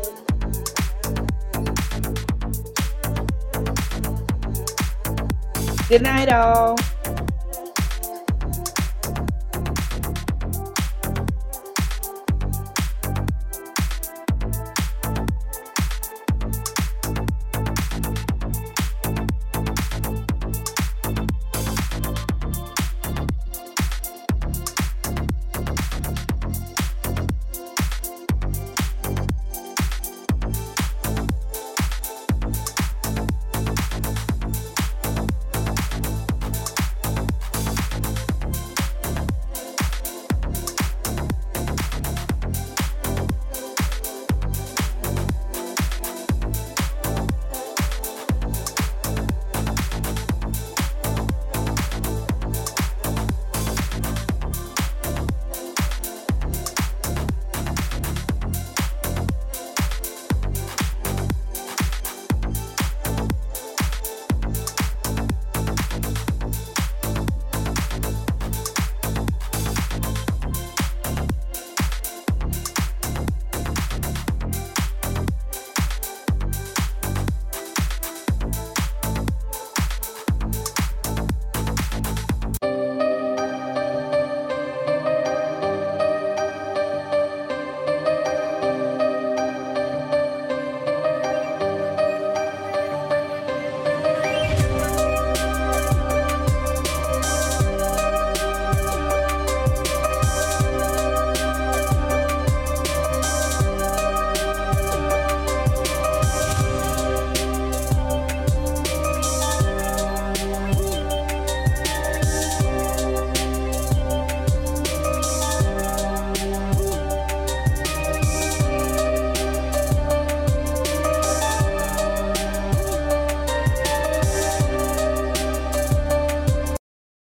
Good 5.89 6.03
night, 6.03 6.33
all. 6.33 6.77